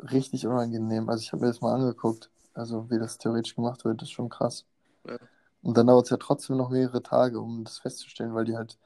Richtig 0.00 0.46
unangenehm. 0.46 1.08
Also 1.10 1.22
ich 1.22 1.32
habe 1.32 1.42
mir 1.42 1.48
das 1.48 1.60
mal 1.62 1.74
angeguckt. 1.74 2.30
Also 2.56 2.90
wie 2.90 2.98
das 2.98 3.18
theoretisch 3.18 3.54
gemacht 3.54 3.84
wird, 3.84 4.02
ist 4.02 4.10
schon 4.10 4.28
krass. 4.28 4.64
Ja. 5.06 5.18
Und 5.62 5.76
dann 5.76 5.86
dauert 5.86 6.06
es 6.06 6.10
ja 6.10 6.16
trotzdem 6.16 6.56
noch 6.56 6.70
mehrere 6.70 7.02
Tage, 7.02 7.40
um 7.40 7.64
das 7.64 7.78
festzustellen, 7.78 8.34
weil 8.34 8.44
die 8.44 8.56
halt 8.56 8.78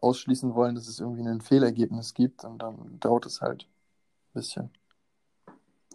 ausschließen 0.00 0.54
wollen, 0.54 0.74
dass 0.74 0.88
es 0.88 1.00
irgendwie 1.00 1.22
ein 1.26 1.40
Fehlergebnis 1.40 2.14
gibt 2.14 2.44
und 2.44 2.58
dann 2.58 2.98
dauert 3.00 3.26
es 3.26 3.40
halt 3.40 3.64
ein 3.64 4.32
bisschen. 4.34 4.70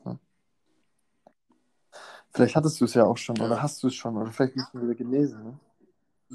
Ja. 0.06 0.19
Vielleicht 2.32 2.56
hattest 2.56 2.80
du 2.82 2.86
es 2.86 2.93
ja 2.93 3.06
auch 3.06 3.17
schon 3.17 3.39
oder 3.39 3.62
hast 3.62 3.82
du 3.82 3.88
es 3.88 3.95
schon 3.95 4.17
oder 4.17 4.32
vielleicht 4.32 4.56
bist 4.56 4.67
du 4.74 4.82
wieder 4.82 4.95
genesen. 4.95 5.43
Ne? 5.43 5.60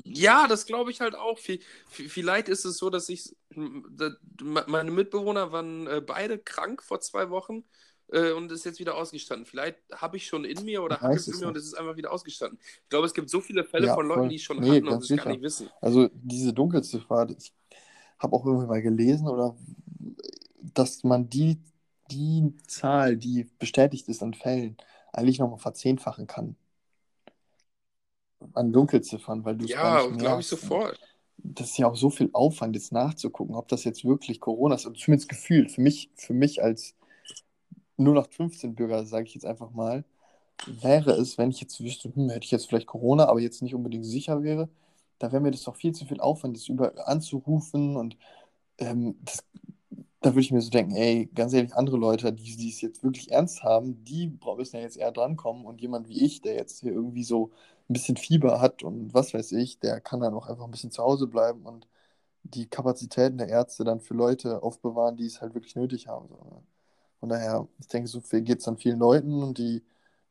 Ja, 0.05 0.49
das 0.49 0.67
glaube 0.67 0.91
ich 0.91 1.01
halt 1.01 1.15
auch. 1.15 1.39
Vi- 1.39 1.63
vi- 1.93 2.09
Vielleicht 2.09 2.49
ist 2.49 2.65
es 2.65 2.79
so, 2.79 2.91
dass 2.91 3.09
ich. 3.09 3.37
Meine 3.55 4.91
Mitbewohner 4.91 5.53
waren 5.53 5.87
äh, 5.87 6.01
beide 6.01 6.39
krank 6.39 6.83
vor 6.83 7.01
zwei 7.01 7.31
Wochen 7.31 7.65
äh, 8.13 8.33
und 8.33 8.51
ist 8.53 8.65
jetzt 8.65 8.81
wieder 8.81 8.97
ausgestanden. 8.97 9.47
Vielleicht 9.47 9.79
habe 9.93 10.17
ich 10.17 10.27
schon 10.27 10.45
in 10.45 10.65
mir 10.65 10.83
oder 10.83 11.01
weiß 11.01 11.29
es 11.29 11.29
in 11.35 11.41
mir 11.41 11.49
und 11.49 11.57
nicht. 11.57 11.59
es 11.59 11.65
ist 11.67 11.75
einfach 11.75 11.97
wieder 11.97 12.13
ausgestanden. 12.13 12.59
Ich 12.63 12.89
glaube, 12.89 13.07
es 13.07 13.15
gibt 13.15 13.31
so 13.31 13.41
viele 13.41 13.65
Fälle 13.65 13.87
Ja, 13.87 13.95
von 13.95 14.07
Leuten, 14.07 14.29
voll. 14.29 14.29
die 14.29 14.37
es 14.37 14.43
schon 14.43 14.61
Nee, 14.61 14.71
hatten 14.71 14.89
und 14.89 15.03
es 15.03 15.09
gar 15.15 15.27
sicher. 15.27 15.31
nicht 15.31 15.43
wissen. 15.43 15.71
Also 15.81 16.09
diese 16.15 16.53
Dunkelziffer, 16.53 17.29
ich 17.39 17.53
habe 18.19 18.35
auch 18.37 18.47
irgendwie 18.47 18.67
mal 18.67 18.83
gelesen 18.83 19.29
oder 19.29 19.57
dass 20.61 21.05
man 21.05 21.29
die, 21.29 21.61
die 22.11 22.55
Zahl, 22.67 23.17
die 23.17 23.47
bestätigt 23.59 24.09
ist 24.09 24.23
an 24.23 24.35
Fällen, 24.35 24.77
eigentlich 25.13 25.39
nochmal 25.39 25.59
verzehnfachen 25.59 26.27
kann. 26.27 26.57
An 28.55 28.73
Dunkelziffern, 28.73 29.45
weil 29.45 29.57
du 29.57 29.69
gar 29.69 29.69
Ja, 29.69 30.07
glaube 30.07 30.41
ich. 30.43 30.47
Und 30.47 30.47
sofort. 30.47 30.99
das 31.39 31.71
ist 31.71 31.79
ja 31.79 31.87
auch 31.89 31.97
so 31.97 32.11
viel 32.11 32.31
Aufwand, 32.33 32.77
jetzt 32.77 32.93
nachzugucken, 32.93 33.55
ob 33.57 33.69
das 33.69 33.85
jetzt 33.85 34.05
wirklich 34.05 34.41
Corona 34.41 34.75
ist. 34.77 34.87
Und 34.87 34.99
zumindest 34.99 35.29
gefühlt, 35.29 35.71
für 35.73 35.81
mich, 35.81 36.11
für 36.17 36.35
mich 36.35 36.63
als 36.63 36.95
0815-Bürger, 37.99 39.05
sage 39.07 39.27
ich 39.27 39.35
jetzt 39.35 39.47
einfach 39.47 39.71
mal, 39.73 40.05
wäre 40.67 41.13
es, 41.13 41.39
wenn 41.39 41.51
ich 41.51 41.61
jetzt 41.61 41.81
wüsste, 41.83 42.15
hm, 42.15 42.31
hätte 42.31 42.45
ich 42.45 42.51
jetzt 42.53 42.69
vielleicht 42.69 42.87
Corona, 42.87 43.27
aber 43.29 43.41
jetzt 43.41 43.63
nicht 43.63 43.75
unbedingt 43.75 44.07
sicher 44.07 44.43
wäre, 44.43 44.69
da 45.19 45.33
wäre 45.33 45.43
mir 45.43 45.51
das 45.53 45.65
doch 45.65 45.77
viel 45.77 45.93
zu 45.95 46.07
viel 46.07 46.21
Aufwand, 46.21 46.57
das 46.57 46.69
über 46.69 47.09
anzurufen 47.09 47.97
und 47.97 48.17
ähm, 48.79 49.17
das, 49.25 49.45
da 50.21 50.31
würde 50.31 50.41
ich 50.41 50.53
mir 50.53 50.61
so 50.63 50.71
denken, 50.71 50.95
ey, 50.97 51.27
ganz 51.35 51.53
ehrlich, 51.53 51.75
andere 51.75 51.99
Leute, 51.99 52.33
die, 52.33 52.57
die 52.57 52.71
es 52.71 52.81
jetzt 52.81 53.03
wirklich 53.03 53.31
ernst 53.31 53.63
haben, 53.63 54.03
die 54.05 54.39
müssen 54.57 54.77
ja 54.77 54.83
jetzt 54.83 54.97
eher 54.97 55.13
drankommen 55.13 55.67
und 55.67 55.81
jemand 55.81 56.09
wie 56.09 56.25
ich, 56.25 56.41
der 56.43 56.55
jetzt 56.55 56.81
hier 56.81 56.93
irgendwie 56.93 57.25
so 57.25 57.51
ein 57.89 57.93
bisschen 57.93 58.17
Fieber 58.17 58.61
hat 58.61 58.83
und 58.83 59.13
was 59.15 59.35
weiß 59.35 59.53
ich, 59.53 59.79
der 59.81 60.01
kann 60.01 60.21
dann 60.21 60.35
auch 60.35 60.47
einfach 60.49 60.65
ein 60.65 60.71
bisschen 60.71 60.91
zu 60.91 61.03
Hause 61.03 61.27
bleiben 61.27 61.63
und 61.67 61.87
die 62.45 62.67
Kapazitäten 62.69 63.39
der 63.39 63.49
Ärzte 63.49 63.85
dann 63.85 64.01
für 64.01 64.15
Leute 64.15 64.63
aufbewahren, 64.63 65.17
die 65.17 65.27
es 65.27 65.41
halt 65.43 65.55
wirklich 65.55 65.77
nötig 65.77 66.09
haben. 66.09 66.29
So, 66.29 66.37
ne? 66.37 66.63
Von 67.25 67.31
daher, 67.31 67.69
ich 67.81 67.89
denke, 67.89 68.09
so 68.09 68.21
viel 68.21 68.43
geht 68.43 68.59
es 68.59 68.65
dann 68.67 68.77
vielen 68.79 68.99
Leuten 68.99 69.43
und 69.43 69.59
die 69.59 69.83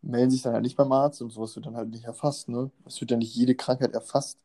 melden 0.01 0.29
sich 0.31 0.43
dann 0.43 0.53
halt 0.53 0.63
nicht 0.63 0.77
beim 0.77 0.91
Arzt 0.91 1.21
und 1.21 1.31
sowas 1.31 1.55
wird 1.55 1.65
dann 1.65 1.75
halt 1.75 1.89
nicht 1.89 2.05
erfasst. 2.05 2.49
Ne? 2.49 2.71
Es 2.85 3.01
wird 3.01 3.11
ja 3.11 3.17
nicht 3.17 3.35
jede 3.35 3.55
Krankheit 3.55 3.93
erfasst. 3.93 4.39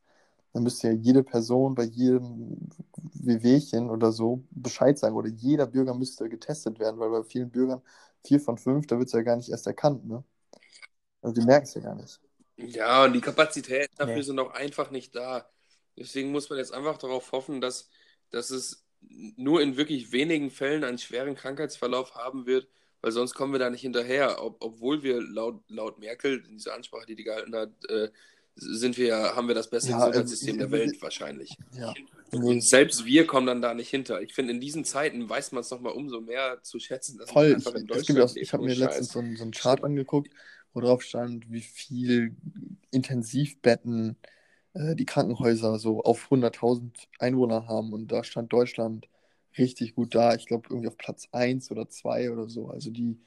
Dann 0.53 0.63
müsste 0.63 0.87
ja 0.89 0.93
jede 0.95 1.23
Person 1.23 1.75
bei 1.75 1.83
jedem 1.83 2.69
Wehwehchen 3.13 3.89
oder 3.89 4.11
so 4.11 4.43
Bescheid 4.51 4.97
sagen. 4.97 5.15
Oder 5.15 5.29
jeder 5.29 5.67
Bürger 5.67 5.93
müsste 5.95 6.29
getestet 6.29 6.79
werden, 6.79 6.99
weil 6.99 7.09
bei 7.11 7.23
vielen 7.23 7.51
Bürgern, 7.51 7.81
vier 8.25 8.39
von 8.41 8.57
fünf, 8.57 8.87
da 8.87 8.97
wird 8.97 9.07
es 9.09 9.13
ja 9.13 9.21
gar 9.23 9.35
nicht 9.37 9.49
erst 9.49 9.67
erkannt. 9.67 10.05
Ne? 10.07 10.23
Also 11.21 11.35
die 11.35 11.45
merken 11.47 11.65
es 11.65 11.75
ja 11.75 11.81
gar 11.81 11.95
nicht. 11.95 12.21
Ja, 12.57 13.05
und 13.05 13.13
die 13.13 13.21
Kapazitäten 13.21 13.95
dafür 13.97 14.21
Nee. 14.21 14.23
sind 14.23 14.39
auch 14.39 14.51
einfach 14.51 14.91
nicht 14.91 15.15
da. 15.15 15.49
Deswegen 15.97 16.31
muss 16.31 16.49
man 16.49 16.59
jetzt 16.59 16.73
einfach 16.73 16.97
darauf 16.97 17.31
hoffen, 17.31 17.61
dass, 17.61 17.89
dass 18.31 18.49
es 18.51 18.85
nur 19.01 19.61
in 19.61 19.77
wirklich 19.77 20.11
wenigen 20.11 20.51
Fällen 20.51 20.83
einen 20.83 20.97
schweren 20.97 21.35
Krankheitsverlauf 21.35 22.15
haben 22.15 22.45
wird, 22.45 22.67
weil 23.01 23.11
sonst 23.11 23.33
kommen 23.33 23.53
wir 23.53 23.59
da 23.59 23.69
nicht 23.69 23.81
hinterher. 23.81 24.43
Ob, 24.43 24.57
obwohl 24.59 25.03
wir 25.03 25.21
laut, 25.21 25.61
laut 25.67 25.99
Merkel 25.99 26.43
in 26.47 26.57
dieser 26.57 26.75
Ansprache, 26.75 27.05
die 27.05 27.15
die 27.15 27.23
gehalten 27.23 27.55
hat, 27.55 27.71
äh, 27.89 28.09
sind 28.55 28.97
wir 28.97 29.15
haben 29.35 29.47
wir 29.47 29.55
das 29.55 29.69
beste 29.69 29.91
Ja, 29.91 29.97
Gesundheitssystem 29.99 30.55
äh, 30.55 30.59
der 30.59 30.67
äh, 30.67 30.71
Welt 30.71 31.01
wahrscheinlich. 31.01 31.55
Ja. 31.77 31.93
Und 32.31 32.61
selbst 32.61 33.05
wir 33.05 33.25
kommen 33.25 33.47
dann 33.47 33.61
da 33.61 33.73
nicht 33.73 33.89
hinter. 33.89 34.21
Ich 34.21 34.33
finde, 34.33 34.53
in 34.53 34.59
diesen 34.59 34.85
Zeiten 34.85 35.29
weiß 35.29 35.53
man 35.53 35.61
es 35.61 35.71
nochmal 35.71 35.93
umso 35.93 36.21
mehr 36.21 36.61
zu 36.61 36.79
schätzen, 36.79 37.17
dass 37.17 37.31
Voll. 37.31 37.55
einfach 37.55 37.73
in 37.73 37.87
Deutschland 37.87 38.19
auch, 38.21 38.35
ich 38.35 38.53
habe 38.53 38.65
mir 38.65 38.75
letztens 38.75 39.07
Scheiß. 39.07 39.13
so 39.13 39.19
einen, 39.19 39.35
so 39.37 39.43
einen 39.43 39.51
Chart 39.51 39.83
angeguckt, 39.83 40.31
wo 40.73 40.81
drauf 40.81 41.01
stand, 41.01 41.49
wie 41.51 41.61
viel 41.61 42.35
Intensivbetten 42.91 44.17
äh, 44.21 44.27
die 44.95 45.05
Krankenhäuser 45.05 45.79
so 45.79 46.01
auf 46.03 46.29
100.000 46.31 47.07
Einwohner 47.19 47.67
haben. 47.67 47.93
Und 47.93 48.11
da 48.11 48.23
stand 48.23 48.53
Deutschland 48.53 49.07
richtig 49.57 49.95
gut 49.95 50.15
da. 50.15 50.35
Ich 50.35 50.45
glaube, 50.47 50.67
irgendwie 50.69 50.87
auf 50.87 50.97
Platz 50.97 51.27
1 51.31 51.71
oder 51.71 51.89
2 51.89 52.31
oder 52.31 52.47
so. 52.49 52.69
Also 52.69 52.91
die, 52.91 53.17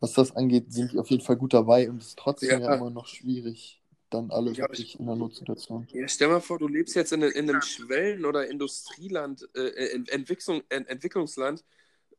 was 0.00 0.12
das 0.14 0.34
angeht, 0.34 0.72
sind 0.72 0.92
die 0.92 0.98
auf 0.98 1.10
jeden 1.10 1.22
Fall 1.24 1.36
gut 1.36 1.54
dabei. 1.54 1.88
Und 1.90 2.02
es 2.02 2.08
ist 2.08 2.18
trotzdem 2.18 2.60
ja, 2.60 2.68
Ja. 2.68 2.74
immer 2.76 2.90
noch 2.90 3.06
schwierig, 3.06 3.82
dann 4.10 4.30
alle 4.30 4.52
Ja, 4.54 4.62
wirklich 4.62 4.98
in 4.98 5.06
einer 5.06 5.16
Notsituation. 5.16 5.86
Ja, 5.92 6.08
stell 6.08 6.28
mal 6.28 6.40
vor, 6.40 6.58
du 6.58 6.68
lebst 6.68 6.94
jetzt 6.94 7.12
in, 7.12 7.22
in 7.22 7.50
einem 7.50 7.62
Schwellen- 7.62 8.24
oder 8.24 8.48
Industrieland, 8.48 9.48
äh, 9.54 9.92
Ent 9.94 10.08
Entwicklung, 10.10 10.62
Ent 10.68 10.88
Entwicklungsland 10.88 11.64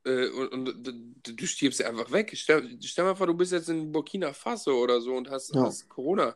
äh, 0.06 0.28
und, 0.30 0.50
und 0.70 0.88
du, 0.88 1.34
du 1.34 1.46
stirbst 1.46 1.80
ja 1.80 1.90
einfach 1.90 2.12
weg. 2.12 2.32
Stell, 2.36 2.78
stell 2.82 3.06
mal 3.06 3.16
vor, 3.16 3.28
du 3.28 3.34
bist 3.34 3.52
jetzt 3.52 3.70
in 3.70 3.92
Burkina 3.92 4.34
Faso 4.34 4.74
oder 4.82 5.02
so 5.02 5.14
und 5.16 5.30
hast, 5.30 5.54
Ja. 5.54 5.64
hast 5.64 5.88
Corona. 5.90 6.36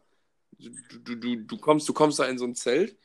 Du, 0.57 1.15
du, 1.15 1.35
du, 1.37 1.57
kommst, 1.57 1.87
du 1.89 1.93
kommst 1.93 2.19
da 2.19 2.25
in 2.25 2.37
so 2.37 2.45
ein 2.45 2.55
Zelt, 2.55 2.97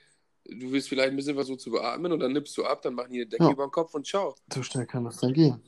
du 0.44 0.70
willst 0.70 0.88
vielleicht 0.88 1.10
ein 1.10 1.16
bisschen 1.16 1.34
versuchen 1.34 1.58
zu 1.58 1.70
beatmen 1.70 2.12
und 2.12 2.20
dann 2.20 2.32
nippst 2.32 2.56
du 2.56 2.64
ab, 2.64 2.82
dann 2.82 2.94
machen 2.94 3.12
die 3.12 3.20
eine 3.20 3.26
Decke 3.28 3.44
Ja. 3.44 3.50
über 3.52 3.66
den 3.66 3.70
Kopf 3.70 3.94
und 3.94 4.06
ciao. 4.06 4.34
So 4.52 4.62
schnell 4.62 4.86
kann 4.86 5.04
das 5.04 5.18
dann 5.18 5.32
gehen. 5.32 5.62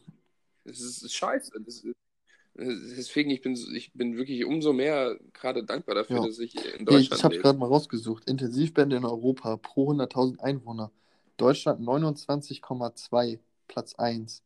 Das 0.65 0.81
ist, 0.81 1.13
scheiße. 1.13 1.53
Das 1.65 1.83
ist, 1.83 1.95
deswegen, 2.55 3.31
ich 3.31 3.41
bin, 3.41 3.55
ich 3.75 3.93
bin 3.93 4.17
wirklich 4.17 4.45
umso 4.45 4.73
mehr 4.73 5.19
gerade 5.33 5.65
dankbar 5.65 5.95
dafür, 5.95 6.17
Ja. 6.17 6.27
dass 6.27 6.39
ich 6.39 6.55
in 6.55 6.63
Hey, 6.63 6.79
ich 7.01 7.09
Deutschland 7.09 7.25
habe 7.25 7.39
gerade 7.39 7.59
mal 7.59 7.67
rausgesucht. 7.67 8.29
Intensivbände 8.29 8.97
in 8.97 9.05
Europa 9.05 9.57
pro 9.57 9.91
100.000 9.93 10.39
Einwohner. 10.41 10.91
Deutschland 11.37 11.81
29,2, 11.81 13.39
Platz 13.69 13.95
1. 13.95 14.43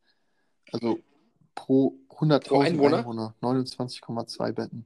Also 0.72 1.00
pro 1.54 1.98
100.000 2.10 2.38
Pro 2.48 2.60
Einwohner? 2.60 2.98
Einwohner 2.98 3.34
29,2 3.42 4.52
Betten. 4.52 4.84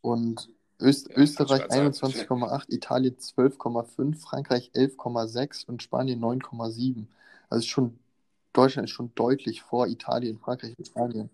Und 0.00 0.48
Öst 0.82 1.08
Ja, 1.08 1.16
Österreich 1.16 1.68
kannst 1.68 1.96
du 1.96 2.02
grad 2.02 2.16
sagen. 2.16 2.34
21,8, 2.34 2.72
Italien 2.72 3.16
12,5, 3.16 4.20
Frankreich 4.20 4.70
11,6 4.74 5.66
und 5.66 5.82
Spanien 5.82 6.20
9,7. 6.20 7.06
Also 7.48 7.66
schon, 7.66 7.98
Deutschland 8.52 8.88
ist 8.88 8.94
schon 8.94 9.14
deutlich 9.14 9.62
vor 9.62 9.86
Italien, 9.86 10.38
Frankreich 10.38 10.78
und 10.78 10.86
Spanien. 10.86 11.30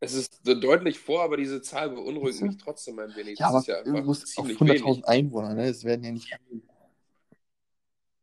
Es 0.00 0.14
ist 0.14 0.40
deutlich 0.44 0.98
vor, 0.98 1.22
aber 1.22 1.36
diese 1.36 1.60
Zahl 1.60 1.90
beunruhigt 1.90 2.40
mich 2.40 2.56
trotzdem 2.58 2.98
ein 3.00 3.14
wenig. 3.16 3.38
Ja, 3.38 3.46
Das 3.46 3.50
aber 3.50 3.58
ist 3.60 3.66
ja 3.66 3.82
du 3.82 4.02
musst 4.04 4.38
auf 4.38 4.46
ziemlich 4.46 4.80
100.000 4.80 4.84
wenig. 4.84 5.08
Einwohner, 5.08 5.54
ne? 5.54 5.68
Es 5.68 5.84
werden 5.84 6.04
ja 6.04 6.12
nicht. 6.12 6.28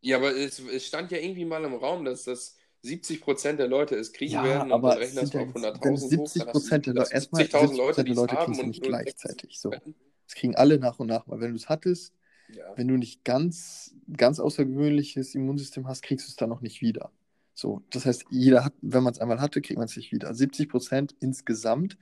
Ja, 0.02 0.18
aber 0.18 0.36
es, 0.36 0.60
es 0.60 0.86
stand 0.86 1.12
ja 1.12 1.18
irgendwie 1.18 1.46
mal 1.46 1.64
im 1.64 1.74
Raum, 1.74 2.06
dass 2.06 2.24
das 2.24 2.56
70% 2.84 3.58
der 3.58 3.68
Leute 3.68 3.96
es 3.96 4.14
kriegen 4.14 4.34
Ja, 4.34 4.44
werden 4.44 4.72
und 4.72 4.74
aber 4.74 4.96
dann 4.96 5.08
sind 5.08 5.34
du 5.34 5.38
ja 5.38 5.44
auf 5.44 5.48
jetzt, 5.48 5.82
wenn 5.82 5.98
100.000 5.98 6.02
hoch, 6.02 6.10
70 6.10 6.40
dann 6.40 6.48
hast 6.50 6.70
du 6.70 6.70
Prozent 6.70 6.86
der 6.86 6.94
Leute, 6.94 7.00
das 7.04 7.12
erstmal 7.12 7.42
70.000 7.42 7.42
70 7.44 7.78
Leute, 7.78 7.86
Prozent 7.88 8.08
die 8.08 8.14
Leute 8.14 8.36
kriegen 8.38 8.52
es 8.52 8.64
nicht 8.64 8.84
gleichzeitig. 8.84 9.60
So. 9.60 9.72
6 9.72 9.82
Es 10.28 10.36
kriegen 10.36 10.56
alle 10.56 10.80
nach 10.80 11.00
und 11.00 11.08
nach 11.08 11.28
mal. 11.28 11.40
Wenn 11.40 11.52
du 11.52 11.58
es 11.58 11.70
hattest, 11.70 12.14
Ja. 12.48 12.64
wenn 12.76 12.88
du 12.88 12.96
nicht 12.98 13.24
ganz, 13.24 13.96
ganz 14.16 14.40
außergewöhnliches 14.40 15.36
Immunsystem 15.36 15.88
hast, 15.88 16.04
kriegst 16.04 16.28
du 16.28 16.30
es 16.32 16.36
dann 16.36 16.50
noch 16.50 16.62
nicht 16.62 16.82
wieder. 16.82 17.12
So, 17.54 17.82
das 17.90 18.06
heißt, 18.06 18.26
jeder 18.30 18.66
hat, 18.66 18.74
wenn 18.82 19.04
man 19.04 19.14
es 19.14 19.20
einmal 19.20 19.40
hatte, 19.40 19.62
kriegt 19.62 19.78
man 19.78 19.88
es 19.88 19.96
nicht 19.96 20.12
wieder. 20.12 20.34
70 20.34 20.70
Prozent 20.70 21.16
insgesamt. 21.22 21.98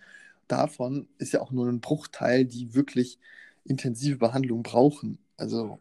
Davon 0.47 1.07
ist 1.19 1.31
ja 1.33 1.41
auch 1.41 1.51
nur 1.51 1.67
ein 1.67 1.79
Bruchteil, 1.79 2.45
die 2.45 2.73
wirklich 2.73 3.19
intensive 3.63 4.17
Behandlung 4.17 4.63
brauchen. 4.63 5.19
Also, 5.37 5.79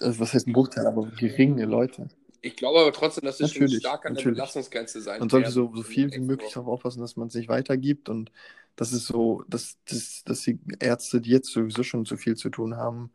also 0.00 0.18
was 0.20 0.34
heißt 0.34 0.48
ein 0.48 0.52
Bruchteil, 0.52 0.86
aber 0.86 1.06
geringe 1.16 1.64
Leute. 1.66 2.08
Ich 2.42 2.56
glaube 2.56 2.80
aber 2.80 2.92
trotzdem, 2.92 3.24
dass 3.24 3.38
wir 3.40 3.48
schon 3.48 3.62
Natürlich, 3.62 3.80
stark 3.80 4.06
an 4.06 4.14
der 4.14 4.22
natürlich. 4.22 4.36
Belastungsgrenze 4.36 5.00
sein 5.00 5.20
Man 5.20 5.28
sollte 5.28 5.50
so, 5.50 5.72
so 5.74 5.82
viel 5.82 6.12
wie 6.12 6.20
möglich 6.20 6.52
darauf 6.52 6.68
aufpassen, 6.68 7.00
dass 7.00 7.16
man 7.16 7.28
es 7.28 7.34
nicht 7.34 7.48
weitergibt 7.48 8.08
und 8.08 8.30
das 8.76 8.92
ist 8.92 9.06
so, 9.06 9.42
dass, 9.48 9.78
dass, 9.86 10.22
dass 10.24 10.42
die 10.42 10.58
Ärzte, 10.78 11.20
die 11.20 11.30
jetzt 11.30 11.50
sowieso 11.50 11.82
schon 11.82 12.04
zu 12.04 12.16
viel 12.16 12.36
zu 12.36 12.50
tun 12.50 12.76
haben, 12.76 13.10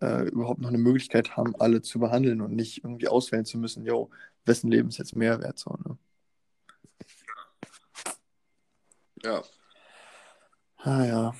äh, 0.00 0.28
überhaupt 0.28 0.60
noch 0.60 0.68
eine 0.68 0.78
Möglichkeit 0.78 1.36
haben, 1.36 1.54
alle 1.56 1.82
zu 1.82 1.98
behandeln 1.98 2.40
und 2.40 2.54
nicht 2.54 2.84
irgendwie 2.84 3.08
auswählen 3.08 3.44
zu 3.44 3.58
müssen, 3.58 3.84
jo, 3.84 4.10
wessen 4.44 4.70
Leben 4.70 4.88
ist 4.88 4.98
jetzt 4.98 5.16
mehr 5.16 5.40
wert, 5.40 5.58
so, 5.58 5.76
ne? 5.84 5.98
Ja. 9.22 9.42
Ah 10.78 11.04
ja. 11.04 11.34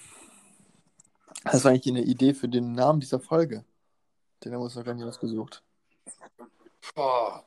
Das 1.44 1.64
war 1.64 1.72
eigentlich 1.72 1.94
eine 1.94 2.04
Idee 2.04 2.32
für 2.32 2.48
den 2.48 2.72
Namen 2.72 3.00
dieser 3.00 3.20
Folge. 3.20 3.64
Den 4.42 4.52
haben 4.52 4.60
wir 4.60 4.64
uns 4.64 4.74
noch 4.74 4.84
gar 4.84 4.94
nicht 4.94 5.04
ausgesucht. 5.04 5.62
Boah, 6.94 7.44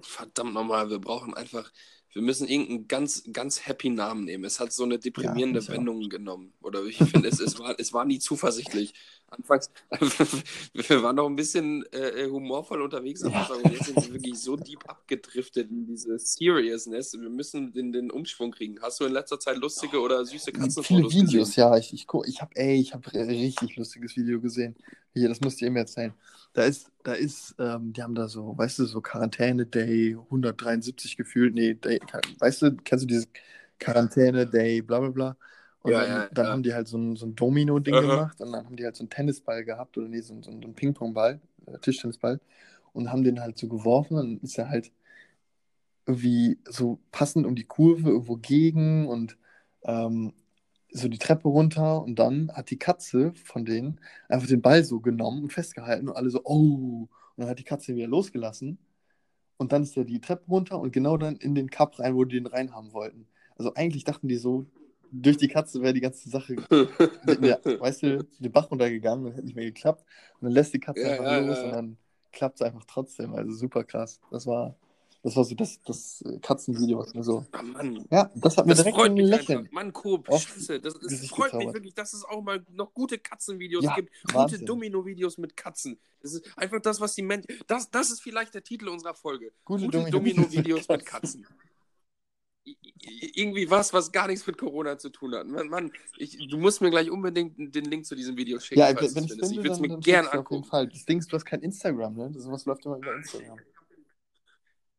verdammt 0.00 0.54
nochmal, 0.54 0.88
wir 0.90 1.00
brauchen 1.00 1.34
einfach, 1.34 1.72
Wir 2.12 2.22
müssen 2.22 2.48
irgendeinen 2.48 2.88
ganz, 2.88 3.22
ganz 3.32 3.66
happy 3.66 3.88
Namen 3.90 4.24
nehmen. 4.24 4.44
Es 4.44 4.58
hat 4.58 4.72
so 4.72 4.82
eine 4.82 4.98
deprimierende 4.98 5.60
auch. 5.60 5.68
Wendung 5.68 6.08
genommen. 6.08 6.52
Oder 6.60 6.84
ich 6.84 6.96
finde, 6.98 7.28
es, 7.28 7.38
es, 7.38 7.58
war, 7.58 7.78
es 7.78 7.92
war 7.92 8.04
nie 8.04 8.18
zuversichtlich. 8.18 8.94
Anfangs, 9.28 9.70
wir 10.74 11.02
waren 11.04 11.14
noch 11.14 11.26
ein 11.28 11.36
bisschen 11.36 11.84
äh, 11.92 12.26
humorvoll 12.28 12.82
unterwegs 12.82 13.22
am 13.22 13.30
Ja. 13.32 13.46
Und 13.46 13.70
jetzt 13.72 13.84
sind 13.84 13.96
wir 13.96 14.14
wirklich 14.14 14.38
so 14.40 14.56
deep 14.56 14.88
abgedriftet 14.88 15.70
in 15.70 15.86
diese 15.86 16.18
Seriousness. 16.18 17.12
Wir 17.12 17.30
müssen 17.30 17.72
den, 17.72 17.92
den 17.92 18.10
Umschwung 18.10 18.50
kriegen. 18.50 18.80
Hast 18.82 18.98
du 18.98 19.04
in 19.04 19.12
letzter 19.12 19.38
Zeit 19.38 19.58
lustige 19.58 20.00
oder 20.00 20.24
süße 20.24 20.46
Viele 20.46 20.58
Katzenfotos 20.64 21.14
Videos, 21.14 21.48
gesehen? 21.50 21.60
ja. 21.60 21.76
Ich, 21.76 21.92
ich, 21.92 22.06
guck- 22.08 22.26
ich 22.26 22.40
habe, 22.40 22.50
ey, 22.56 22.80
ich 22.80 22.92
habe 22.92 23.12
richtig 23.12 23.76
lustiges 23.76 24.16
Video 24.16 24.40
gesehen. 24.40 24.74
Hier, 25.14 25.28
das 25.28 25.40
musst 25.40 25.60
du 25.60 25.66
ihm 25.66 25.76
erzählen. 25.76 26.12
Da 26.52 26.62
ist, 26.64 26.90
da 27.04 27.12
ist, 27.14 27.54
ähm, 27.58 27.92
die 27.92 28.02
haben 28.02 28.14
da 28.14 28.28
so, 28.28 28.56
weißt 28.56 28.80
du, 28.80 28.84
so 28.86 29.00
Quarantäne-Day 29.00 30.16
173 30.30 31.16
gefühlt. 31.16 31.54
Nee, 31.54 31.74
Day, 31.74 32.00
weißt 32.38 32.62
du, 32.62 32.76
kennst 32.76 33.04
du 33.04 33.06
dieses 33.08 33.28
Quarantäne-Day, 33.78 34.82
bla 34.82 35.00
bla 35.00 35.10
bla. 35.10 35.36
Und 35.82 35.92
Ja, 35.92 35.98
dann, 35.98 36.08
ja, 36.08 36.28
dann 36.30 36.46
ja. 36.46 36.52
haben 36.52 36.62
die 36.62 36.74
halt 36.74 36.88
so 36.88 36.98
ein, 36.98 37.16
so 37.16 37.26
ein 37.26 37.34
Domino-Ding 37.36 37.98
Aha. 37.98 38.00
gemacht 38.00 38.40
und 38.40 38.52
dann 38.52 38.66
haben 38.66 38.76
die 38.76 38.84
halt 38.84 38.96
so 38.96 39.02
einen 39.02 39.10
Tennisball 39.10 39.64
gehabt 39.64 39.96
oder 39.96 40.08
nee, 40.08 40.20
so, 40.20 40.34
ein- 40.34 40.42
so 40.42 40.50
einen 40.50 40.74
Ping-Pong-Ball, 40.74 41.40
äh, 41.66 41.78
Tischtennisball 41.78 42.40
und 42.92 43.10
haben 43.12 43.22
den 43.24 43.40
halt 43.40 43.58
so 43.58 43.68
geworfen 43.68 44.18
und 44.18 44.26
dann 44.38 44.40
ist 44.42 44.58
er 44.58 44.68
halt 44.68 44.92
irgendwie 46.06 46.58
so 46.68 47.00
passend 47.12 47.46
um 47.46 47.54
die 47.54 47.64
Kurve 47.64 48.10
irgendwo 48.10 48.36
gegen 48.36 49.06
und 49.08 49.36
ähm, 49.84 50.32
so 50.92 51.08
die 51.08 51.18
Treppe 51.18 51.48
runter 51.48 52.02
und 52.02 52.18
dann 52.18 52.50
hat 52.52 52.70
die 52.70 52.78
Katze 52.78 53.32
von 53.44 53.64
denen 53.64 54.00
einfach 54.28 54.48
den 54.48 54.62
Ball 54.62 54.84
so 54.84 55.00
genommen 55.00 55.44
und 55.44 55.52
festgehalten 55.52 56.08
und 56.08 56.16
alle 56.16 56.30
so, 56.30 56.40
oh, 56.44 57.08
und 57.08 57.08
dann 57.36 57.48
hat 57.48 57.58
die 57.58 57.64
Katze 57.64 57.92
ihn 57.92 57.98
wieder 57.98 58.08
losgelassen 58.08 58.78
und 59.56 59.72
dann 59.72 59.82
ist 59.82 59.96
er 59.96 60.04
die 60.04 60.20
Treppe 60.20 60.46
runter 60.48 60.80
und 60.80 60.92
genau 60.92 61.16
dann 61.16 61.36
in 61.36 61.54
den 61.54 61.70
Cup 61.70 61.98
rein, 61.98 62.14
wo 62.14 62.24
die 62.24 62.36
den 62.36 62.46
reinhaben 62.46 62.92
wollten. 62.92 63.26
Also 63.56 63.74
eigentlich 63.74 64.04
dachten 64.04 64.28
die 64.28 64.36
so, 64.36 64.66
durch 65.12 65.36
die 65.36 65.48
Katze 65.48 65.82
wäre 65.82 65.92
die 65.92 66.00
ganze 66.00 66.28
Sache, 66.30 66.56
ja, 67.40 67.58
weißt 67.64 68.02
du, 68.02 68.24
den 68.38 68.52
Bach 68.52 68.70
runtergegangen 68.70 69.26
und 69.26 69.32
hätte 69.32 69.44
nicht 69.44 69.56
mehr 69.56 69.66
geklappt. 69.66 70.04
Und 70.40 70.46
dann 70.46 70.52
lässt 70.52 70.72
die 70.72 70.80
Katze 70.80 71.02
Ja, 71.02 71.12
einfach 71.12 71.24
ja, 71.24 71.38
los 71.40 71.58
und 71.58 71.70
dann 71.72 71.96
klappt 72.32 72.60
es 72.60 72.62
einfach 72.62 72.84
trotzdem. 72.86 73.34
Also 73.34 73.52
super 73.52 73.84
krass. 73.84 74.20
Das 74.30 74.46
war, 74.46 74.76
das 75.22 75.36
war 75.36 75.44
so 75.44 75.54
das, 75.54 75.80
das 75.82 76.24
Katzenvideo, 76.40 76.98
was 76.98 77.12
mir 77.12 77.22
so. 77.22 77.44
Ah, 77.52 77.62
Mann. 77.62 78.06
Ja, 78.10 78.30
das 78.34 78.56
hat 78.56 78.64
mir 78.66 78.70
Das 78.70 78.78
direkt 78.78 78.96
freut 78.96 79.10
ein 79.10 79.14
mich 79.14 79.26
Lächeln. 79.26 79.58
einfach. 79.60 79.72
Mann, 79.72 79.92
auf 79.94 80.42
scheiße. 80.42 80.80
Das, 80.80 80.94
das 80.94 81.26
freut 81.26 81.52
mich 81.54 81.72
wirklich, 81.74 81.94
dass 81.94 82.14
es 82.14 82.24
auch 82.24 82.42
mal 82.42 82.64
noch 82.72 82.94
gute 82.94 83.18
Katzenvideos 83.18 83.84
Ja, 83.84 83.94
gibt. 83.96 84.10
Gute 84.22 84.34
Wahnsinn. 84.34 84.66
Domino-Videos 84.66 85.36
mit 85.36 85.56
Katzen. 85.56 85.98
Das 86.22 86.32
ist 86.34 86.56
einfach 86.56 86.80
das, 86.80 87.00
was 87.00 87.14
die 87.14 87.22
Menschen. 87.22 87.48
Das, 87.66 87.90
das 87.90 88.10
ist 88.10 88.20
vielleicht 88.22 88.54
der 88.54 88.62
Titel 88.62 88.88
unserer 88.88 89.14
Folge. 89.14 89.52
Gute 89.64 89.84
Gute 89.86 90.10
Domino-Videos 90.10 90.88
mit 90.88 91.04
Katzen. 91.04 91.46
Irgendwie 93.34 93.68
was, 93.70 93.92
was 93.92 94.12
gar 94.12 94.26
nichts 94.26 94.46
mit 94.46 94.56
Corona 94.58 94.96
zu 94.98 95.10
tun 95.10 95.34
hat. 95.34 95.46
Mann, 95.46 95.68
Mann 95.68 95.92
ich, 96.18 96.36
du 96.48 96.58
musst 96.58 96.80
mir 96.80 96.90
gleich 96.90 97.10
unbedingt 97.10 97.74
den 97.74 97.84
Link 97.86 98.06
zu 98.06 98.14
diesem 98.14 98.36
Video 98.36 98.58
schicken, 98.60 98.80
Ja, 98.80 98.88
wenn 98.88 99.04
ich 99.04 99.12
finde, 99.12 99.34
Ich 99.34 99.56
würde 99.56 99.70
es 99.70 99.80
mir 99.80 99.88
dann 99.88 100.00
gern 100.00 100.24
schickst 100.24 100.34
du 100.34 100.38
auf 100.38 100.50
jeden 100.50 100.56
angucken. 100.56 100.64
Fall. 100.64 100.88
Das 100.88 101.04
Ding 101.06 101.18
ist, 101.18 101.32
du 101.32 101.36
hast 101.36 101.44
kein 101.44 101.60
Instagram, 101.62 102.14
ne? 102.14 102.30
Das 102.32 102.42
sowas 102.42 102.64
läuft 102.66 102.84
immer 102.86 102.96
über 102.98 103.16
Instagram. 103.16 103.58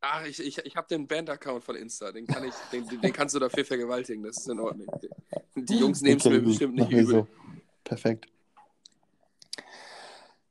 Ach, 0.02 0.26
ich, 0.26 0.40
ich, 0.40 0.58
ich 0.58 0.76
habe 0.76 0.88
den 0.88 1.08
Band-Account 1.08 1.64
von 1.64 1.76
Insta. 1.76 2.12
Den, 2.12 2.26
kann 2.26 2.44
ich, 2.44 2.54
den, 2.72 3.02
den 3.02 3.14
kannst 3.14 3.36
du 3.36 3.40
dafür 3.40 3.64
vergewaltigen. 3.64 4.24
Das 4.24 4.38
ist 4.38 4.50
in 4.50 4.60
Ordnung. 4.60 4.88
Die 5.56 5.78
Jungs 5.78 6.02
nehmen 6.02 6.18
es 6.20 6.26
mir 6.26 6.42
bestimmt 6.42 6.76
nicht 6.76 6.92
übel. 6.92 7.06
so. 7.06 7.28
Perfekt. 7.84 8.28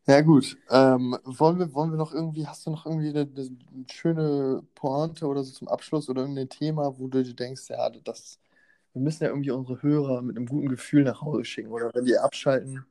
Ja, 0.07 0.21
gut. 0.23 0.57
Ähm, 0.71 1.17
wollen 1.25 1.59
wir, 1.59 1.73
wollen 1.75 1.91
wir 1.91 1.97
noch 1.99 2.13
irgendwie, 2.13 2.47
hast 2.47 2.67
du 2.67 2.71
noch 2.71 2.87
irgendwie 2.87 3.11
eine, 3.11 3.21
eine 3.23 3.85
schöne 3.93 4.63
Pointe 4.75 5.27
oder 5.27 5.45
so 5.45 5.53
zum 5.53 5.69
Abschluss 5.69 6.09
oder 6.09 6.23
irgendein 6.23 6.49
Thema, 6.49 6.99
wo 6.99 7.07
du 7.09 7.23
dir 7.23 7.35
denkst, 7.35 7.69
ja, 7.69 7.91
das, 7.91 8.39
wir 8.93 9.03
müssen 9.03 9.23
ja 9.25 9.31
irgendwie 9.31 9.51
unsere 9.51 9.83
Hörer 9.83 10.23
mit 10.23 10.37
einem 10.37 10.47
guten 10.47 10.69
Gefühl 10.69 11.05
nach 11.05 11.21
Hause 11.23 11.45
schicken 11.45 11.71
oder 11.71 11.93
wenn 11.95 12.05
die 12.05 12.17
abschalten. 12.17 12.85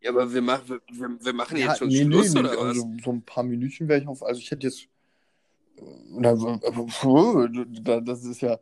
Ja, 0.00 0.10
aber 0.10 0.32
wir, 0.32 0.42
machen 0.42 0.68
wir, 0.68 0.80
wir, 0.90 1.24
wir 1.24 1.32
machen 1.32 1.56
Ja, 1.56 1.68
jetzt 1.68 1.78
schon 1.78 1.88
nee, 1.88 2.04
Schluss, 2.04 2.34
nee, 2.34 2.40
oder 2.40 2.50
nee, 2.50 2.56
was? 2.58 2.66
also 2.66 2.90
so 3.02 3.10
ein 3.12 3.22
paar 3.22 3.44
Minütchen 3.44 3.88
wäre 3.88 4.00
ich 4.00 4.06
auf, 4.08 4.22
also 4.22 4.38
ich 4.40 4.50
hätte 4.50 4.66
jetzt, 4.66 4.82
na, 4.82 4.86
so- 4.86 4.88
puh, 4.88 4.90
da- 4.90 5.65
das 8.02 8.24
ist 8.24 8.40
ja, 8.40 8.58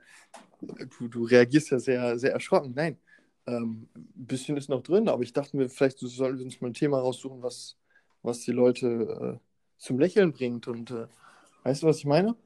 du, 0.60 1.08
du 1.08 1.24
reagierst 1.24 1.70
ja 1.70 1.78
sehr, 1.78 2.18
sehr 2.18 2.32
erschrocken. 2.32 2.72
Nein, 2.74 2.98
ähm, 3.46 3.88
ein 3.94 4.26
bisschen 4.26 4.56
ist 4.56 4.68
noch 4.68 4.82
drin, 4.82 5.08
aber 5.08 5.22
ich 5.22 5.32
dachte 5.32 5.56
mir, 5.56 5.68
vielleicht 5.68 5.98
sollten 5.98 6.38
wir 6.38 6.44
uns 6.44 6.60
mal 6.60 6.68
ein 6.68 6.74
Thema 6.74 6.98
raussuchen, 7.00 7.42
was, 7.42 7.76
was 8.22 8.40
die 8.40 8.52
Leute 8.52 9.40
äh, 9.40 9.44
zum 9.78 9.98
Lächeln 9.98 10.32
bringt. 10.32 10.66
Und 10.68 10.90
äh, 10.90 11.06
weißt 11.64 11.82
du, 11.82 11.86
was 11.86 11.98
ich 11.98 12.06
meine? 12.06 12.36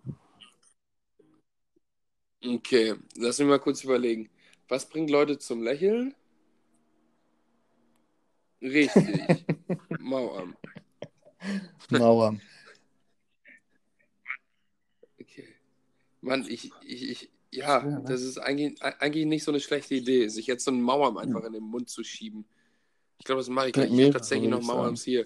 Okay, 2.45 2.95
lass 3.17 3.39
mich 3.39 3.49
mal 3.49 3.59
kurz 3.59 3.83
überlegen. 3.85 4.31
Was 4.69 4.89
bringt 4.89 5.11
Leute 5.11 5.39
zum 5.39 5.63
Lächeln? 5.63 6.15
Richtig. 8.61 9.47
Mauern. 9.99 10.57
Mauer. 11.91 12.37
Okay. 15.21 15.55
Mann, 16.21 16.45
ich, 16.49 16.71
ich, 16.85 17.11
ich, 17.11 17.31
ja, 17.51 17.81
Schwer, 17.81 17.99
ne? 18.01 18.05
das 18.09 18.23
ist 18.23 18.39
eigentlich, 18.39 18.83
eigentlich 18.83 19.27
nicht 19.27 19.45
so 19.45 19.51
eine 19.51 19.61
schlechte 19.61 19.95
Idee, 19.95 20.29
sich 20.29 20.47
jetzt 20.47 20.65
so 20.65 20.71
einen 20.71 20.83
Mauern 20.83 21.17
einfach 21.17 21.45
in 21.45 21.53
den 21.53 21.63
Mund 21.63 21.89
zu 21.89 22.03
schieben. 22.05 22.45
Ich 23.19 23.25
glaube, 23.25 23.41
das 23.41 23.49
mache 23.49 23.69
ich 23.69 23.73
gleich. 23.73 23.91
Ich 23.93 24.01
habe 24.01 24.13
tatsächlich 24.13 24.51
noch. 24.51 24.63
Mauerms 24.63 25.03
hier. 25.03 25.25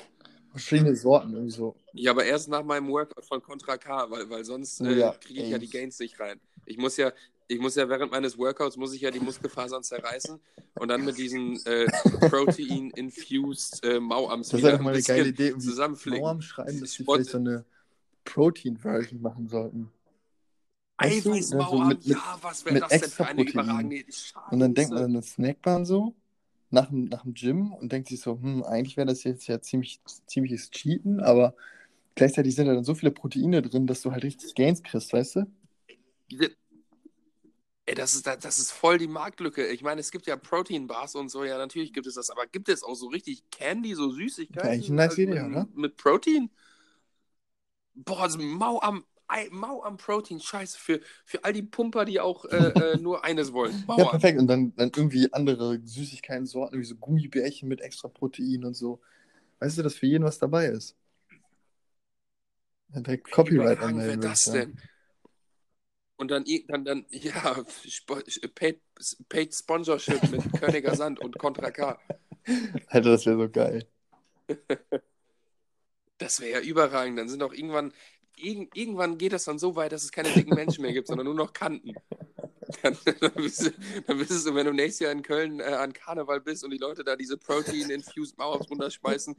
Verschiedene 0.51 0.95
Sorten 0.95 1.33
irgendwie 1.33 1.51
so. 1.53 1.75
Ja, 1.95 2.11
aber 2.11 2.25
erst 2.25 2.49
nach 2.49 2.63
meinem 2.63 2.89
Workout 2.89 3.25
von 3.25 3.43
Contra 3.43 3.77
K, 3.79 4.11
weil, 4.11 4.29
weil 4.29 4.45
sonst 4.45 4.81
äh, 4.83 4.99
Ja, 4.99 5.13
kriege 5.13 5.43
ich 5.43 5.49
ja 5.49 5.59
die 5.59 5.69
Gains 5.69 5.99
nicht 5.99 6.21
rein. 6.21 6.41
Ich 6.67 6.77
muss 6.77 6.97
ja, 6.99 7.13
ich 7.49 7.59
muss 7.59 7.75
ja 7.75 7.89
während 7.89 8.13
meines 8.13 8.37
Workouts 8.39 8.77
muss 8.77 8.95
ich 8.95 9.01
ja 9.01 9.11
die 9.11 9.21
Muskelfasern 9.21 9.83
zerreißen 9.83 10.39
und 10.75 10.89
dann 10.89 11.05
mit 11.05 11.17
diesen 11.19 11.57
äh, 11.67 11.87
Protein-infused 12.31 13.85
äh, 13.85 13.99
Mauams 14.01 14.49
Das 14.51 14.61
ist 14.61 14.67
wieder 14.67 14.75
ein 14.79 14.83
mal 14.85 14.91
eine 14.91 14.99
bisschen 14.99 15.17
geile 15.17 15.29
Idee. 15.31 15.59
Zusammenflicken. 15.59 16.21
Mauern 16.21 16.43
schreiben, 16.43 16.81
dass 16.81 16.95
Sport- 16.95 17.17
vielleicht 17.19 17.31
so 17.31 17.39
eine 17.39 17.65
Protein-Version 18.25 19.21
machen 19.23 19.49
sollten. 19.49 19.91
Weißt 21.03 21.25
du, 21.25 21.31
Eiweißmauern, 21.31 21.83
also 21.83 21.85
mit- 21.87 22.07
mit- 22.07 22.23
ja, 22.23 22.39
was 22.43 22.65
wäre 22.65 22.79
das 22.79 22.99
denn 22.99 23.11
für 23.13 23.25
eine 23.25 23.43
Protein. 23.43 23.45
überragende 23.45 23.97
Idee? 23.97 24.13
Und 24.51 24.61
dann 24.61 24.75
denkt 24.75 24.95
man 24.95 25.03
Scheiße. 25.03 25.05
an 25.05 25.11
eine 25.13 25.23
Snackbahn 25.23 25.85
so, 25.87 26.15
nach, 26.71 26.89
dem- 26.91 27.07
nach 27.07 27.23
dem 27.25 27.35
Gym 27.35 27.73
und 27.75 27.93
denkt 27.93 28.09
sich 28.09 28.21
so, 28.21 28.41
hm, 28.41 28.65
eigentlich 28.65 28.97
wäre 28.97 29.07
das 29.09 29.25
jetzt 29.25 29.47
ja 29.49 29.61
ziemlich, 29.63 30.01
ziemliches 30.27 30.71
Cheaten, 30.71 31.21
aber 31.21 31.55
gleichzeitig 32.17 32.55
sind 32.57 32.69
da 32.69 32.75
dann 32.75 32.85
so 32.85 32.95
viele 32.97 33.13
Proteine 33.13 33.63
drin, 33.63 33.87
dass 33.87 34.03
du 34.03 34.13
halt 34.13 34.25
richtig 34.25 34.55
Gains 34.57 34.83
kriegst, 34.83 35.13
weißt 35.15 35.37
du? 35.39 35.47
Ey, 37.85 37.95
das 37.97 38.15
ist, 38.15 38.27
das 38.27 38.59
ist 38.61 38.71
voll 38.71 38.99
die 38.99 39.09
Marktlücke. 39.09 39.67
Ich 39.67 39.83
meine, 39.83 40.01
es 40.01 40.13
gibt 40.13 40.27
ja 40.27 40.37
Protein-Bars 40.37 41.17
und 41.17 41.31
so, 41.31 41.43
ja, 41.45 41.59
natürlich 41.59 41.93
gibt 41.93 42.07
es 42.07 42.15
das, 42.15 42.31
aber 42.31 42.47
gibt 42.47 42.69
es 42.69 42.85
auch 42.85 42.95
so 42.95 43.09
richtig 43.09 43.43
Candy, 43.51 43.95
so 43.95 44.11
Süßigkeiten? 44.11 44.69
Eigentlich 44.71 44.89
eine 44.89 44.97
nice 44.97 45.13
also 45.13 45.19
Idee, 45.19 45.41
mit, 45.41 45.51
oder? 45.51 45.69
Mit 45.75 45.97
Protein? 45.97 46.51
Boah, 47.95 48.21
also 48.23 48.39
Mau 48.39 48.81
am, 48.81 49.05
Mau 49.51 49.83
am 49.83 49.97
Protein, 49.97 50.41
scheiße, 50.41 50.79
für, 50.79 51.01
für 51.25 51.45
all 51.45 51.53
die 51.53 51.63
Pumper, 51.63 52.05
die 52.05 52.21
auch 52.21 52.45
äh, 52.45 52.57
äh, 52.95 52.97
nur 52.99 53.25
eines 53.25 53.53
wollen. 53.53 53.85
Mau 53.87 53.97
Ja, 53.97 54.05
perfekt. 54.07 54.39
Und 54.39 54.47
dann, 54.47 54.75
dann 54.77 54.91
irgendwie 54.95 55.33
andere 55.33 55.81
Süßigkeiten-Sorten, 55.83 56.79
wie 56.79 56.85
so 56.85 56.97
Gummibärchen 56.97 57.69
mit 57.69 57.81
extra 57.81 58.09
Protein 58.09 58.65
und 58.65 58.75
so. 58.75 59.01
Weißt 59.61 59.79
du, 59.79 59.83
dass 59.83 59.95
für 59.95 60.07
jeden 60.07 60.25
was 60.25 60.39
dabei 60.39 60.67
ist? 60.67 60.97
Ja, 62.95 63.01
direkt 63.01 63.31
Copyright 63.31 63.79
anmelden, 63.81 64.21
ich 64.23 64.29
das 64.29 64.45
denn? 64.45 64.77
Und 66.17 66.31
dann, 66.31 66.45
dann, 66.69 66.85
dann 66.85 67.07
ja, 67.11 67.65
paid, 68.55 68.81
paid 69.29 69.55
Sponsorship 69.55 70.31
mit 70.31 70.53
Königer 70.61 70.95
Sand 70.95 71.21
und 71.21 71.39
Contra 71.39 71.71
K. 71.71 71.99
Alter, 72.89 73.11
das 73.11 73.27
wäre 73.27 73.39
so 73.39 73.49
geil. 73.49 73.87
Das 76.19 76.41
wäre 76.41 76.61
ja 76.61 76.61
überragend. 76.61 77.19
Dann 77.19 77.29
sind 77.29 77.43
auch 77.43 77.53
irgendwann, 77.53 77.93
irg 78.37 78.69
irgendwann 78.75 79.19
geht 79.19 79.33
das 79.33 79.45
dann 79.45 79.59
so 79.59 79.77
weit, 79.77 79.93
dass 79.93 80.05
es 80.05 80.13
keine 80.13 80.31
dicken 80.31 80.55
Menschen 80.55 80.83
mehr 80.83 80.93
gibt, 80.93 81.09
sondern 81.09 81.27
nur 81.27 81.35
noch 81.35 81.53
Kanten. 81.53 81.95
Dann, 82.83 82.97
dann, 83.21 83.35
bist 83.35 83.67
du, 83.67 83.71
du, 83.71 84.55
wenn 84.55 84.67
du 84.67 84.73
nächstes 84.73 85.01
Jahr 85.01 85.13
in 85.13 85.23
Köln 85.23 85.61
äh, 85.61 85.65
an 85.65 85.93
Karneval 85.93 86.41
bist 86.41 86.65
und 86.65 86.71
die 86.71 86.79
Leute 86.79 87.05
da 87.05 87.17
diese 87.17 87.37
Protein-infused 87.37 88.39
Mauers 88.39 88.69
runterschmeißen, 88.71 89.37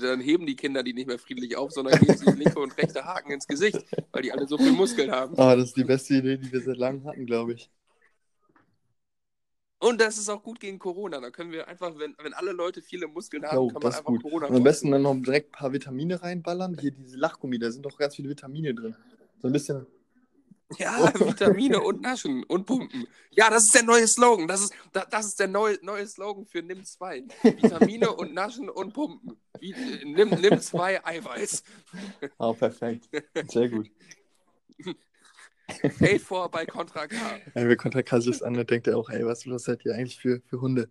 dann 0.00 0.20
heben 0.20 0.46
die 0.46 0.56
Kinder 0.56 0.82
die 0.82 0.92
nicht 0.92 1.06
mehr 1.06 1.18
friedlich 1.18 1.56
auf, 1.56 1.72
sondern 1.72 1.98
geben 2.00 2.16
sich 2.16 2.34
linke 2.34 2.58
und 2.58 2.76
rechte 2.76 3.04
Haken 3.04 3.32
ins 3.32 3.46
Gesicht, 3.46 3.84
weil 4.12 4.22
die 4.22 4.32
alle 4.32 4.46
so 4.48 4.58
viel 4.58 4.72
Muskeln 4.72 5.10
haben. 5.10 5.36
Aber 5.38 5.56
das 5.56 5.68
ist 5.68 5.76
die 5.76 5.84
beste 5.84 6.14
Idee, 6.14 6.38
die 6.38 6.50
wir 6.50 6.60
seit 6.60 6.76
langem 6.76 7.04
hatten, 7.04 7.26
glaube 7.26 7.54
ich. 7.54 7.70
Und 9.78 10.00
das 10.00 10.16
ist 10.16 10.28
auch 10.30 10.42
gut 10.42 10.58
gegen 10.58 10.78
Corona. 10.78 11.20
Da 11.20 11.30
können 11.30 11.52
wir 11.52 11.68
einfach, 11.68 11.98
wenn, 11.98 12.14
wenn 12.18 12.32
alle 12.32 12.52
Leute 12.52 12.80
viele 12.80 13.06
Muskeln 13.08 13.44
haben, 13.44 13.56
Jo, 13.56 13.66
kann 13.68 13.82
man 13.82 13.92
einfach 13.92 14.04
gut. 14.04 14.22
Corona 14.22 14.46
Und 14.46 14.56
am 14.56 14.64
besten 14.64 14.90
dann 14.90 15.02
noch 15.02 15.14
direkt 15.16 15.50
ein 15.50 15.58
paar 15.58 15.72
Vitamine 15.72 16.22
reinballern. 16.22 16.78
Hier 16.78 16.92
diese 16.92 17.18
Lachgummi, 17.18 17.58
da 17.58 17.70
sind 17.70 17.84
doch 17.84 17.98
ganz 17.98 18.16
viele 18.16 18.28
Vitamine 18.30 18.74
drin. 18.74 18.96
So 19.40 19.48
ein 19.48 19.52
bisschen. 19.52 19.86
Ja, 20.78 21.12
Vitamine 21.14 21.80
und 21.80 22.00
Naschen 22.00 22.42
und 22.44 22.66
Pumpen. 22.66 23.06
Ja, 23.30 23.50
das 23.50 23.64
ist 23.66 23.74
der 23.74 23.84
neue 23.84 24.08
Slogan. 24.08 24.48
Das 24.48 24.62
ist, 24.62 24.74
da- 24.92 25.04
das 25.04 25.26
ist 25.26 25.38
der 25.38 25.46
neue, 25.46 25.78
neue 25.82 26.06
Slogan 26.08 26.44
für 26.46 26.60
Nimm 26.62 26.82
2. 26.84 27.24
Vitamine 27.42 28.12
und 28.12 28.34
Naschen 28.34 28.68
und 28.68 28.92
Pumpen. 28.92 29.36
Wie, 29.60 29.72
äh, 29.72 30.04
nimm, 30.04 30.30
nimm 30.40 30.60
2 30.60 31.04
Eiweiß. 31.04 31.62
Ah, 32.38 32.52
perfekt. 32.52 33.08
Sehr 33.48 33.68
gut. 33.68 33.90
Paid 35.98 36.20
for 36.20 36.50
bei 36.50 36.66
Contra 36.66 37.06
K. 37.06 37.16
Ja, 37.54 37.68
wer 37.68 37.76
Contra 37.76 38.02
K 38.02 38.20
sich 38.20 38.44
an, 38.44 38.54
dann 38.54 38.66
denkt 38.66 38.86
er 38.86 38.96
auch, 38.96 39.10
ey, 39.10 39.24
was, 39.24 39.46
was 39.48 39.64
seid 39.64 39.84
ihr 39.84 39.94
eigentlich 39.94 40.18
für, 40.18 40.40
für 40.46 40.60
Hunde? 40.60 40.88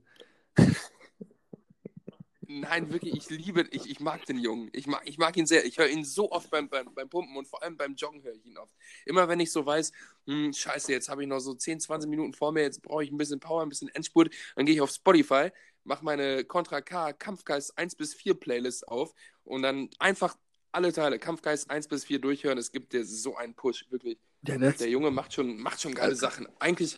Nein, 2.47 2.91
wirklich, 2.91 3.15
ich 3.15 3.29
liebe, 3.29 3.67
ich, 3.71 3.89
ich 3.89 3.99
mag 3.99 4.25
den 4.25 4.37
Jungen. 4.37 4.69
Ich 4.71 4.87
mag, 4.87 5.01
ich 5.05 5.17
mag 5.17 5.35
ihn 5.35 5.45
sehr. 5.45 5.65
Ich 5.65 5.77
höre 5.77 5.89
ihn 5.89 6.05
so 6.05 6.31
oft 6.31 6.49
beim, 6.49 6.69
beim, 6.69 6.93
beim 6.93 7.09
Pumpen 7.09 7.35
und 7.35 7.47
vor 7.47 7.61
allem 7.63 7.75
beim 7.75 7.95
Joggen 7.95 8.23
höre 8.23 8.33
ich 8.33 8.45
ihn 8.45 8.57
oft. 8.57 8.71
Immer 9.05 9.27
wenn 9.27 9.39
ich 9.39 9.51
so 9.51 9.65
weiß, 9.65 9.91
hm, 10.25 10.53
scheiße, 10.53 10.91
jetzt 10.91 11.09
habe 11.09 11.23
ich 11.23 11.27
noch 11.27 11.39
so 11.39 11.53
10, 11.53 11.79
20 11.79 12.09
Minuten 12.09 12.33
vor 12.33 12.51
mir, 12.51 12.61
jetzt 12.61 12.81
brauche 12.81 13.03
ich 13.03 13.11
ein 13.11 13.17
bisschen 13.17 13.39
Power, 13.39 13.63
ein 13.63 13.69
bisschen 13.69 13.89
Endspurt, 13.89 14.33
dann 14.55 14.65
gehe 14.65 14.75
ich 14.75 14.81
auf 14.81 14.91
Spotify, 14.91 15.49
mache 15.83 16.05
meine 16.05 16.45
Contra 16.45 16.81
K 16.81 17.13
Kampfgeist 17.13 17.77
1 17.77 17.95
bis 17.95 18.13
4 18.13 18.35
Playlist 18.35 18.87
auf 18.87 19.13
und 19.43 19.61
dann 19.61 19.89
einfach 19.99 20.37
alle 20.71 20.93
Teile, 20.93 21.19
Kampfgeist 21.19 21.69
1 21.69 21.87
bis 21.87 22.05
4 22.05 22.19
durchhören. 22.19 22.57
Es 22.57 22.71
gibt 22.71 22.93
dir 22.93 23.05
so 23.05 23.35
einen 23.35 23.55
Push, 23.55 23.85
wirklich. 23.89 24.19
Das, 24.45 24.77
Der 24.77 24.89
Junge 24.89 25.11
macht 25.11 25.33
schon, 25.33 25.57
macht 25.57 25.81
schon 25.81 25.93
geile 25.93 26.15
Sachen. 26.15 26.47
Eigentlich, 26.59 26.97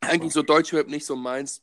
eigentlich 0.00 0.32
so 0.32 0.42
Deutschrap 0.42 0.88
nicht 0.88 1.06
so 1.06 1.16
meins, 1.16 1.62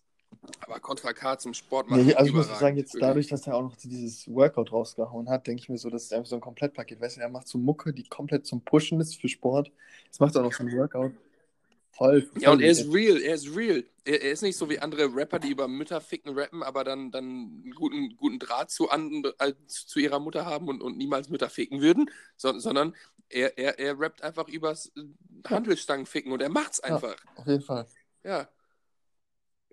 aber 0.61 0.79
Contra 0.79 1.13
K 1.13 1.37
zum 1.37 1.53
Sport 1.53 1.89
machen. 1.89 2.05
nee, 2.05 2.13
also 2.13 2.29
ich 2.29 2.33
muss 2.33 2.47
sagen, 2.59 2.77
jetzt 2.77 2.95
dadurch, 2.99 3.27
dass 3.27 3.45
er 3.47 3.55
auch 3.55 3.63
noch 3.63 3.75
dieses 3.75 4.27
Workout 4.33 4.71
rausgehauen 4.71 5.29
hat, 5.29 5.45
denke 5.47 5.61
ich 5.61 5.69
mir 5.69 5.77
so, 5.77 5.89
das 5.89 6.03
ist 6.03 6.13
einfach 6.13 6.29
so 6.29 6.35
ein 6.35 6.41
Komplettpaket. 6.41 6.99
Weißt 7.01 7.17
du, 7.17 7.21
er 7.21 7.29
macht 7.29 7.47
so 7.47 7.57
Mucke, 7.57 7.93
die 7.93 8.03
komplett 8.03 8.45
zum 8.45 8.61
Pushen 8.61 8.99
ist 8.99 9.19
für 9.19 9.27
Sport. 9.27 9.71
Jetzt 10.05 10.19
macht 10.19 10.35
er 10.35 10.41
auch 10.41 10.45
noch 10.45 10.53
so 10.53 10.63
ein 10.63 10.71
Workout. 10.71 11.13
Voll. 11.91 12.21
voll 12.23 12.41
Ja, 12.41 12.51
und 12.51 12.61
er 12.61 12.71
ist 12.71 12.91
real, 12.91 13.21
er 13.21 13.35
ist 13.35 13.55
real. 13.55 13.83
Er, 14.05 14.21
er 14.23 14.31
ist 14.31 14.41
nicht 14.41 14.57
so 14.57 14.69
wie 14.69 14.79
andere 14.79 15.13
Rapper, 15.13 15.39
die 15.39 15.51
über 15.51 15.67
Mütter 15.67 16.01
ficken 16.01 16.37
rappen, 16.37 16.63
aber 16.63 16.83
dann, 16.83 17.11
dann 17.11 17.23
einen 17.25 17.73
guten, 17.75 18.15
guten 18.17 18.39
Draht 18.39 18.71
zu, 18.71 18.89
an, 18.89 19.23
äh, 19.39 19.53
zu 19.67 19.99
ihrer 19.99 20.19
Mutter 20.19 20.45
haben 20.45 20.67
und, 20.67 20.81
und 20.81 20.97
niemals 20.97 21.29
Mütter 21.29 21.49
ficken 21.49 21.81
würden, 21.81 22.09
so, 22.37 22.57
sondern 22.59 22.95
er, 23.29 23.57
er, 23.57 23.79
er 23.79 23.99
rappt 23.99 24.23
einfach 24.23 24.47
übers 24.47 24.91
äh, 24.95 25.01
Handelsstangen 25.47 26.05
ficken 26.05 26.31
und 26.31 26.41
er 26.41 26.49
macht's 26.49 26.79
einfach. 26.79 27.15
Auf 27.35 27.47
jeden 27.47 27.61
Fall. 27.61 27.85
Ja. 28.23 28.49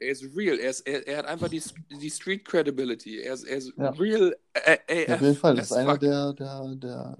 Er 0.00 0.10
ist 0.10 0.24
real, 0.36 0.58
er, 0.58 0.70
ist, 0.70 0.80
er, 0.86 1.06
er 1.08 1.18
hat 1.18 1.26
einfach 1.26 1.48
die, 1.48 1.62
die 1.90 2.10
Street 2.10 2.44
Credibility. 2.44 3.18
Er 3.20 3.34
ist, 3.34 3.44
er 3.44 3.56
ist 3.56 3.72
Ja. 3.76 3.90
real 3.90 4.36
äh, 4.52 5.06
AF. 5.06 5.14
Auf 5.14 5.20
jeden 5.22 5.36
Fall. 5.36 5.56
Das 5.56 5.70
ist 5.70 5.76
einer 5.76 5.98
der, 5.98 6.32
der, 6.34 6.74
der 6.76 7.16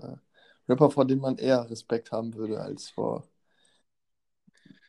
äh, 0.68 0.70
Rapper, 0.72 0.90
vor 0.90 1.04
dem 1.04 1.18
man 1.18 1.38
eher 1.38 1.68
Respekt 1.68 2.12
haben 2.12 2.34
würde, 2.34 2.60
als 2.60 2.90
vor. 2.90 3.26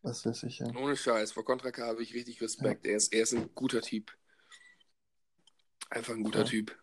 Was 0.02 0.26
weiß 0.26 0.44
ich, 0.44 0.60
ja. 0.60 0.68
Ohne 0.76 0.96
Scheiß, 0.96 1.32
vor 1.34 1.44
Contra 1.44 1.72
K 1.72 1.86
habe 1.88 2.02
ich 2.02 2.14
richtig 2.14 2.42
Respekt. 2.42 2.86
Er, 2.86 2.96
ist, 2.98 3.14
er 3.14 3.24
ist 3.24 3.34
ein 3.34 3.50
guter 3.54 3.82
Typ. 3.82 4.12
Einfach 5.90 6.14
ein 6.14 6.24
guter 6.24 6.40
Ja. 6.40 6.46
Typ. 6.46 6.78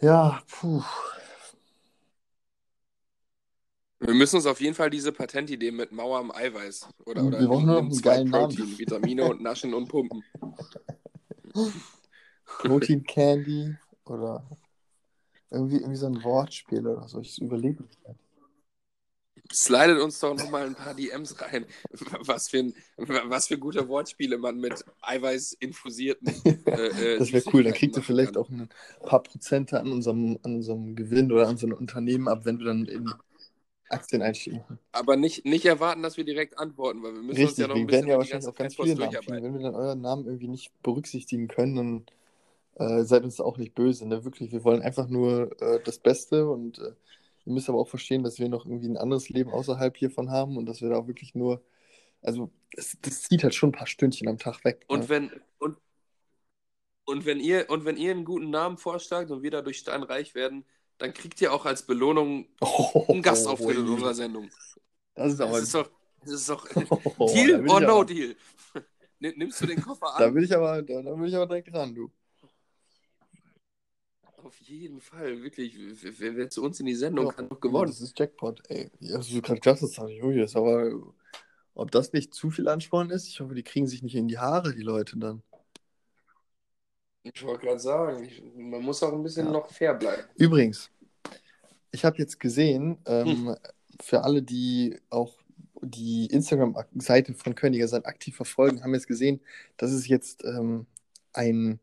Ja, 0.00 0.42
puh. 0.48 0.82
Wir 4.00 4.14
müssen 4.14 4.36
uns 4.36 4.46
auf 4.46 4.60
jeden 4.60 4.74
Fall 4.74 4.90
diese 4.90 5.10
Patentidee 5.12 5.72
mit 5.72 5.90
Mauer 5.90 6.18
am 6.20 6.30
Eiweiß 6.30 6.88
oder, 7.04 7.24
oder 7.24 7.40
Wir 7.40 7.48
brauchen 7.48 7.66
noch 7.66 7.78
einen 7.78 8.00
geilen 8.00 8.30
Namen. 8.30 8.54
Protein, 8.54 8.78
Vitamine 8.78 9.24
und 9.24 9.40
Naschen 9.42 9.74
und 9.74 9.88
Pumpen. 9.88 10.22
Protein 12.44 13.02
Candy 13.02 13.76
oder 14.04 14.44
irgendwie, 15.50 15.76
irgendwie 15.76 15.96
so 15.96 16.06
ein 16.06 16.22
Wortspiel 16.22 16.86
oder 16.86 17.08
so. 17.08 17.20
Ich 17.20 17.40
überlege. 17.40 17.82
Slidet 19.52 20.00
uns 20.00 20.18
doch 20.20 20.34
nochmal 20.34 20.66
ein 20.66 20.74
paar 20.74 20.94
DMs 20.94 21.40
rein, 21.40 21.66
was 22.20 22.48
für, 22.50 22.58
ein, 22.58 22.74
was 22.96 23.48
für 23.48 23.58
gute 23.58 23.88
Wortspiele 23.88 24.36
man 24.38 24.58
mit 24.58 24.84
Eiweiß 25.00 25.54
infusierten. 25.54 26.34
Äh, 26.66 27.14
äh, 27.14 27.18
Das 27.18 27.32
wäre 27.32 27.44
cool. 27.52 27.62
Dann 27.64 27.72
kriegt 27.72 27.96
ihr 27.96 28.02
vielleicht 28.02 28.34
kann. 28.34 28.42
auch 28.42 28.50
ein 28.50 28.68
paar 29.04 29.22
Prozente 29.22 29.80
an 29.80 29.90
unserem, 29.90 30.38
an 30.42 30.56
unserem 30.56 30.94
Gewinn 30.96 31.32
oder 31.32 31.48
an 31.48 31.56
so 31.56 31.66
einem 31.66 31.78
Unternehmen 31.78 32.28
ab, 32.28 32.44
wenn 32.44 32.58
wir 32.58 32.66
dann 32.66 32.84
in 32.86 33.14
Aktien 33.88 34.22
einsteigen. 34.22 34.64
Aber 34.92 35.16
nicht, 35.16 35.44
nicht 35.44 35.64
erwarten, 35.64 36.02
dass 36.02 36.16
wir 36.16 36.24
direkt 36.24 36.58
antworten, 36.58 37.02
weil 37.02 37.14
wir 37.14 37.22
müssen 37.22 37.46
uns 37.46 37.58
Richtig, 37.58 37.58
ja 37.58 37.68
noch 37.68 37.76
ein 37.76 37.82
wir 37.82 37.86
bisschen 37.86 38.06
werden 38.06 38.08
ja 38.08 38.18
wahrscheinlich 38.18 38.48
auch 38.48 38.54
ganz 38.54 38.74
viele 38.76 38.94
Namen 38.96 39.18
kriegen. 39.18 39.42
Wenn 39.42 39.54
wir 39.54 39.62
dann 39.62 39.74
euren 39.74 40.00
Namen 40.00 40.26
irgendwie 40.26 40.48
nicht 40.48 40.72
berücksichtigen 40.82 41.48
können, 41.48 41.76
dann 41.76 42.06
äh, 43.00 43.04
seid 43.04 43.24
uns 43.24 43.40
auch 43.40 43.58
nicht 43.58 43.74
böse. 43.74 44.06
Ne? 44.08 44.24
Wirklich, 44.24 44.52
wir 44.52 44.64
wollen 44.64 44.82
einfach 44.82 45.08
nur 45.08 45.60
äh, 45.62 45.80
das 45.84 45.98
Beste 45.98 46.48
und 46.48 46.78
äh, 46.78 46.92
ihr 47.48 47.54
müsst 47.54 47.68
aber 47.70 47.78
auch 47.80 47.88
verstehen, 47.88 48.24
dass 48.24 48.38
wir 48.40 48.48
noch 48.50 48.66
irgendwie 48.66 48.88
ein 48.88 48.98
anderes 48.98 49.30
Leben 49.30 49.50
außerhalb 49.52 49.96
hiervon 49.96 50.30
haben 50.30 50.58
und 50.58 50.66
dass 50.66 50.82
wir 50.82 50.90
da 50.90 51.08
wirklich 51.08 51.34
nur, 51.34 51.62
also 52.22 52.50
das, 52.72 52.98
das 53.02 53.22
zieht 53.24 53.44
halt 53.44 53.54
schon 53.54 53.70
ein 53.70 53.72
paar 53.72 53.86
Stündchen 53.88 54.28
am 54.28 54.38
Tag 54.38 54.64
weg. 54.64 54.86
Und 54.88 55.00
ne? 55.00 55.08
wenn, 55.08 55.30
und, 55.58 55.78
und 57.04 57.24
wenn 57.24 57.40
ihr, 57.40 57.70
und 57.70 57.84
wenn 57.84 57.96
ihr 57.96 58.10
einen 58.10 58.24
guten 58.24 58.50
Namen 58.50 58.76
vorschlagt 58.78 59.30
und 59.30 59.42
wir 59.42 59.50
dadurch 59.50 59.78
steinreich 59.78 60.34
werden, 60.34 60.64
dann 60.98 61.12
kriegt 61.14 61.40
ihr 61.40 61.52
auch 61.52 61.64
als 61.64 61.86
Belohnung 61.86 62.46
Oh, 62.60 63.06
einen 63.10 63.22
Gastauftritt 63.22 63.78
in 63.78 63.88
ui. 63.88 63.92
unserer 63.94 64.14
Sendung. 64.14 64.50
Das 65.14 65.32
ist 65.32 65.40
aber. 65.40 65.60
Das 65.60 65.62
ist 65.62 65.74
doch, 65.74 65.90
das 66.22 66.32
ist 66.32 66.48
doch 66.48 66.68
Oh, 67.18 67.46
da 67.50 67.56
Deal 67.56 67.62
or 67.66 67.80
no 67.80 68.04
aber, 68.04 68.04
Deal? 68.04 68.36
Nimm- 69.20 69.38
Nimmst 69.38 69.60
du 69.62 69.66
den 69.66 69.80
Koffer 69.80 70.14
Da 70.16 70.24
an? 70.26 70.34
will 70.34 70.44
ich 70.44 70.54
aber, 70.54 70.82
da, 70.82 71.02
da 71.02 71.18
will 71.18 71.28
ich 71.28 71.34
aber 71.36 71.46
direkt 71.46 71.72
ran, 71.72 71.94
du. 71.94 72.10
Auf 74.48 74.58
jeden 74.62 75.02
Fall, 75.02 75.42
wirklich. 75.42 75.76
Wer, 76.18 76.34
wer- 76.34 76.48
zu 76.48 76.62
uns 76.64 76.80
in 76.80 76.86
die 76.86 76.94
Sendung 76.94 77.26
Ja, 77.26 77.32
kann, 77.32 77.50
doch 77.50 77.60
gewonnen. 77.60 77.90
Das 77.90 78.00
ist 78.00 78.18
Jackpot, 78.18 78.62
ey. 78.70 78.90
Ja, 78.98 79.20
so 79.20 79.36
ui, 79.36 80.38
das 80.38 80.52
ist 80.52 80.56
aber. 80.56 80.90
Ob 81.74 81.90
das 81.90 82.14
nicht 82.14 82.32
zu 82.32 82.50
viel 82.50 82.66
Ansporn 82.66 83.10
ist? 83.10 83.28
Ich 83.28 83.40
hoffe, 83.40 83.54
die 83.54 83.62
kriegen 83.62 83.86
sich 83.86 84.02
nicht 84.02 84.14
in 84.14 84.26
die 84.26 84.38
Haare, 84.38 84.74
die 84.74 84.80
Leute 84.80 85.18
dann. 85.18 85.42
Ich 87.24 87.44
wollte 87.44 87.66
gerade 87.66 87.78
sagen, 87.78 88.24
ich, 88.24 88.42
man 88.56 88.82
muss 88.82 89.02
auch 89.02 89.12
ein 89.12 89.22
bisschen 89.22 89.44
Ja. 89.48 89.52
noch 89.52 89.70
fair 89.70 89.92
bleiben. 89.92 90.22
Übrigens, 90.36 90.90
ich 91.92 92.06
habe 92.06 92.16
jetzt 92.16 92.40
gesehen, 92.40 92.96
ähm, 93.04 93.48
Hm. 93.48 93.56
für 94.00 94.24
alle, 94.24 94.42
die 94.42 94.98
auch 95.10 95.36
die 95.82 96.24
Instagram-Seite 96.26 97.34
von 97.34 97.54
Königer 97.54 97.92
aktiv 98.06 98.34
verfolgen, 98.34 98.82
haben 98.82 98.94
jetzt 98.94 99.08
gesehen, 99.08 99.42
dass 99.76 99.92
es 99.92 100.08
jetzt 100.08 100.42
ähm, 100.44 100.86
ein, 101.34 101.80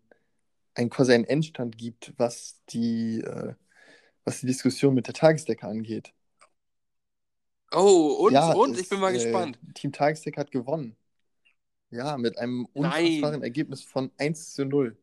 ein 0.76 0.90
quasi 0.90 1.14
einen 1.14 1.26
Endstand 1.26 1.78
gibt, 1.78 2.14
was 2.18 2.62
die, 2.70 3.22
äh, 3.22 3.56
was 4.26 4.42
die 4.42 4.48
Diskussion 4.48 4.96
mit 4.96 5.08
der 5.08 5.14
Tagesdecke 5.16 5.68
angeht. 5.68 6.14
Oh, 7.72 8.26
und, 8.26 8.34
Ja, 8.34 8.52
und? 8.54 8.76
es, 8.76 8.82
Ich 8.82 8.90
bin 8.90 9.00
mal 9.00 9.12
äh, 9.12 9.14
gespannt. 9.14 9.60
Team 9.74 9.92
Tagesdeck 9.92 10.38
hat 10.38 10.52
gewonnen. 10.52 10.96
Ja, 11.92 12.18
mit 12.18 12.38
einem 12.38 12.68
Nein. 12.76 12.94
unfassbaren 12.94 13.44
Ergebnis 13.44 13.84
von 13.84 14.12
1 14.18 14.54
zu 14.54 14.66
0. 14.66 14.98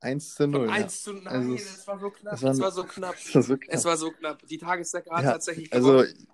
1 0.00 0.34
zu 0.34 0.46
0. 0.46 0.66
Von 0.66 0.74
ja. 0.74 0.74
1 0.74 1.02
zu 1.02 1.12
9, 1.14 1.32
Also 1.32 1.54
es- 1.54 1.76
es 1.78 1.86
war 1.88 1.98
so 1.98 2.10
knapp. 2.10 2.34
es 2.34 2.42
war- 2.42 2.50
es 2.52 2.60
war 2.60 2.72
so 2.72 2.84
knapp. 2.84 3.16
Das 3.24 3.34
war 3.34 3.42
so 3.42 3.56
knapp. 3.56 3.74
Es 3.74 3.84
war 3.84 3.96
so 3.96 4.10
knapp. 4.10 4.46
Die 4.46 4.58
Tagesdecke 4.58 5.10
hat 5.10 5.24
Ja, 5.24 5.32
tatsächlich 5.32 5.70
also, 5.70 5.88
gewonnen. 5.98 6.26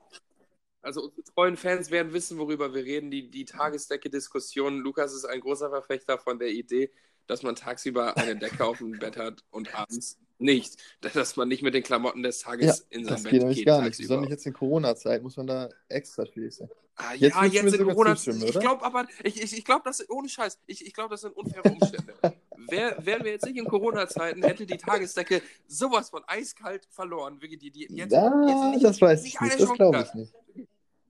Also 0.83 1.03
unsere 1.05 1.23
treuen 1.25 1.57
Fans 1.57 1.91
werden 1.91 2.13
wissen, 2.13 2.39
worüber 2.39 2.73
wir 2.75 2.85
reden. 2.85 3.11
Die, 3.11 3.31
die 3.31 3.45
Tagesdecke-Diskussion. 3.45 4.79
Lukas 4.79 5.13
ist 5.15 5.25
ein 5.25 5.41
großer 5.41 5.71
Verfechter 5.71 6.19
von 6.19 6.39
der 6.39 6.51
Idee, 6.51 6.91
dass 7.29 7.43
man 7.43 7.55
tagsüber 7.55 8.17
eine 8.17 8.37
Decke 8.37 8.65
auf 8.65 8.79
dem 8.79 8.99
Bett 8.99 9.17
hat 9.17 9.45
und 9.51 9.73
abends 9.75 10.19
nicht. 10.39 10.77
Dass 11.01 11.37
man 11.37 11.49
nicht 11.49 11.63
mit 11.63 11.75
den 11.75 11.83
Klamotten 11.83 12.23
des 12.23 12.41
Tages 12.41 12.67
ja, 12.67 12.75
in 12.91 13.05
sein 13.05 13.15
das 13.15 13.23
Bett 13.23 13.33
geht 13.33 13.43
nämlich 13.43 13.65
gar 13.65 13.83
nicht. 13.83 13.99
Besonders 13.99 14.31
jetzt 14.31 14.47
in 14.47 14.53
Corona-Zeit 14.53 15.23
muss 15.23 15.37
man 15.37 15.47
da 15.47 15.69
extra 15.89 16.25
viel 16.25 16.51
sein. 16.51 16.69
Ah, 16.97 17.15
Jetzt 17.15 17.37
ja, 17.37 17.45
jetzt 17.45 17.75
in 17.75 17.87
Corona. 17.87 18.15
Ich 18.15 18.59
glaube 18.59 18.85
aber, 18.85 19.07
ich, 19.23 19.41
ich, 19.41 19.57
ich 19.57 19.65
glaube, 19.65 19.83
das 19.85 20.09
ohne 20.11 20.29
Scheiß, 20.29 20.59
ich, 20.67 20.85
ich 20.85 20.93
glaube, 20.93 21.11
das 21.11 21.21
sind 21.21 21.37
unfaire 21.37 21.63
Umstände. 21.71 22.13
Wär, 22.71 22.97
wären 23.07 23.25
wir 23.25 23.31
jetzt 23.33 23.47
nicht 23.47 23.57
in 23.57 23.67
Corona-Zeiten, 23.67 24.43
hätte 24.43 24.67
die 24.67 24.77
Tagesdecke 24.77 25.41
sowas 25.69 26.11
von 26.11 26.25
eiskalt 26.27 26.87
verloren. 26.91 27.39
Die, 27.41 27.57
die, 27.57 27.87
jetzt, 27.89 28.13
ja, 28.13 28.47
jetzt 28.47 28.75
nicht, 28.75 28.85
das 28.85 29.01
weiß 29.01 29.23
nicht 29.23 29.35
ich 29.37 29.41
nicht. 29.41 29.61
Das 29.61 29.73
glaube 29.75 30.05
ich 30.05 30.15
nicht. 30.15 30.35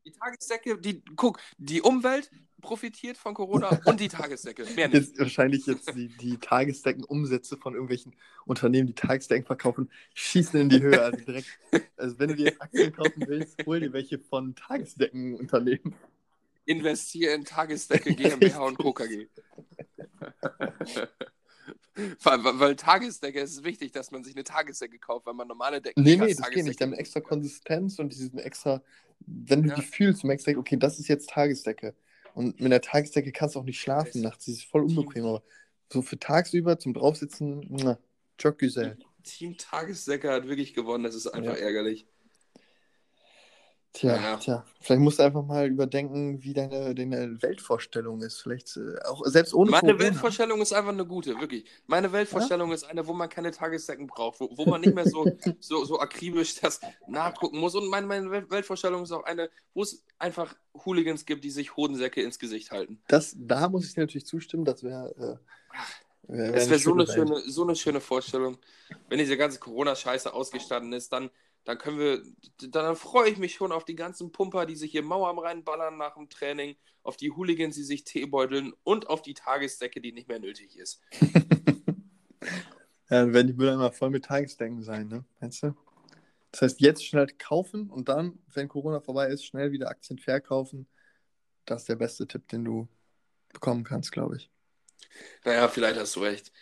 Die 0.04 0.12
Tagesdecke, 0.12 0.78
die, 0.78 1.02
guck, 1.16 1.40
die 1.56 1.80
Umwelt 1.80 2.30
profitiert 2.60 3.16
von 3.16 3.34
Corona 3.34 3.80
und 3.84 4.00
die 4.00 4.08
Tagesdecke. 4.08 4.64
Mehr 4.76 4.88
nicht. 4.88 5.08
Jetzt 5.08 5.18
wahrscheinlich 5.18 5.66
jetzt 5.66 5.94
die, 5.94 6.08
die 6.08 6.38
Tagesdecken-Umsätze 6.38 7.56
von 7.56 7.74
irgendwelchen 7.74 8.14
Unternehmen, 8.46 8.88
die 8.88 8.94
Tagesdecken 8.94 9.46
verkaufen, 9.46 9.90
schießen 10.14 10.60
in 10.60 10.68
die 10.68 10.80
Höhe. 10.80 11.00
Also 11.00 11.24
direkt, 11.24 11.46
also 11.96 12.18
wenn 12.18 12.28
du 12.30 12.36
dir 12.36 12.46
jetzt 12.46 12.62
Aktien 12.62 12.92
kaufen 12.92 13.24
willst, 13.26 13.56
hol 13.66 13.80
dir 13.80 13.92
welche 13.92 14.18
von 14.18 14.54
Tagesdeckenunternehmen. 14.54 15.94
Investiere 16.64 17.34
in 17.34 17.44
Tagesdecke 17.44 18.14
GmbH 18.14 18.60
und 18.60 18.76
Co. 18.76 18.92
KG. 18.92 19.28
weil, 22.22 22.44
weil, 22.60 22.76
Tagesdecke 22.76 23.40
es 23.40 23.52
ist 23.52 23.64
wichtig, 23.64 23.92
dass 23.92 24.10
man 24.10 24.24
sich 24.24 24.34
eine 24.34 24.44
Tagesdecke 24.44 24.98
kauft, 24.98 25.26
weil 25.26 25.34
man 25.34 25.48
normale 25.48 25.80
Decken 25.80 26.02
Nee, 26.02 26.16
nee, 26.16 26.34
das 26.34 26.50
geht 26.50 26.64
nicht. 26.64 26.78
Tagesdecke 26.78 26.96
extra. 26.96 27.20
Konsistenz 27.20 27.98
und 27.98 28.12
diesen 28.12 28.38
extra, 28.38 28.82
wenn 29.20 29.62
du 29.62 29.70
Ja. 29.70 29.76
die 29.76 29.82
fühlst, 29.82 30.22
du 30.22 30.26
merkst 30.26 30.46
direkt, 30.46 30.58
okay, 30.60 30.76
das 30.76 30.98
ist 30.98 31.08
jetzt 31.08 31.30
Tagesdecke. 31.30 31.94
Und 32.38 32.60
mit 32.60 32.70
der 32.70 32.80
Tagesdecke 32.80 33.32
kannst 33.32 33.56
du 33.56 33.58
auch 33.58 33.64
nicht 33.64 33.80
schlafen 33.80 34.22
nachts. 34.22 34.44
Die 34.44 34.52
ist 34.52 34.62
voll 34.62 34.84
unbequem. 34.84 35.24
Aber 35.24 35.42
so 35.92 36.02
für 36.02 36.20
tagsüber 36.20 36.78
zum 36.78 36.94
Draufsitzen, 36.94 37.66
na, 37.68 37.98
Güzel. 38.56 38.96
Team 39.24 39.56
Tagesdecke 39.58 40.30
hat 40.30 40.46
wirklich 40.46 40.72
gewonnen, 40.72 41.02
das 41.02 41.16
ist 41.16 41.26
einfach 41.26 41.56
Ja. 41.56 41.58
ärgerlich. 41.64 42.06
Tja, 43.98 44.14
Naja. 44.16 44.36
tja, 44.36 44.64
vielleicht 44.80 45.00
musst 45.02 45.18
du 45.18 45.24
einfach 45.24 45.44
mal 45.44 45.66
überdenken, 45.66 46.40
wie 46.44 46.52
deine, 46.52 46.94
deine 46.94 47.42
Weltvorstellung 47.42 48.22
ist. 48.22 48.40
Vielleicht 48.40 48.76
äh, 48.76 48.96
auch 49.08 49.26
selbst 49.26 49.52
ohne 49.52 49.72
Meine 49.72 49.88
Corona. 49.88 49.98
Weltvorstellung 50.04 50.60
ist 50.60 50.72
einfach 50.72 50.92
eine 50.92 51.04
gute, 51.04 51.40
wirklich. 51.40 51.64
Meine 51.88 52.12
Weltvorstellung 52.12 52.70
ist 52.70 52.84
eine, 52.84 53.04
wo 53.08 53.12
man 53.12 53.28
keine 53.28 53.50
Tagesdecken 53.50 54.06
braucht, 54.06 54.38
wo, 54.38 54.50
wo 54.56 54.66
man 54.66 54.82
nicht 54.82 54.94
mehr 54.94 55.04
so, 55.04 55.26
so, 55.58 55.84
so 55.84 55.98
akribisch 55.98 56.60
das 56.60 56.80
nachgucken 57.08 57.58
muss. 57.58 57.74
Und 57.74 57.88
meine, 57.88 58.06
meine 58.06 58.28
Wel- 58.28 58.48
Weltvorstellung 58.48 59.02
ist 59.02 59.10
auch 59.10 59.24
eine, 59.24 59.50
wo 59.74 59.82
es 59.82 60.04
einfach 60.20 60.54
Hooligans 60.84 61.26
gibt, 61.26 61.42
die 61.42 61.50
sich 61.50 61.76
Hodensäcke 61.76 62.22
ins 62.22 62.38
Gesicht 62.38 62.70
halten. 62.70 63.00
Das, 63.08 63.34
da 63.36 63.68
muss 63.68 63.84
ich 63.86 63.94
dir 63.94 64.02
natürlich 64.02 64.26
zustimmen, 64.26 64.64
das 64.64 64.84
wäre. 64.84 65.10
Äh, 65.16 66.32
wär, 66.36 66.38
wär 66.38 66.52
Das 66.52 66.70
wäre 66.70 66.78
so, 66.78 66.92
eine 66.92 67.08
Welt. 67.08 67.12
schöne, 67.16 67.40
so 67.50 67.62
eine 67.64 67.74
schöne 67.74 68.00
Vorstellung. 68.00 68.58
Wenn 69.08 69.18
diese 69.18 69.36
ganze 69.36 69.58
Corona-Scheiße 69.58 70.32
ausgestanden 70.32 70.92
ist, 70.92 71.12
dann, 71.12 71.30
dann 71.68 71.76
können 71.76 71.98
wir, 71.98 72.22
dann, 72.70 72.96
freue 72.96 73.28
ich 73.28 73.36
mich 73.36 73.52
schon 73.52 73.72
auf 73.72 73.84
die 73.84 73.94
ganzen 73.94 74.32
Pumper, 74.32 74.64
die 74.64 74.74
sich 74.74 74.90
hier 74.90 75.02
Mauer 75.02 75.28
am 75.28 75.38
reinballern 75.38 75.98
nach 75.98 76.14
dem 76.14 76.30
Training, 76.30 76.76
auf 77.02 77.18
die 77.18 77.30
Hooligans, 77.30 77.74
die 77.74 77.82
sich 77.82 78.04
Teebeuteln 78.04 78.72
und 78.84 79.08
auf 79.08 79.20
die 79.20 79.34
Tagesdecke, 79.34 80.00
die 80.00 80.12
nicht 80.12 80.28
mehr 80.28 80.38
nötig 80.38 80.78
ist. 80.78 81.02
Ja, 83.10 83.22
dann 83.22 83.32
werden 83.32 83.46
die 83.46 83.54
Mülleimer 83.54 83.90
voll 83.90 84.10
mit 84.10 84.26
Tagesdenken 84.26 84.82
sein, 84.82 85.08
ne? 85.08 85.24
Meinst 85.40 85.62
du? 85.62 85.74
Das 86.50 86.60
heißt, 86.60 86.80
jetzt 86.80 87.06
schnell 87.06 87.26
kaufen 87.38 87.88
und 87.88 88.10
dann, 88.10 88.38
wenn 88.52 88.68
Corona 88.68 89.00
vorbei 89.00 89.28
ist, 89.28 89.46
schnell 89.46 89.72
wieder 89.72 89.88
Aktien 89.88 90.18
verkaufen. 90.18 90.86
Das 91.64 91.80
ist 91.80 91.88
der 91.88 91.96
beste 91.96 92.26
Tipp, 92.26 92.46
den 92.48 92.66
du 92.66 92.86
bekommen 93.50 93.82
kannst, 93.82 94.12
glaube 94.12 94.36
ich. 94.36 94.50
Naja, 95.42 95.68
vielleicht 95.68 95.98
hast 95.98 96.16
du 96.16 96.20
recht. 96.20 96.52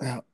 Ja. 0.00 0.24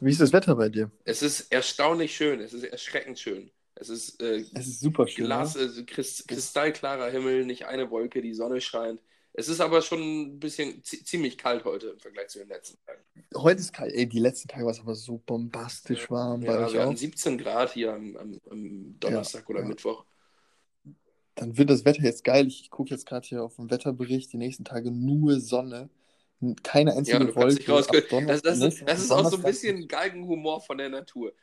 Wie 0.00 0.10
ist 0.10 0.20
das 0.20 0.32
Wetter 0.32 0.54
bei 0.56 0.68
dir? 0.68 0.90
Es 1.04 1.22
ist 1.22 1.52
erstaunlich 1.52 2.14
schön, 2.16 2.40
es 2.40 2.52
ist 2.52 2.64
erschreckend 2.64 3.18
schön. 3.18 3.50
Es 3.74 3.88
ist 3.88 4.20
äh, 4.22 4.44
Es 4.54 4.66
ist 4.66 4.80
super 4.80 5.06
schön. 5.06 5.24
Glas, 5.26 5.56
oder? 5.56 5.64
äh, 5.78 5.82
Christ, 5.84 6.26
kristallklarer 6.28 7.10
Himmel, 7.10 7.46
nicht 7.46 7.66
eine 7.66 7.90
Wolke, 7.90 8.20
die 8.20 8.34
Sonne 8.34 8.60
scheint. 8.60 9.00
Es 9.32 9.48
ist 9.48 9.60
aber 9.60 9.80
schon 9.80 10.00
ein 10.00 10.40
bisschen 10.40 10.82
zi- 10.82 11.04
ziemlich 11.04 11.38
kalt 11.38 11.64
heute 11.64 11.88
im 11.90 12.00
Vergleich 12.00 12.28
zu 12.28 12.40
den 12.40 12.48
letzten 12.48 12.78
Tagen. 12.84 13.00
Heute 13.36 13.60
ist 13.60 13.72
kalt. 13.72 13.94
Ey, 13.94 14.08
die 14.08 14.18
letzten 14.18 14.48
Tage 14.48 14.64
war 14.64 14.72
es 14.72 14.80
aber 14.80 14.94
so 14.96 15.18
bombastisch 15.24 16.10
warm 16.10 16.40
bei 16.40 16.46
Ja, 16.54 16.66
euch 16.66 16.72
wir 16.72 16.80
auch. 16.80 16.86
hatten 16.86 16.96
17 16.96 17.38
Grad 17.38 17.72
hier 17.72 17.94
am, 17.94 18.16
am, 18.16 18.40
am 18.50 18.98
Donnerstag 18.98 19.48
oder 19.48 19.60
ja. 19.60 19.66
Mittwoch. 19.68 20.04
Dann 21.36 21.56
wird 21.56 21.70
das 21.70 21.84
Wetter 21.84 22.02
jetzt 22.02 22.24
geil. 22.24 22.48
Ich 22.48 22.68
gucke 22.70 22.90
jetzt 22.90 23.06
gerade 23.06 23.26
hier 23.26 23.42
auf 23.44 23.56
den 23.56 23.70
Wetterbericht. 23.70 24.32
Die 24.32 24.36
nächsten 24.36 24.64
Tage 24.64 24.90
nur 24.90 25.40
Sonne. 25.40 25.88
Keine 26.62 26.92
Ja, 26.92 26.96
einzige 26.96 27.18
kannst 27.32 27.36
Wolke. 27.68 28.02
Das, 28.26 28.42
das, 28.42 28.58
ist, 28.60 28.82
das 28.88 29.00
ist 29.00 29.10
auch 29.10 29.28
so 29.28 29.36
ein 29.36 29.42
bisschen 29.42 29.86
Galgenhumor 29.88 30.60
von 30.62 30.78
der 30.78 30.88
Natur. 30.88 31.34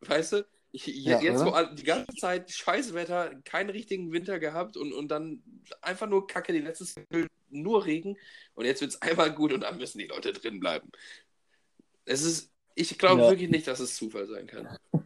Weißt 0.00 0.34
du? 0.34 0.46
Ich, 0.70 0.86
Ja, 0.86 1.20
jetzt, 1.20 1.40
oder? 1.42 1.70
wo 1.70 1.74
die 1.74 1.82
ganze 1.84 2.14
Zeit 2.16 2.50
Scheißwetter, 2.50 3.32
keinen 3.44 3.70
richtigen 3.70 4.12
Winter 4.12 4.38
gehabt 4.38 4.76
und, 4.76 4.92
und 4.92 5.08
dann 5.08 5.42
einfach 5.80 6.08
nur 6.08 6.26
Kacke, 6.26 6.52
die 6.52 6.60
letzte 6.60 6.84
Zeit 6.84 7.06
nur 7.50 7.84
Regen 7.84 8.16
und 8.54 8.64
jetzt 8.64 8.80
wird 8.80 8.90
es 8.92 9.02
einmal 9.02 9.32
gut 9.32 9.52
und 9.52 9.60
dann 9.62 9.76
müssen 9.76 9.98
die 9.98 10.06
Leute 10.06 10.32
drin 10.32 10.60
bleiben. 10.60 10.90
Es 12.04 12.22
ist, 12.22 12.50
ich 12.74 12.98
glaube 12.98 13.22
Ja. 13.22 13.30
wirklich 13.30 13.50
nicht, 13.50 13.66
dass 13.66 13.80
es 13.80 13.94
Zufall 13.96 14.26
sein 14.26 14.46
kann. 14.46 14.68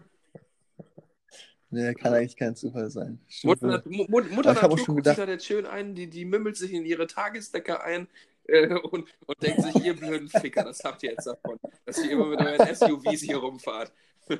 Nee, 1.71 1.93
kann 1.93 2.15
eigentlich 2.15 2.37
kein 2.37 2.57
Zufall 2.57 2.91
sein. 2.91 3.21
Stimmt, 3.29 3.61
Mutter, 3.61 3.77
ja. 3.77 3.83
Mu- 3.85 4.07
Mu- 4.09 4.35
Mutter 4.35 4.53
auch 4.53 4.63
Natur 4.63 4.87
guckt 4.87 5.05
sich 5.07 5.17
da 5.17 5.27
jetzt 5.27 5.45
schön 5.45 5.67
ein, 5.67 5.95
die, 5.95 6.09
die 6.09 6.25
mümmelt 6.25 6.57
sich 6.57 6.73
in 6.73 6.87
ihre 6.87 7.07
Tagesdecke 7.07 7.83
ein 7.83 8.09
und, 8.91 9.09
und 9.27 9.43
denkt 9.43 9.63
sich, 9.63 9.85
ihr 9.85 9.95
blöden 9.95 10.29
Ficker, 10.29 10.65
das 10.65 10.83
habt 10.85 11.03
ihr 11.03 11.11
jetzt 11.11 11.27
davon, 11.27 11.59
dass 11.85 12.03
ihr 12.03 12.13
immer 12.13 12.27
mit 12.27 12.41
euren 12.41 12.75
SUVs 12.75 13.21
hier 13.23 13.39
rumfahrt. 13.39 13.93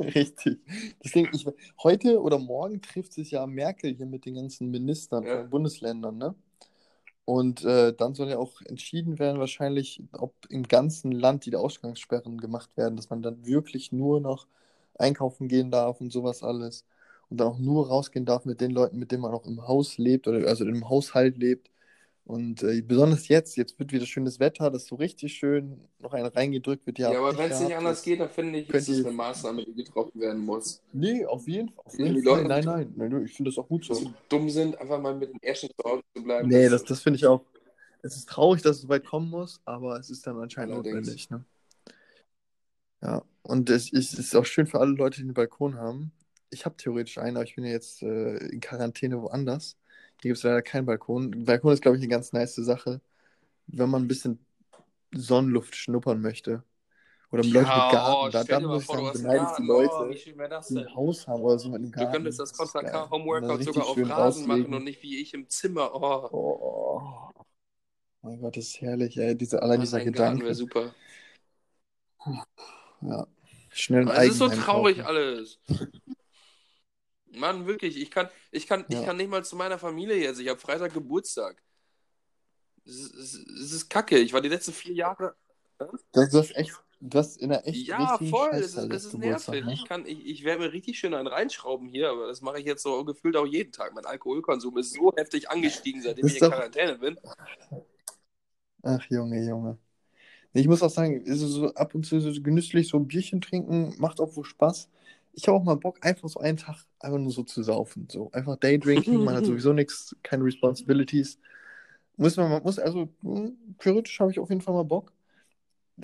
Richtig. 0.00 0.60
Deswegen, 1.04 1.30
ich, 1.34 1.46
heute 1.82 2.20
oder 2.20 2.38
morgen 2.38 2.80
trifft 2.82 3.12
sich 3.12 3.32
ja 3.32 3.46
Merkel 3.46 3.94
hier 3.94 4.06
mit 4.06 4.24
den 4.26 4.34
ganzen 4.34 4.70
Ministern 4.70 5.24
Ja. 5.24 5.38
von 5.38 5.50
Bundesländern, 5.50 6.18
ne? 6.18 6.34
Und 7.24 7.64
äh, 7.64 7.94
dann 7.94 8.14
soll 8.14 8.30
ja 8.30 8.38
auch 8.38 8.60
entschieden 8.62 9.18
werden, 9.18 9.38
wahrscheinlich, 9.40 10.02
ob 10.12 10.34
im 10.50 10.64
ganzen 10.64 11.12
Land 11.12 11.46
die 11.46 11.54
Ausgangssperren 11.56 12.38
gemacht 12.38 12.76
werden, 12.76 12.96
dass 12.96 13.10
man 13.10 13.22
dann 13.22 13.46
wirklich 13.46 13.92
nur 13.92 14.20
noch 14.20 14.46
einkaufen 14.94 15.48
gehen 15.48 15.70
darf 15.70 16.00
und 16.00 16.12
sowas 16.12 16.42
alles. 16.42 16.84
Und 17.32 17.38
dann 17.38 17.48
auch 17.48 17.58
nur 17.58 17.88
rausgehen 17.88 18.26
darf 18.26 18.44
mit 18.44 18.60
den 18.60 18.72
Leuten, 18.72 18.98
mit 18.98 19.10
denen 19.10 19.22
man 19.22 19.32
auch 19.32 19.46
im 19.46 19.66
Haus 19.66 19.96
lebt 19.96 20.28
oder 20.28 20.46
also 20.46 20.66
im 20.66 20.86
Haushalt 20.90 21.38
lebt. 21.38 21.70
Und 22.26 22.62
äh, 22.62 22.82
besonders 22.82 23.26
jetzt, 23.28 23.56
jetzt 23.56 23.78
wird 23.78 23.90
wieder 23.90 24.04
schönes 24.04 24.38
Wetter, 24.38 24.70
das 24.70 24.84
so 24.86 24.96
richtig 24.96 25.32
schön 25.32 25.80
noch 25.98 26.12
einen 26.12 26.26
reingedrückt 26.26 26.84
wird. 26.86 26.98
Ja, 26.98 27.10
Ja, 27.10 27.20
aber 27.20 27.38
wenn 27.38 27.50
es 27.50 27.60
nicht 27.60 27.74
anders 27.74 27.96
das- 27.96 28.04
geht, 28.04 28.20
dann 28.20 28.28
finde 28.28 28.58
ich, 28.58 28.68
ist 28.68 28.86
es 28.90 28.98
ihr- 28.98 29.06
eine 29.06 29.14
Maßnahme, 29.14 29.64
die 29.64 29.72
getroffen 29.72 30.20
werden 30.20 30.44
muss. 30.44 30.82
Nee, 30.92 31.24
auf 31.24 31.48
jeden 31.48 31.70
Fall. 31.70 31.84
Auf 31.86 31.98
jeden 31.98 32.22
Fall. 32.22 32.44
Nein, 32.44 32.64
nein, 32.66 32.92
nein, 32.98 33.10
nein, 33.12 33.24
ich 33.24 33.32
finde 33.32 33.50
das 33.50 33.56
auch 33.56 33.66
gut 33.66 33.86
so. 33.86 33.94
so 33.94 34.12
dumm 34.28 34.50
sind, 34.50 34.78
einfach 34.78 35.00
mal 35.00 35.14
mit 35.14 35.30
den 35.32 35.42
Ärschen 35.42 35.70
zu 35.70 35.90
Hause 35.90 36.02
zu 36.14 36.22
bleiben. 36.22 36.48
Nee, 36.50 36.68
das, 36.68 36.84
das 36.84 37.00
finde 37.00 37.16
ich 37.16 37.24
auch. 37.24 37.40
Es 38.02 38.14
ist 38.14 38.28
traurig, 38.28 38.60
dass 38.60 38.76
es 38.76 38.82
so 38.82 38.90
weit 38.90 39.06
kommen 39.06 39.30
muss, 39.30 39.62
aber 39.64 39.98
es 39.98 40.10
ist 40.10 40.26
dann 40.26 40.36
anscheinend 40.38 40.74
Allerdings. 40.74 40.96
notwendig. 40.96 41.30
Ne? 41.30 41.44
Ja, 43.00 43.22
und 43.42 43.70
es, 43.70 43.90
es 43.90 44.12
ist 44.12 44.36
auch 44.36 44.44
schön 44.44 44.66
für 44.66 44.80
alle 44.80 44.92
Leute, 44.92 45.16
die 45.16 45.22
einen 45.22 45.32
Balkon 45.34 45.76
haben. 45.76 46.12
Ich 46.52 46.64
habe 46.66 46.76
theoretisch 46.76 47.18
einen, 47.18 47.36
aber 47.36 47.44
ich 47.44 47.56
bin 47.56 47.64
ja 47.64 47.70
jetzt 47.72 48.02
äh, 48.02 48.36
in 48.48 48.60
Quarantäne 48.60 49.20
woanders. 49.22 49.78
Hier 50.22 50.30
gibt 50.30 50.38
es 50.38 50.44
leider 50.44 50.62
keinen 50.62 50.86
Balkon. 50.86 51.44
Balkon 51.46 51.72
ist, 51.72 51.82
glaube 51.82 51.96
ich, 51.96 52.02
eine 52.02 52.10
ganz 52.10 52.32
nice 52.32 52.54
Sache, 52.56 53.00
wenn 53.68 53.90
man 53.90 54.04
ein 54.04 54.08
bisschen 54.08 54.38
Sonnenluft 55.14 55.76
schnuppern 55.76 56.20
möchte. 56.22 56.64
Oder 57.32 57.44
Leute 57.44 57.58
mit 57.60 57.88
Garten. 57.90 58.26
oh, 58.26 58.28
da 58.30 58.42
stell 58.42 58.56
da 58.56 58.60
dir 58.60 58.66
mal 58.68 58.74
muss 58.74 58.82
ich 58.84 58.88
du 58.88 58.94
sagen, 58.94 59.06
hast 59.06 59.16
einen 59.16 59.24
beneide 59.24 59.44
ich 59.44 59.50
Garten. 59.50 59.62
die 59.62 59.68
Oh, 59.70 59.82
Leute, 59.82 60.48
das 60.50 60.68
die 60.68 60.76
ein 60.78 60.94
Haus 60.94 61.26
haben 61.28 61.42
oder 61.42 61.58
so 61.58 61.68
mit 61.70 61.78
einem 61.82 61.92
Du 61.92 61.96
Garten. 61.98 62.12
könntest 62.14 62.38
das 62.40 62.52
Contra. 62.52 62.82
K 62.84 62.92
dann 62.92 63.10
Homeworkout 63.10 63.62
sogar 63.64 63.86
auf 63.86 63.96
Rasen 63.98 64.46
machen 64.46 64.60
rauslegen. 64.60 64.74
und 64.74 64.84
nicht 64.84 65.02
wie 65.02 65.18
ich 65.20 65.34
im 65.34 65.48
Zimmer. 65.48 65.94
Oh, 65.94 66.30
Oh, 66.32 67.30
mein 68.22 68.40
Gott, 68.40 68.56
das 68.56 68.66
ist 68.66 68.80
herrlich, 68.80 69.16
ey. 69.18 69.36
Diese, 69.36 69.62
allein 69.62 69.80
dieser 69.80 69.98
ein 69.98 70.12
Garten 70.12 70.14
Gedanke. 70.14 70.44
wäre 70.44 70.54
super. 70.54 70.94
Ja. 73.00 73.26
Schnell 73.70 74.08
ein 74.08 74.08
es 74.08 74.28
ist 74.32 74.38
so 74.38 74.48
traurig 74.48 75.04
alles. 75.04 75.58
Mann, 77.34 77.66
wirklich, 77.66 77.96
ich 77.96 78.10
kann, 78.10 78.28
ich 78.50 78.66
kann, 78.66 78.84
ich 78.88 78.96
Ja. 78.96 79.04
kann 79.04 79.16
nicht 79.16 79.30
mal 79.30 79.44
zu 79.44 79.56
meiner 79.56 79.78
Familie 79.78 80.16
jetzt. 80.16 80.38
Ich 80.40 80.48
habe 80.48 80.60
Freitag 80.60 80.92
Geburtstag. 80.94 81.62
Es 82.84 82.94
ist, 82.96 83.14
es 83.14 83.34
ist- 83.34 83.72
ist 83.72 83.88
kacke. 83.90 84.18
Ich 84.18 84.32
war 84.32 84.40
die 84.40 84.48
letzten 84.48 84.72
vier 84.72 84.94
Jahre. 84.94 85.34
Das, 86.12 86.32
hast 86.34 86.54
echt, 86.56 86.72
du 87.00 87.18
hast 87.18 87.36
in 87.38 87.50
einer 87.52 87.66
echt 87.66 87.86
Ja, 87.88 88.18
voll. 88.18 88.50
Es 88.52 88.74
Scheißzeit 88.74 88.90
ist, 88.92 88.96
es 88.96 89.04
ist 89.06 89.18
nervig. 89.18 89.64
ne? 89.64 89.72
Ich, 89.72 89.84
kann, 89.84 90.06
ich, 90.06 90.24
ich 90.26 90.44
werde 90.44 90.62
mir 90.62 90.72
richtig 90.72 90.98
schön 90.98 91.14
einen 91.14 91.26
reinschrauben 91.26 91.88
hier, 91.88 92.10
aber 92.10 92.26
das 92.28 92.40
mache 92.40 92.60
ich 92.60 92.66
jetzt 92.66 92.82
so 92.82 93.04
gefühlt 93.04 93.36
auch 93.36 93.46
jeden 93.46 93.72
Tag. 93.72 93.94
Mein 93.94 94.04
Alkoholkonsum 94.06 94.78
ist 94.78 94.92
so 94.94 95.12
heftig 95.16 95.50
angestiegen, 95.50 96.02
seitdem 96.02 96.22
Das 96.22 96.32
ich 96.32 96.36
ist 96.36 96.42
in 96.44 96.50
Quarantäne 96.50 96.98
bin. 96.98 97.18
Ach, 98.82 99.04
Junge, 99.10 99.44
Junge. 99.46 99.78
Ich 100.54 100.68
muss 100.68 100.82
auch 100.82 100.90
sagen, 100.90 101.22
ist 101.22 101.40
so 101.40 101.72
ab 101.74 101.94
und 101.94 102.04
zu 102.04 102.20
so 102.20 102.42
genüsslich 102.42 102.88
so 102.88 102.98
ein 102.98 103.06
Bierchen 103.08 103.40
trinken, 103.40 103.94
macht 103.98 104.20
auch 104.20 104.36
wohl 104.36 104.44
Spaß. 104.44 104.88
Ich 105.32 105.48
habe 105.48 105.56
auch 105.56 105.64
mal 105.64 105.76
Bock, 105.76 105.98
einfach 106.04 106.28
so 106.28 106.40
einen 106.40 106.58
Tag 106.58 106.76
einfach 107.00 107.18
nur 107.18 107.30
so 107.30 107.42
zu 107.42 107.62
saufen. 107.62 108.06
So 108.10 108.30
einfach 108.32 108.56
Daydrinking, 108.56 109.24
man 109.24 109.34
hat 109.34 109.44
sowieso 109.46 109.72
nichts, 109.72 110.14
keine 110.22 110.44
Responsibilities. 110.44 111.38
Muss 112.16 112.36
man, 112.36 112.50
man 112.50 112.62
muss 112.62 112.78
also, 112.78 113.08
hm, 113.22 113.56
theoretisch 113.78 114.20
habe 114.20 114.30
ich 114.30 114.38
auf 114.38 114.50
jeden 114.50 114.60
Fall 114.60 114.74
mal 114.74 114.84
Bock. 114.84 115.12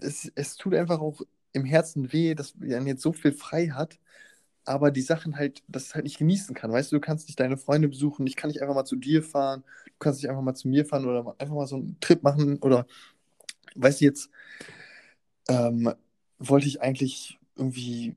Es, 0.01 0.31
es 0.35 0.57
tut 0.57 0.75
einfach 0.75 1.01
auch 1.01 1.21
im 1.53 1.65
Herzen 1.65 2.13
weh, 2.13 2.35
dass 2.35 2.55
man 2.57 2.87
jetzt 2.87 3.03
so 3.03 3.13
viel 3.13 3.33
frei 3.33 3.69
hat, 3.69 3.99
aber 4.65 4.91
die 4.91 5.03
Sachen 5.03 5.37
halt, 5.37 5.63
dass 5.67 5.87
es 5.87 5.95
halt 5.95 6.05
nicht 6.05 6.19
genießen 6.19 6.55
kann. 6.55 6.73
Weißt 6.73 6.93
du, 6.93 6.97
du 6.97 7.01
kannst 7.01 7.29
nicht 7.29 7.41
deine 7.41 7.57
Freunde 7.57 7.89
besuchen, 7.89 8.27
ich 8.27 8.37
kann 8.37 8.49
nicht 8.49 8.61
einfach 8.61 8.75
mal 8.75 8.85
zu 8.85 8.97
dir 8.97 9.23
fahren, 9.23 9.65
du 9.87 9.93
kannst 9.99 10.23
nicht 10.23 10.31
einfach 10.31 10.43
mal 10.43 10.55
zu 10.55 10.69
mir 10.69 10.85
fahren 10.85 11.07
oder 11.07 11.35
einfach 11.39 11.55
mal 11.55 11.67
so 11.67 11.77
einen 11.77 11.99
Trip 12.01 12.23
machen 12.23 12.59
oder, 12.59 12.87
weißt 13.77 14.01
du, 14.01 14.05
jetzt 14.05 14.31
ähm, 15.49 15.93
wollte 16.39 16.67
ich 16.67 16.81
eigentlich 16.83 17.39
irgendwie 17.57 18.15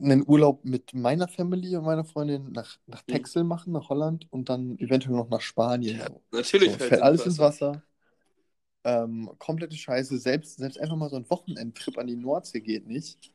einen 0.00 0.24
Urlaub 0.26 0.64
mit 0.64 0.94
meiner 0.94 1.28
Family 1.28 1.76
und 1.76 1.84
meiner 1.84 2.04
Freundin 2.04 2.52
nach, 2.52 2.78
nach 2.86 3.02
Mhm. 3.08 3.12
Texel 3.12 3.44
machen, 3.44 3.72
nach 3.72 3.88
Holland 3.88 4.26
und 4.30 4.48
dann 4.48 4.78
eventuell 4.78 5.16
noch 5.16 5.28
nach 5.30 5.40
Spanien. 5.40 5.98
Ja. 5.98 6.06
Natürlich 6.30 6.70
So, 6.70 6.78
fällt 6.78 6.90
fällt 6.90 7.02
alles 7.02 7.26
ins 7.26 7.38
ins 7.38 7.38
Wasser. 7.38 7.82
Ähm, 8.84 9.30
komplette 9.38 9.76
Scheiße. 9.76 10.18
Selbst, 10.18 10.56
selbst 10.58 10.78
einfach 10.80 10.96
mal 10.96 11.10
so 11.10 11.16
ein 11.16 11.28
Wochenendtrip 11.30 11.98
an 11.98 12.06
die 12.06 12.16
Nordsee 12.16 12.60
geht 12.60 12.86
nicht. 12.86 13.32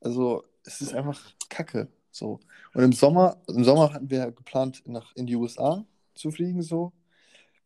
Also, 0.00 0.44
es 0.64 0.80
ist 0.82 0.94
einfach 0.94 1.20
Kacke. 1.50 1.88
So. 2.10 2.40
Und 2.74 2.84
im 2.84 2.92
Sommer, 2.92 3.42
im 3.48 3.64
Sommer 3.64 3.92
hatten 3.94 4.10
wir 4.10 4.32
geplant, 4.32 4.82
nach, 4.86 5.14
in 5.16 5.26
die 5.26 5.36
USA 5.36 5.84
zu 6.14 6.30
fliegen, 6.32 6.62
so. 6.62 6.92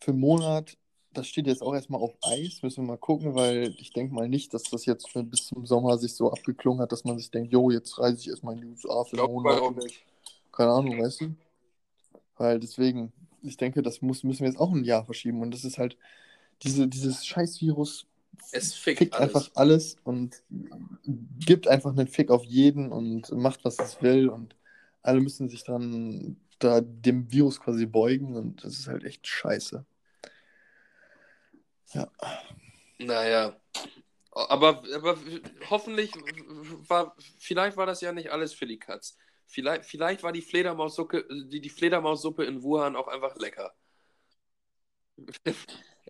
Für 0.01 0.13
einen 0.13 0.21
Monat. 0.21 0.79
Das 1.17 1.27
steht 1.29 1.47
jetzt 1.47 1.63
auch 1.63 1.75
erstmal 1.75 2.01
auf 2.01 2.15
Eis. 2.23 2.63
Müssen 2.63 2.85
wir 2.85 2.93
mal 2.93 2.99
gucken, 2.99 3.35
weil 3.35 3.75
ich 3.79 3.93
denke 3.93 4.15
mal 4.15 4.29
nicht, 4.29 4.53
dass 4.55 4.65
das 4.65 4.85
jetzt 4.87 5.09
bis 5.15 5.47
zum 5.47 5.67
Sommer 5.67 5.99
sich 5.99 6.15
so 6.15 6.31
abgeklungen 6.31 6.81
hat, 6.83 6.93
dass 6.93 7.05
man 7.05 7.19
sich 7.19 7.31
denkt, 7.31 7.53
jo, 7.53 7.71
jetzt 7.71 7.99
reise 7.99 8.19
ich 8.21 8.29
erstmal 8.29 8.55
in 8.55 8.61
die 8.61 8.67
USA 8.67 9.05
für 9.05 9.17
einen 9.19 9.33
Monat. 9.33 9.63
Keine 10.53 10.71
Ahnung, 10.71 10.99
weißt 11.03 11.23
du? 11.23 11.35
Weil 12.37 12.61
deswegen, 12.61 13.13
ich 13.43 13.57
denke, 13.57 13.83
das 13.83 14.03
muss, 14.03 14.23
müssen 14.25 14.41
wir 14.41 14.49
jetzt 14.49 14.61
auch 14.61 14.73
ein 14.73 14.85
Jahr 14.85 15.05
verschieben. 15.05 15.41
Und 15.43 15.53
das 15.53 15.65
ist 15.65 15.79
halt, 15.79 15.97
diese, 16.63 16.89
dieses 16.89 17.27
Scheißvirus 17.27 18.07
Es 18.53 18.75
fickt, 18.75 18.99
fickt 18.99 19.15
alles. 19.15 19.35
einfach 19.35 19.51
alles 19.55 19.97
und 20.05 20.43
gibt 21.47 21.69
einfach 21.69 21.91
einen 21.93 22.09
Fick 22.09 22.31
auf 22.31 22.45
jeden 22.45 22.93
und 22.93 23.31
macht, 23.33 23.65
was 23.65 23.79
es 23.79 24.03
will 24.03 24.29
und 24.29 24.57
alle 25.03 25.21
müssen 25.21 25.49
sich 25.49 25.65
dann 25.65 26.37
da 26.59 26.81
dem 26.81 27.31
Virus 27.33 27.61
quasi 27.61 27.87
beugen 27.87 28.35
und 28.37 28.65
das 28.65 28.79
ist 28.79 28.89
halt 28.89 29.05
echt 29.05 29.27
scheiße. 29.27 29.85
Ja. 31.93 32.11
Naja. 32.99 33.61
Aber, 34.33 34.83
aber 34.95 35.17
hoffentlich 35.71 36.13
war, 36.89 37.17
vielleicht 37.39 37.77
war 37.77 37.87
das 37.87 38.01
ja 38.03 38.13
nicht 38.13 38.31
alles 38.31 38.53
für 38.53 38.67
die 38.67 38.79
Katz. 38.79 39.17
Vielleicht, 39.47 39.87
vielleicht 39.87 40.23
war 40.23 40.33
die 40.33 40.43
Fledermaussuppe, 40.43 41.27
die, 41.51 41.61
die 41.61 41.71
Fledermaussuppe 41.71 42.45
in 42.45 42.63
Wuhan 42.63 42.97
auch 42.97 43.09
einfach 43.09 43.37
lecker. 43.37 43.73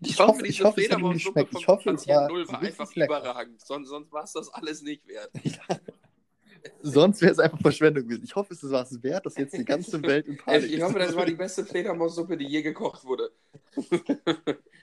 Ich 0.01 0.19
hoffe, 0.19 0.47
ich 0.47 0.63
hoffe, 0.63 0.83
es 0.83 0.91
hat 0.91 0.99
ihm 0.99 1.13
geschmeckt. 1.13 1.55
Ich 1.57 1.69
hoffe, 1.69 1.91
es 1.91 2.09
war, 2.09 2.29
Null 2.29 2.49
war 2.49 2.61
einfach 2.61 2.93
lecker. 2.95 3.19
überragend. 3.19 3.61
Sonst, 3.65 3.89
sonst 3.89 4.11
war 4.11 4.25
es 4.25 4.33
das 4.33 4.49
alles 4.49 4.83
nicht 4.83 5.07
wert. 5.07 5.31
Sonst 6.83 7.23
wäre 7.23 7.31
es 7.31 7.39
einfach 7.39 7.61
Verschwendung 7.61 8.05
gewesen. 8.05 8.25
Ich 8.25 8.35
hoffe, 8.35 8.53
es 8.53 8.71
war 8.71 8.83
es 8.83 9.01
wert, 9.03 9.25
dass 9.25 9.37
jetzt 9.37 9.57
die 9.57 9.65
ganze 9.65 10.03
Welt 10.03 10.27
in 10.27 10.37
Panik 10.37 10.65
Ich, 10.65 10.75
ich 10.75 10.83
hoffe, 10.83 10.99
das 10.99 11.15
war 11.15 11.25
die 11.25 11.37
beste 11.37 11.65
Fledermaussuppe, 11.65 12.37
die 12.37 12.47
je 12.47 12.63
gekocht 12.63 13.05
wurde. 13.05 13.31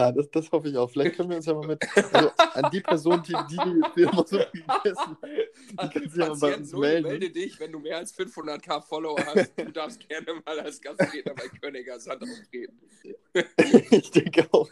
Ja, 0.00 0.12
das, 0.12 0.30
das 0.30 0.50
hoffe 0.50 0.68
ich 0.68 0.76
auch. 0.78 0.90
Vielleicht 0.90 1.16
können 1.16 1.28
wir 1.28 1.36
uns 1.36 1.44
ja 1.44 1.52
mal 1.52 1.66
mit 1.66 1.84
also 1.94 2.30
an 2.54 2.70
die 2.72 2.80
Person, 2.80 3.22
die 3.22 3.34
die, 3.50 3.56
die 3.56 3.90
Fledermaussuppe 3.92 4.50
gegessen 4.52 5.16
hat, 5.20 5.20
die 5.72 5.76
kann 5.76 6.08
sich 6.08 6.18
ja 6.18 6.28
mal 6.28 6.38
bei 6.38 6.56
uns 6.56 6.72
melden. 6.72 7.08
melde 7.08 7.30
dich, 7.30 7.60
wenn 7.60 7.72
du 7.72 7.80
mehr 7.80 7.98
als 7.98 8.16
500k 8.16 8.80
Follower 8.80 9.18
hast. 9.26 9.52
Du 9.58 9.70
darfst 9.70 10.08
gerne 10.08 10.40
mal 10.46 10.58
als 10.60 10.80
Gastredner 10.80 11.34
bei 11.34 11.48
Königer 11.48 12.00
Sand 12.00 12.22
auftreten. 12.22 12.80
Ich 13.90 14.10
denke 14.10 14.46
auch. 14.52 14.68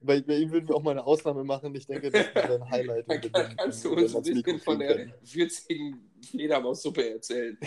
Bei, 0.00 0.20
bei 0.20 0.36
ihm 0.36 0.50
würden 0.52 0.68
wir 0.68 0.76
auch 0.76 0.82
mal 0.82 0.92
eine 0.92 1.04
Ausnahme 1.04 1.42
machen. 1.42 1.74
Ich 1.74 1.86
denke, 1.86 2.10
das 2.10 2.34
wäre 2.34 2.54
ein 2.54 2.70
Highlight. 2.70 3.10
Dann 3.10 3.20
kann, 3.20 3.56
kannst 3.56 3.84
du 3.84 3.94
uns 3.94 4.14
ein 4.14 4.22
bisschen 4.22 4.60
von 4.60 4.78
der 4.78 4.96
können. 4.96 5.14
würzigen 5.22 6.10
Fledermaussuppe 6.22 7.10
erzählen. 7.10 7.58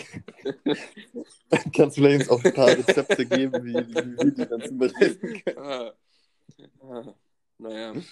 Kannst 1.76 1.96
du 1.96 2.02
vielleicht 2.02 2.20
uns 2.22 2.30
auch 2.30 2.42
ein 2.42 2.54
paar 2.54 2.68
Rezepte 2.68 3.26
geben, 3.26 3.64
wie, 3.64 3.74
wie 3.74 4.16
wir 4.16 4.30
die 4.30 4.48
dann 4.48 4.62
zubereiten 4.62 5.42
können. 5.44 5.58
Ah. 5.58 5.92
Naja. 7.60 7.94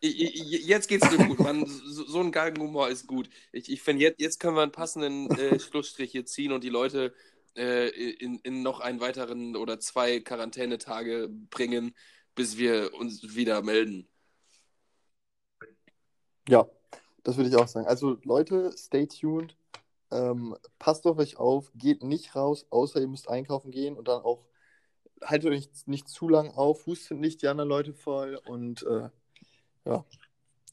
Ich, 0.00 0.18
ich, 0.20 0.52
ich, 0.52 0.66
jetzt 0.66 0.88
geht's 0.88 1.10
mir 1.10 1.26
gut, 1.26 1.40
Mann. 1.40 1.66
So, 1.66 2.04
so 2.04 2.20
ein 2.20 2.30
Galgenhumor 2.30 2.88
ist 2.88 3.08
gut. 3.08 3.28
Ich, 3.50 3.68
ich 3.70 3.82
finde, 3.82 4.02
jetzt, 4.02 4.20
jetzt 4.20 4.38
können 4.38 4.54
wir 4.54 4.62
einen 4.62 4.70
passenden 4.70 5.28
äh, 5.32 5.58
Schlussstrich 5.58 6.12
hier 6.12 6.24
ziehen 6.24 6.52
und 6.52 6.62
die 6.62 6.68
Leute 6.68 7.12
äh, 7.56 7.88
in, 7.88 8.38
in 8.38 8.62
noch 8.62 8.78
einen 8.78 9.00
weiteren 9.00 9.56
oder 9.56 9.80
zwei 9.80 10.20
Quarantänetage 10.20 11.28
bringen, 11.50 11.96
bis 12.36 12.56
wir 12.56 12.94
uns 12.94 13.34
wieder 13.34 13.60
melden. 13.62 14.08
Ja, 16.48 16.68
das 17.24 17.36
würde 17.36 17.50
ich 17.50 17.56
auch 17.56 17.68
sagen. 17.68 17.88
Also 17.88 18.18
Leute, 18.22 18.72
stay 18.78 19.08
tuned. 19.08 19.56
Ähm, 20.12 20.56
passt 20.78 21.06
auf 21.06 21.18
euch 21.18 21.36
auf, 21.36 21.72
geht 21.74 22.04
nicht 22.04 22.36
raus, 22.36 22.66
außer 22.70 23.00
ihr 23.00 23.08
müsst 23.08 23.28
einkaufen 23.28 23.72
gehen 23.72 23.96
und 23.96 24.06
dann 24.06 24.22
auch 24.22 24.44
haltet 25.22 25.50
euch 25.50 25.68
nicht 25.86 26.08
zu 26.08 26.28
lang 26.28 26.50
auf, 26.50 26.86
hustet 26.86 27.18
nicht 27.18 27.42
die 27.42 27.48
anderen 27.48 27.68
Leute 27.68 27.92
voll 27.94 28.40
und 28.46 28.82
äh, 28.82 29.08
ja. 29.84 30.04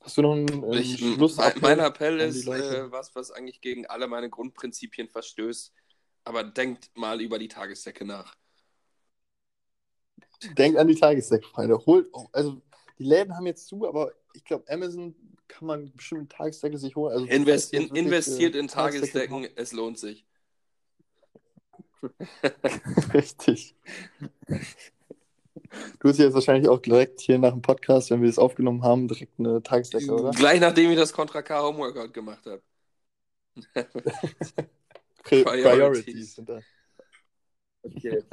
Hast 0.02 0.18
du 0.18 0.22
noch 0.22 0.34
einen, 0.34 0.64
einen 0.64 0.74
Ich, 0.74 1.00
Schluss? 1.00 1.38
mein, 1.38 1.54
mein 1.62 1.80
Appell 1.80 2.20
ist 2.20 2.48
äh, 2.48 2.92
was, 2.92 3.16
was 3.16 3.32
eigentlich 3.32 3.62
gegen 3.62 3.88
alle 3.88 4.08
meine 4.08 4.30
Grundprinzipien 4.30 5.10
verstößt. 5.10 5.74
Aber 6.26 6.44
denkt 6.44 6.92
mal 6.96 7.22
über 7.22 7.40
die 7.40 7.48
Tagessäcke 7.48 8.06
nach. 8.06 8.36
Denkt 10.58 10.78
an 10.78 10.88
die 10.88 10.96
Tagessäcke, 10.96 11.48
Freunde. 11.48 11.84
Holt, 11.86 12.08
also 12.32 12.62
die 13.00 13.04
Läden 13.04 13.36
haben 13.36 13.48
jetzt 13.48 13.68
zu, 13.68 13.88
aber 13.88 14.12
ich 14.34 14.44
glaube, 14.44 14.66
Amazon 14.68 15.16
kann 15.48 15.68
man 15.68 15.92
bestimmt 15.96 16.32
Tagessäcke 16.32 16.78
sich 16.78 16.96
holen. 16.96 17.14
Also, 17.14 17.26
Invest, 17.26 17.74
in, 17.74 17.84
wirklich, 17.84 18.04
investiert 18.04 18.56
äh, 18.56 18.60
in 18.60 18.68
Tagessäcke 18.68 19.28
Tagesdecken, 19.28 19.58
es 19.58 19.72
lohnt 19.72 19.98
sich. 19.98 20.26
Richtig. 23.14 23.76
Du 26.00 26.10
hast 26.10 26.20
jetzt 26.20 26.34
wahrscheinlich 26.34 26.70
auch 26.70 26.80
direkt 26.80 27.20
hier 27.22 27.38
nach 27.40 27.52
dem 27.52 27.62
Podcast, 27.62 28.12
wenn 28.12 28.22
wir 28.22 28.28
das 28.28 28.40
aufgenommen 28.40 28.84
haben, 28.84 29.08
direkt 29.08 29.40
eine 29.40 29.62
Tagesdecke, 29.62 30.14
oder? 30.14 30.32
Gleich 30.32 30.60
nachdem 30.60 30.92
ich 30.92 30.98
das 30.98 31.12
Contra 31.12 31.42
K 31.42 31.62
Homeworkout 31.62 32.14
gemacht 32.14 32.46
habe. 32.46 32.62
Pri 35.24 35.44
Priorities. 35.44 35.64
Priorities 35.64 36.36
sind 36.36 36.50
da. 36.50 36.60
Okay. 37.84 38.24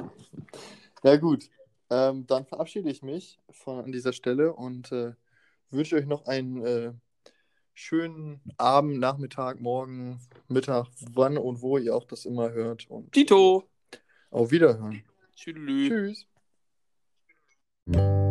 Ja, 1.03 1.17
gut. 1.17 1.49
Ähm, 1.89 2.25
dann 2.27 2.45
verabschiede 2.45 2.89
ich 2.89 3.01
mich 3.01 3.39
von 3.49 3.83
an 3.83 3.91
dieser 3.91 4.13
Stelle 4.13 4.53
und 4.53 4.91
äh, 4.91 5.13
wünsche 5.69 5.95
euch 5.95 6.05
noch 6.05 6.25
einen 6.25 6.65
äh, 6.65 6.93
schönen 7.73 8.41
Abend, 8.57 8.99
Nachmittag, 8.99 9.59
Morgen, 9.59 10.19
Mittag, 10.47 10.87
wann 11.13 11.37
und 11.37 11.61
wo 11.61 11.77
ihr 11.77 11.95
auch 11.95 12.05
das 12.05 12.25
immer 12.25 12.51
hört. 12.51 12.89
Und 12.89 13.11
Tito! 13.11 13.69
Auf 14.29 14.51
Wiederhören. 14.51 15.03
Tschüss. 15.35 16.25
Tschüss. 17.85 18.22